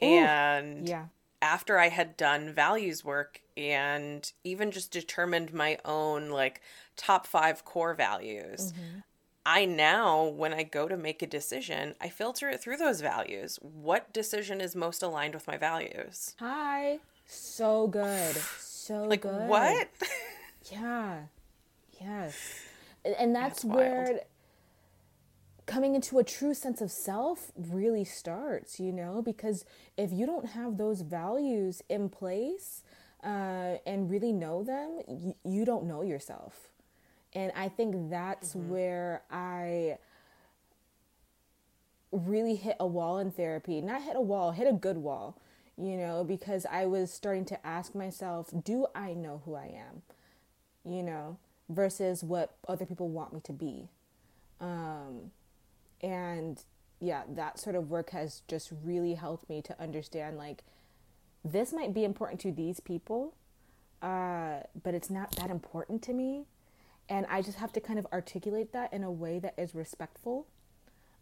and 0.01 0.87
Yeah. 0.87 1.05
after 1.41 1.79
I 1.79 1.89
had 1.89 2.15
done 2.17 2.53
values 2.53 3.03
work 3.03 3.41
and 3.57 4.31
even 4.43 4.71
just 4.71 4.91
determined 4.91 5.53
my 5.53 5.79
own 5.85 6.29
like 6.29 6.61
top 6.95 7.25
5 7.27 7.65
core 7.65 7.93
values, 7.93 8.73
I 9.45 9.65
now 9.65 10.23
when 10.23 10.53
I 10.53 10.63
go 10.63 10.87
to 10.87 10.97
make 10.97 11.21
a 11.21 11.27
decision, 11.27 11.95
I 12.01 12.09
filter 12.09 12.49
it 12.49 12.61
through 12.61 12.77
those 12.77 13.01
values. 13.01 13.59
What 13.61 14.11
decision 14.13 14.59
is 14.59 14.75
most 14.75 15.03
aligned 15.03 15.33
with 15.35 15.45
my 15.47 15.57
values? 15.57 16.35
Hi. 16.39 16.99
So 17.27 17.87
good. 17.87 18.35
So 18.59 19.03
Like 19.03 19.21
good. 19.21 19.47
what? 19.49 19.87
Yeah. 20.71 21.25
Yes. 22.01 22.35
And- 23.03 23.15
And 23.19 23.35
that's, 23.35 23.61
That's 23.61 23.65
where 23.75 24.21
coming 25.67 25.93
into 25.95 26.17
a 26.19 26.23
true 26.23 26.53
sense 26.55 26.81
of 26.81 26.91
self 26.91 27.51
really 27.55 28.03
starts, 28.03 28.79
you 28.79 28.91
know, 28.91 29.21
because 29.21 29.63
if 29.97 30.11
you 30.11 30.25
don't 30.25 30.47
have 30.49 30.77
those 30.77 31.01
values 31.01 31.83
in 31.89 32.09
place 32.09 32.81
uh, 33.23 33.77
and 33.85 34.09
really 34.09 34.31
know 34.31 34.63
them, 34.63 34.99
you, 35.07 35.35
you 35.43 35.65
don't 35.65 35.85
know 35.85 36.01
yourself. 36.01 36.69
And 37.35 37.51
I 37.53 37.67
think 37.67 38.09
that's 38.09 38.55
where 38.55 39.21
I 39.29 39.97
really 42.11 42.55
hit 42.55 42.77
a 42.79 42.87
wall 42.87 43.19
in 43.19 43.29
therapy. 43.29 43.81
Not 43.81 44.03
hit 44.03 44.15
a 44.15 44.21
wall, 44.21 44.51
hit 44.51 44.67
a 44.67 44.73
good 44.73 44.97
wall, 44.97 45.37
you 45.77 45.97
know, 45.97 46.23
because 46.23 46.65
I 46.65 46.85
was 46.85 47.11
starting 47.11 47.43
to 47.45 47.67
ask 47.67 47.93
myself, 47.93 48.49
do 48.63 48.87
I 48.95 49.13
know 49.13 49.41
who 49.43 49.55
I 49.55 49.65
am? 49.65 50.01
You 50.85 51.03
know, 51.03 51.37
versus 51.67 52.23
what 52.23 52.55
other 52.67 52.85
people 52.85 53.09
want 53.09 53.33
me 53.33 53.41
to 53.41 53.53
be. 53.53 53.89
Um, 54.61 55.31
and 56.01 56.63
yeah, 57.01 57.23
that 57.35 57.59
sort 57.59 57.75
of 57.75 57.89
work 57.89 58.11
has 58.11 58.43
just 58.47 58.71
really 58.83 59.15
helped 59.15 59.49
me 59.49 59.61
to 59.63 59.81
understand 59.81 60.37
like 60.37 60.63
this 61.43 61.73
might 61.73 61.93
be 61.93 62.05
important 62.05 62.39
to 62.41 62.51
these 62.51 62.79
people, 62.79 63.35
uh, 64.01 64.59
but 64.81 64.93
it's 64.93 65.09
not 65.09 65.31
that 65.35 65.49
important 65.49 66.01
to 66.03 66.13
me. 66.13 66.45
And 67.09 67.25
I 67.29 67.41
just 67.41 67.57
have 67.59 67.71
to 67.73 67.79
kind 67.79 67.99
of 67.99 68.07
articulate 68.11 68.71
that 68.73 68.91
in 68.93 69.03
a 69.03 69.11
way 69.11 69.39
that 69.39 69.53
is 69.57 69.75
respectful 69.75 70.47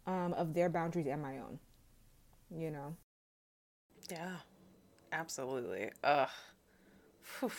um, 0.06 0.32
of 0.34 0.54
their 0.54 0.68
boundaries 0.68 1.06
and 1.06 1.20
my 1.22 1.38
own. 1.38 1.58
You 2.50 2.70
know? 2.70 2.96
yeah. 4.10 4.36
Absolutely. 5.12 5.90
Ugh. 6.02 6.28
Phew. 7.22 7.50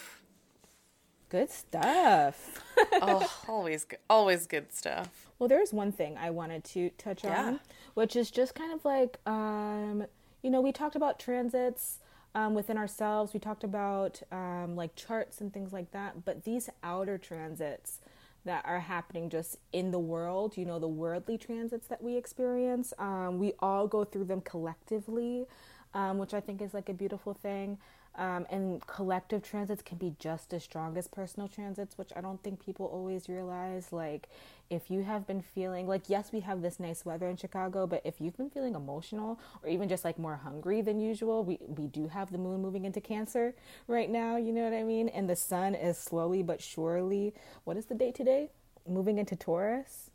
Good 1.29 1.49
stuff. 1.51 2.61
oh, 2.93 3.31
always 3.47 3.83
good. 3.85 3.99
Always 4.09 4.45
good 4.45 4.71
stuff. 4.73 5.27
Well, 5.39 5.49
there's 5.49 5.73
one 5.73 5.91
thing 5.91 6.17
I 6.17 6.29
wanted 6.29 6.63
to 6.65 6.89
touch 6.97 7.23
Yeah. 7.23 7.45
on, 7.45 7.59
which 7.93 8.15
is 8.15 8.29
just 8.31 8.55
kind 8.55 8.71
of 8.73 8.85
like, 8.85 9.17
um, 9.25 10.05
you 10.43 10.49
know, 10.49 10.61
we 10.61 10.71
talked 10.71 10.95
about 10.95 11.19
transits 11.19 11.99
um, 12.35 12.53
within 12.53 12.77
ourselves. 12.77 13.33
We 13.33 13.39
talked 13.39 13.63
about 13.63 14.21
um, 14.31 14.75
like 14.75 14.95
charts 14.95 15.41
and 15.41 15.51
things 15.53 15.73
like 15.73 15.91
that. 15.91 16.23
But 16.25 16.43
these 16.43 16.69
outer 16.83 17.17
transits 17.17 17.99
that 18.45 18.63
are 18.65 18.79
happening 18.79 19.29
just 19.29 19.57
in 19.73 19.91
the 19.91 19.99
world, 19.99 20.55
you 20.55 20.65
know, 20.65 20.79
the 20.79 20.87
worldly 20.87 21.37
transits 21.37 21.87
that 21.87 22.01
we 22.01 22.15
experience, 22.15 22.93
um, 22.99 23.39
we 23.39 23.53
all 23.59 23.87
go 23.87 24.03
through 24.03 24.25
them 24.25 24.41
collectively, 24.41 25.45
um, 25.93 26.17
which 26.17 26.33
I 26.33 26.39
think 26.39 26.61
is 26.61 26.73
like 26.73 26.89
a 26.89 26.93
beautiful 26.93 27.33
thing. 27.33 27.77
Um, 28.17 28.45
and 28.49 28.85
collective 28.87 29.43
transits 29.43 29.81
can 29.81 29.97
be 29.97 30.15
just 30.19 30.53
as 30.53 30.63
strong 30.63 30.97
as 30.97 31.07
personal 31.07 31.49
transits, 31.49 31.97
which 31.97 32.11
I 32.15 32.21
don't 32.21 32.41
think 32.43 32.65
people 32.65 32.85
always 32.85 33.27
realize. 33.27 33.91
Like, 33.91 34.29
if 34.69 34.89
you 34.89 35.03
have 35.03 35.27
been 35.27 35.41
feeling 35.41 35.87
like, 35.87 36.03
yes, 36.07 36.31
we 36.31 36.39
have 36.39 36.61
this 36.61 36.79
nice 36.79 37.05
weather 37.05 37.27
in 37.27 37.35
Chicago, 37.35 37.85
but 37.85 38.01
if 38.05 38.21
you've 38.21 38.37
been 38.37 38.49
feeling 38.49 38.73
emotional 38.73 39.39
or 39.61 39.69
even 39.69 39.89
just 39.89 40.05
like 40.05 40.17
more 40.17 40.37
hungry 40.37 40.81
than 40.81 40.99
usual, 40.99 41.43
we, 41.43 41.59
we 41.67 41.87
do 41.87 42.07
have 42.07 42.31
the 42.31 42.37
moon 42.37 42.61
moving 42.61 42.85
into 42.85 43.01
Cancer 43.01 43.53
right 43.87 44.09
now, 44.09 44.37
you 44.37 44.53
know 44.53 44.63
what 44.63 44.73
I 44.73 44.83
mean? 44.83 45.09
And 45.09 45.29
the 45.29 45.35
sun 45.35 45.75
is 45.75 45.97
slowly 45.97 46.41
but 46.41 46.61
surely, 46.61 47.33
what 47.65 47.75
is 47.75 47.85
the 47.85 47.95
date 47.95 48.15
today? 48.15 48.49
Moving 48.87 49.17
into 49.17 49.35
Taurus. 49.35 50.09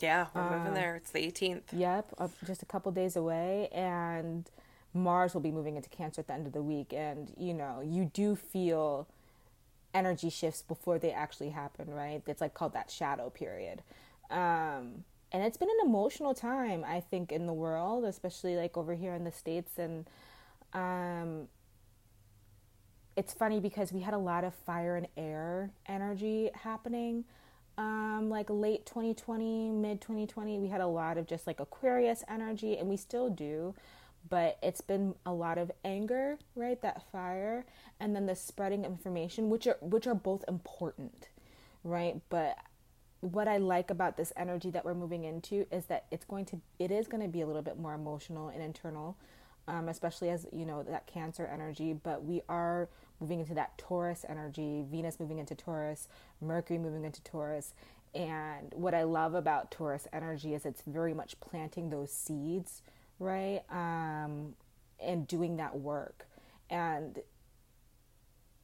Yeah, 0.00 0.26
we're 0.34 0.58
moving 0.58 0.74
there. 0.74 0.96
It's 0.96 1.10
the 1.10 1.20
18th. 1.20 1.62
Yep, 1.72 2.14
uh, 2.18 2.28
just 2.46 2.62
a 2.62 2.66
couple 2.66 2.90
days 2.92 3.16
away, 3.16 3.68
and 3.72 4.44
Mars 4.94 5.34
will 5.34 5.40
be 5.40 5.50
moving 5.50 5.76
into 5.76 5.88
Cancer 5.88 6.20
at 6.20 6.28
the 6.28 6.32
end 6.32 6.46
of 6.46 6.52
the 6.52 6.62
week. 6.62 6.92
And 6.92 7.32
you 7.36 7.52
know, 7.52 7.82
you 7.84 8.06
do 8.06 8.36
feel 8.36 9.08
energy 9.92 10.30
shifts 10.30 10.62
before 10.62 10.98
they 10.98 11.12
actually 11.12 11.50
happen, 11.50 11.90
right? 11.92 12.22
It's 12.26 12.40
like 12.40 12.54
called 12.54 12.72
that 12.74 12.90
shadow 12.90 13.30
period. 13.30 13.82
Um, 14.30 15.04
and 15.32 15.42
it's 15.42 15.56
been 15.56 15.68
an 15.68 15.86
emotional 15.86 16.34
time, 16.34 16.84
I 16.86 17.00
think, 17.00 17.32
in 17.32 17.46
the 17.46 17.52
world, 17.52 18.04
especially 18.04 18.56
like 18.56 18.76
over 18.76 18.94
here 18.94 19.14
in 19.14 19.24
the 19.24 19.32
states. 19.32 19.72
And 19.78 20.08
um, 20.72 21.48
it's 23.16 23.32
funny 23.32 23.60
because 23.60 23.92
we 23.92 24.00
had 24.00 24.14
a 24.14 24.18
lot 24.18 24.44
of 24.44 24.54
fire 24.54 24.96
and 24.96 25.08
air 25.16 25.70
energy 25.86 26.50
happening 26.54 27.24
um, 27.76 28.28
like 28.30 28.48
late 28.50 28.86
2020, 28.86 29.70
mid 29.70 30.00
2020. 30.00 30.58
We 30.58 30.68
had 30.68 30.80
a 30.80 30.86
lot 30.86 31.18
of 31.18 31.26
just 31.26 31.46
like 31.46 31.60
Aquarius 31.60 32.22
energy, 32.28 32.76
and 32.76 32.88
we 32.88 32.96
still 32.96 33.30
do, 33.30 33.74
but 34.28 34.58
it's 34.62 34.80
been 34.80 35.14
a 35.26 35.32
lot 35.32 35.58
of 35.58 35.70
anger, 35.84 36.38
right? 36.56 36.80
That 36.82 37.02
fire, 37.10 37.66
and 38.00 38.14
then 38.14 38.26
the 38.26 38.34
spreading 38.34 38.84
information, 38.84 39.50
which 39.50 39.66
are 39.66 39.76
which 39.80 40.06
are 40.06 40.14
both 40.14 40.44
important, 40.48 41.28
right? 41.82 42.20
But 42.30 42.56
what 43.20 43.48
I 43.48 43.56
like 43.56 43.90
about 43.90 44.16
this 44.16 44.32
energy 44.36 44.70
that 44.70 44.84
we're 44.84 44.94
moving 44.94 45.24
into 45.24 45.66
is 45.72 45.86
that 45.86 46.06
it's 46.10 46.24
going 46.24 46.44
to 46.46 46.60
it 46.78 46.90
is 46.90 47.06
going 47.06 47.22
to 47.22 47.28
be 47.28 47.40
a 47.40 47.46
little 47.46 47.62
bit 47.62 47.78
more 47.78 47.94
emotional 47.94 48.48
and 48.48 48.62
internal, 48.62 49.16
um, 49.68 49.88
especially 49.88 50.30
as 50.30 50.46
you 50.52 50.64
know 50.66 50.82
that 50.82 51.06
Cancer 51.06 51.46
energy. 51.46 51.92
But 51.92 52.24
we 52.24 52.42
are 52.48 52.88
moving 53.20 53.40
into 53.40 53.54
that 53.54 53.78
Taurus 53.78 54.24
energy, 54.28 54.84
Venus 54.90 55.18
moving 55.20 55.38
into 55.38 55.54
Taurus, 55.54 56.08
Mercury 56.40 56.78
moving 56.78 57.04
into 57.04 57.22
Taurus. 57.22 57.74
And 58.14 58.72
what 58.74 58.94
I 58.94 59.02
love 59.02 59.34
about 59.34 59.70
Taurus 59.70 60.06
energy 60.12 60.54
is 60.54 60.64
it's 60.64 60.82
very 60.86 61.14
much 61.14 61.40
planting 61.40 61.90
those 61.90 62.12
seeds, 62.12 62.82
right? 63.18 63.62
Um, 63.70 64.54
and 65.00 65.26
doing 65.26 65.56
that 65.56 65.78
work. 65.78 66.26
And 66.70 67.20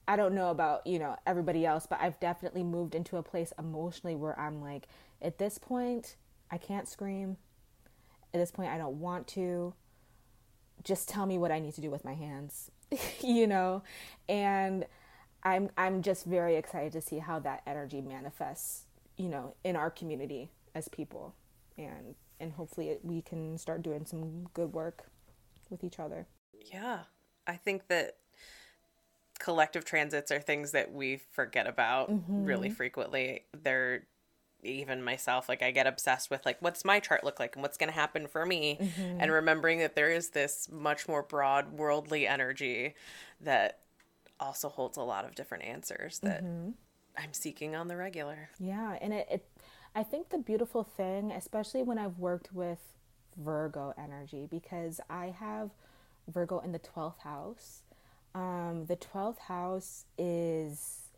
I 0.09 0.17
don't 0.17 0.35
know 0.35 0.51
about, 0.51 0.87
you 0.87 0.99
know, 0.99 1.17
everybody 1.27 1.65
else, 1.65 1.87
but 1.87 2.01
I've 2.01 2.19
definitely 2.19 2.65
moved 2.65 2.95
into 2.95 3.17
a 3.17 3.23
place 3.23 3.53
emotionally 3.59 4.17
where 4.17 4.39
I'm 4.39 4.61
like, 4.61 4.89
at 5.23 5.39
this 5.39 5.59
point, 5.59 6.17
I 6.51 6.59
can't 6.59 6.89
scream. 6.89 7.37
At 8.35 8.41
this 8.41 8.51
point, 8.51 8.71
I 8.71 8.79
don't 8.79 9.01
want 9.01 9.27
to. 9.29 9.75
Just 10.83 11.09
tell 11.09 11.27
me 11.27 11.37
what 11.37 11.53
I 11.53 11.59
need 11.59 11.75
to 11.75 11.81
do 11.81 11.91
with 11.91 12.05
my 12.05 12.15
hands, 12.15 12.71
you 13.21 13.47
know? 13.47 13.83
And 14.29 14.87
I'm 15.43 15.71
I'm 15.77 16.03
just 16.03 16.25
very 16.25 16.57
excited 16.57 16.93
to 16.93 17.01
see 17.01 17.19
how 17.19 17.39
that 17.41 17.63
energy 17.67 18.01
manifests, 18.01 18.85
you 19.17 19.29
know, 19.29 19.55
in 19.63 19.77
our 19.77 19.91
community 19.91 20.51
as 20.75 20.89
people. 20.89 21.35
And 21.79 22.15
and 22.41 22.53
hopefully 22.53 22.97
we 23.03 23.23
can 23.23 23.59
start 23.59 23.83
doing 23.83 24.07
some 24.07 24.49
good 24.55 24.73
work 24.73 25.05
with 25.69 25.85
each 25.85 25.99
other. 25.99 26.27
Yeah. 26.73 27.01
I 27.47 27.57
think 27.57 27.89
that 27.89 28.17
collective 29.39 29.85
transits 29.85 30.31
are 30.31 30.41
things 30.41 30.73
that 30.73 30.93
we 30.93 31.21
forget 31.31 31.67
about 31.67 32.11
mm-hmm. 32.11 32.45
really 32.45 32.71
frequently. 32.71 33.45
They're 33.63 34.05
even 34.63 35.03
myself 35.03 35.49
like 35.49 35.63
i 35.63 35.71
get 35.71 35.87
obsessed 35.87 36.31
with 36.31 36.45
like 36.45 36.57
what's 36.61 36.85
my 36.85 37.01
chart 37.01 37.25
look 37.25 37.41
like 37.41 37.57
and 37.57 37.63
what's 37.63 37.79
going 37.79 37.89
to 37.89 37.95
happen 37.95 38.27
for 38.27 38.45
me 38.45 38.77
mm-hmm. 38.81 39.21
and 39.21 39.33
remembering 39.33 39.79
that 39.79 39.95
there 39.95 40.11
is 40.11 40.31
this 40.31 40.69
much 40.71 41.09
more 41.09 41.23
broad 41.23 41.73
worldly 41.73 42.27
energy 42.27 42.95
that 43.41 43.79
also 44.39 44.69
holds 44.69 44.97
a 44.97 45.03
lot 45.03 45.25
of 45.25 45.35
different 45.35 45.65
answers 45.65 46.19
that 46.19 46.45
mm-hmm. 46.45 46.71
i'm 47.17 47.33
seeking 47.33 47.75
on 47.75 47.89
the 47.89 47.97
regular 47.97 48.51
yeah 48.59 48.99
and 49.01 49.13
it, 49.13 49.27
it 49.31 49.47
i 49.95 50.03
think 50.03 50.29
the 50.31 50.39
beautiful 50.39 50.85
thing 50.85 51.31
especially 51.31 51.83
when 51.83 51.99
i've 51.99 52.19
worked 52.19 52.53
with 52.53 52.79
virgo 53.37 53.95
energy 53.99 54.47
because 54.51 55.01
i 55.09 55.27
have 55.27 55.71
virgo 56.29 56.59
in 56.61 56.73
the 56.73 56.79
12th 56.79 57.19
house 57.21 57.83
um, 58.33 58.87
the 58.87 58.97
12th 58.97 59.39
house 59.39 60.05
is 60.17 61.09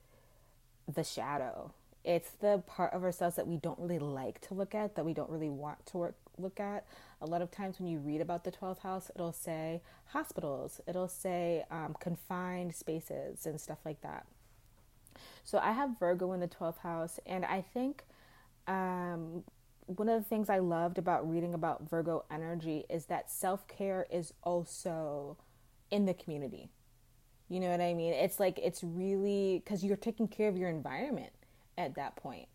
the 0.92 1.04
shadow 1.04 1.72
it's 2.04 2.30
the 2.30 2.62
part 2.66 2.92
of 2.92 3.04
ourselves 3.04 3.36
that 3.36 3.46
we 3.46 3.56
don't 3.56 3.78
really 3.78 3.98
like 3.98 4.40
to 4.48 4.54
look 4.54 4.74
at, 4.74 4.96
that 4.96 5.04
we 5.04 5.14
don't 5.14 5.30
really 5.30 5.50
want 5.50 5.84
to 5.86 5.98
work, 5.98 6.14
look 6.36 6.58
at. 6.58 6.84
A 7.20 7.26
lot 7.26 7.42
of 7.42 7.50
times 7.50 7.78
when 7.78 7.88
you 7.88 7.98
read 7.98 8.20
about 8.20 8.42
the 8.42 8.50
12th 8.50 8.80
house, 8.80 9.10
it'll 9.14 9.32
say 9.32 9.80
hospitals, 10.06 10.80
it'll 10.88 11.08
say 11.08 11.64
um, 11.70 11.94
confined 12.00 12.74
spaces 12.74 13.46
and 13.46 13.60
stuff 13.60 13.78
like 13.84 14.00
that. 14.02 14.26
So 15.44 15.58
I 15.58 15.72
have 15.72 15.98
Virgo 16.00 16.32
in 16.32 16.40
the 16.40 16.48
12th 16.48 16.78
house, 16.78 17.20
and 17.24 17.44
I 17.44 17.64
think 17.72 18.02
um, 18.66 19.44
one 19.86 20.08
of 20.08 20.22
the 20.22 20.28
things 20.28 20.48
I 20.48 20.58
loved 20.58 20.98
about 20.98 21.28
reading 21.28 21.54
about 21.54 21.88
Virgo 21.88 22.24
energy 22.30 22.84
is 22.88 23.06
that 23.06 23.30
self 23.30 23.66
care 23.68 24.06
is 24.10 24.32
also 24.42 25.36
in 25.90 26.06
the 26.06 26.14
community. 26.14 26.70
You 27.48 27.60
know 27.60 27.70
what 27.70 27.80
I 27.80 27.92
mean? 27.94 28.14
It's 28.14 28.40
like 28.40 28.58
it's 28.58 28.82
really 28.82 29.62
because 29.62 29.84
you're 29.84 29.96
taking 29.96 30.28
care 30.28 30.48
of 30.48 30.56
your 30.56 30.70
environment 30.70 31.32
at 31.76 31.96
that 31.96 32.16
point. 32.16 32.48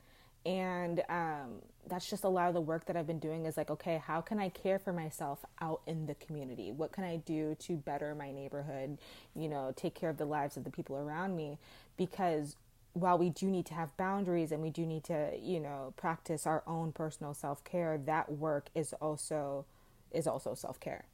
And 0.46 1.04
um, 1.10 1.62
that's 1.88 2.10
just 2.10 2.24
a 2.24 2.30
lot 2.30 2.48
of 2.48 2.54
the 2.54 2.62
work 2.62 2.86
that 2.86 2.96
I've 2.96 3.06
been 3.06 3.20
doing 3.20 3.46
is 3.46 3.58
like, 3.58 3.70
okay, 3.70 4.02
how 4.04 4.22
can 4.22 4.40
I 4.40 4.48
care 4.48 4.80
for 4.80 4.94
myself 4.94 5.44
out 5.60 5.82
in 5.86 6.06
the 6.06 6.16
community? 6.16 6.72
What 6.72 6.94
can 6.94 7.04
I 7.04 7.18
do 7.18 7.56
to 7.60 7.76
better 7.76 8.16
my 8.16 8.32
neighborhood? 8.32 8.98
You 9.36 9.50
know, 9.50 9.74
take 9.76 9.94
care 9.94 10.10
of 10.10 10.18
the 10.18 10.26
lives 10.26 10.56
of 10.56 10.64
the 10.64 10.72
people 10.72 10.96
around 10.96 11.36
me? 11.36 11.58
Because 11.98 12.56
while 13.00 13.18
we 13.18 13.30
do 13.30 13.48
need 13.48 13.66
to 13.68 13.74
have 13.74 13.96
boundaries 13.98 14.52
and 14.52 14.62
we 14.62 14.70
do 14.70 14.86
need 14.86 15.04
to, 15.06 15.32
you 15.40 15.60
know, 15.60 15.94
practice 15.98 16.46
our 16.46 16.64
own 16.68 16.92
personal 16.92 17.34
self 17.34 17.64
care, 17.64 17.98
that 18.06 18.32
work 18.32 18.70
is 18.76 18.94
also 18.94 19.66
is 20.12 20.28
also 20.28 20.54
self 20.54 20.80
care. 20.80 21.06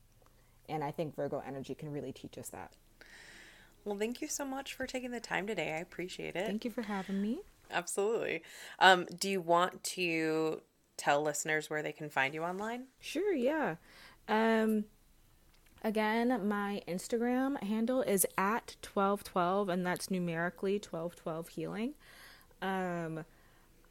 And 0.70 0.84
I 0.84 0.92
think 0.92 1.16
Virgo 1.16 1.44
energy 1.46 1.76
can 1.76 1.92
really 1.92 2.12
teach 2.12 2.38
us 2.38 2.50
that. 2.50 2.74
Well, 3.86 3.98
thank 3.98 4.22
you 4.22 4.28
so 4.28 4.46
much 4.46 4.74
for 4.74 4.88
taking 4.88 5.12
the 5.12 5.20
time 5.20 5.46
today. 5.46 5.74
I 5.74 5.80
appreciate 5.80 6.36
it. 6.36 6.46
Thank 6.46 6.64
you 6.64 6.72
for 6.72 6.84
having 6.84 7.22
me. 7.22 7.40
Absolutely. 7.70 8.44
Um, 8.80 9.06
do 9.20 9.30
you 9.30 9.42
want 9.42 9.84
to 9.84 10.62
tell 10.96 11.22
listeners 11.22 11.70
where 11.70 11.82
they 11.82 11.92
can 11.92 12.10
find 12.10 12.34
you 12.34 12.44
online? 12.44 12.86
Sure, 13.00 13.34
yeah. 13.34 13.76
Um, 14.28 14.86
again, 15.84 16.48
my 16.48 16.82
Instagram 16.88 17.62
handle 17.64 18.02
is 18.02 18.26
at 18.38 18.76
1212, 18.94 19.70
and 19.70 19.86
that's 19.86 20.10
numerically 20.10 20.74
1212 20.74 21.48
healing. 21.50 21.94
Um, 22.62 23.26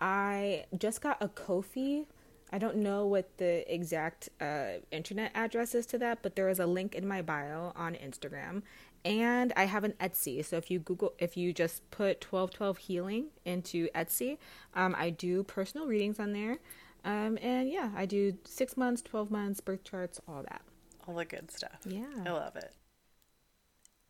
I 0.00 0.64
just 0.76 1.00
got 1.00 1.18
a 1.20 1.28
Ko-fi. 1.28 2.06
I 2.50 2.58
don't 2.58 2.76
know 2.76 3.06
what 3.06 3.38
the 3.38 3.72
exact 3.72 4.28
uh, 4.40 4.80
internet 4.90 5.30
address 5.34 5.74
is 5.74 5.86
to 5.86 5.98
that, 5.98 6.18
but 6.22 6.36
there 6.36 6.48
is 6.48 6.58
a 6.58 6.66
link 6.66 6.94
in 6.94 7.06
my 7.06 7.22
bio 7.22 7.72
on 7.76 7.94
Instagram, 7.94 8.62
and 9.04 9.52
I 9.56 9.64
have 9.64 9.84
an 9.84 9.94
Etsy. 10.00 10.44
So 10.44 10.56
if 10.56 10.70
you 10.70 10.78
Google, 10.78 11.14
if 11.18 11.36
you 11.36 11.52
just 11.52 11.88
put 11.90 12.24
1212 12.24 12.78
healing 12.78 13.26
into 13.44 13.88
Etsy, 13.94 14.38
um, 14.74 14.94
I 14.98 15.10
do 15.10 15.42
personal 15.44 15.86
readings 15.86 16.20
on 16.20 16.32
there. 16.32 16.58
Um, 17.04 17.38
and 17.40 17.68
yeah, 17.68 17.90
I 17.96 18.06
do 18.06 18.34
six 18.44 18.76
months, 18.76 19.02
12 19.02 19.30
months, 19.30 19.60
birth 19.60 19.82
charts, 19.82 20.20
all 20.28 20.42
that. 20.42 20.62
All 21.06 21.14
the 21.14 21.24
good 21.24 21.50
stuff. 21.50 21.80
Yeah. 21.84 22.06
I 22.24 22.30
love 22.30 22.56
it. 22.56 22.72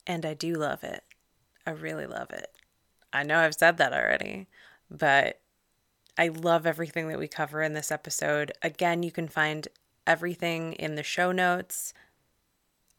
And 0.07 0.27
I 0.27 0.35
do 0.35 0.55
love 0.55 0.85
it. 0.85 1.05
I 1.67 1.71
really 1.71 2.07
love 2.07 2.31
it. 2.31 2.51
I 3.13 3.23
know 3.23 3.39
I've 3.39 3.55
said 3.55 3.77
that 3.79 3.93
already, 3.93 4.49
but 4.91 5.41
I 6.19 6.29
love 6.29 6.67
everything 6.67 7.09
that 7.09 7.19
we 7.19 7.29
cover 7.29 7.63
in 7.63 7.73
this 7.73 7.93
episode. 7.93 8.53
Again, 8.63 9.03
you 9.03 9.11
can 9.11 9.29
find 9.29 9.69
everything 10.07 10.75
in 10.75 10.95
the 10.95 11.03
show 11.03 11.33
notes. 11.33 11.95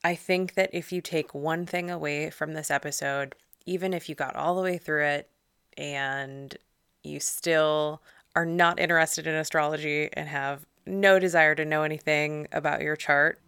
I 0.03 0.15
think 0.15 0.55
that 0.55 0.69
if 0.73 0.91
you 0.91 1.01
take 1.01 1.33
one 1.33 1.65
thing 1.65 1.89
away 1.89 2.29
from 2.29 2.53
this 2.53 2.71
episode, 2.71 3.35
even 3.65 3.93
if 3.93 4.09
you 4.09 4.15
got 4.15 4.35
all 4.35 4.55
the 4.55 4.61
way 4.61 4.77
through 4.77 5.05
it 5.05 5.29
and 5.77 6.55
you 7.03 7.19
still 7.19 8.01
are 8.35 8.45
not 8.45 8.79
interested 8.79 9.27
in 9.27 9.35
astrology 9.35 10.09
and 10.13 10.27
have 10.27 10.65
no 10.85 11.19
desire 11.19 11.55
to 11.55 11.65
know 11.65 11.83
anything 11.83 12.47
about 12.51 12.81
your 12.81 12.95
chart, 12.95 13.39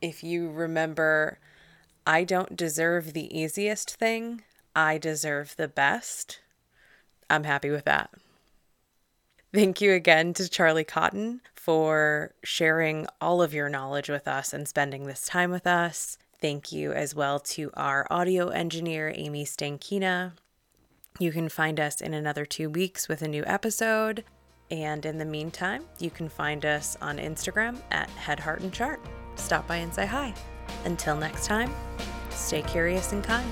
if 0.00 0.22
you 0.24 0.50
remember, 0.50 1.38
I 2.06 2.24
don't 2.24 2.56
deserve 2.56 3.12
the 3.12 3.36
easiest 3.36 3.96
thing, 3.96 4.42
I 4.74 4.98
deserve 4.98 5.56
the 5.56 5.68
best, 5.68 6.40
I'm 7.28 7.44
happy 7.44 7.70
with 7.70 7.84
that. 7.84 8.10
Thank 9.52 9.80
you 9.80 9.92
again 9.92 10.32
to 10.34 10.48
Charlie 10.48 10.84
Cotton 10.84 11.40
for 11.54 12.34
sharing 12.44 13.06
all 13.20 13.42
of 13.42 13.52
your 13.52 13.68
knowledge 13.68 14.08
with 14.08 14.28
us 14.28 14.52
and 14.52 14.66
spending 14.66 15.06
this 15.06 15.26
time 15.26 15.50
with 15.50 15.66
us. 15.66 16.18
Thank 16.40 16.72
you 16.72 16.92
as 16.92 17.14
well 17.14 17.40
to 17.40 17.70
our 17.74 18.06
audio 18.10 18.48
engineer, 18.48 19.12
Amy 19.14 19.44
Stankina. 19.44 20.32
You 21.18 21.32
can 21.32 21.48
find 21.48 21.78
us 21.78 22.00
in 22.00 22.14
another 22.14 22.46
two 22.46 22.70
weeks 22.70 23.08
with 23.08 23.22
a 23.22 23.28
new 23.28 23.44
episode. 23.44 24.24
And 24.70 25.04
in 25.04 25.18
the 25.18 25.24
meantime, 25.24 25.84
you 25.98 26.10
can 26.10 26.28
find 26.28 26.64
us 26.64 26.96
on 27.02 27.18
Instagram 27.18 27.76
at 27.90 28.08
Head, 28.10 28.38
Heart, 28.40 28.60
and 28.60 28.72
Chart. 28.72 29.00
Stop 29.40 29.66
by 29.66 29.76
and 29.76 29.92
say 29.92 30.06
hi. 30.06 30.32
Until 30.84 31.16
next 31.16 31.46
time, 31.46 31.74
stay 32.28 32.62
curious 32.62 33.12
and 33.12 33.24
kind. 33.24 33.48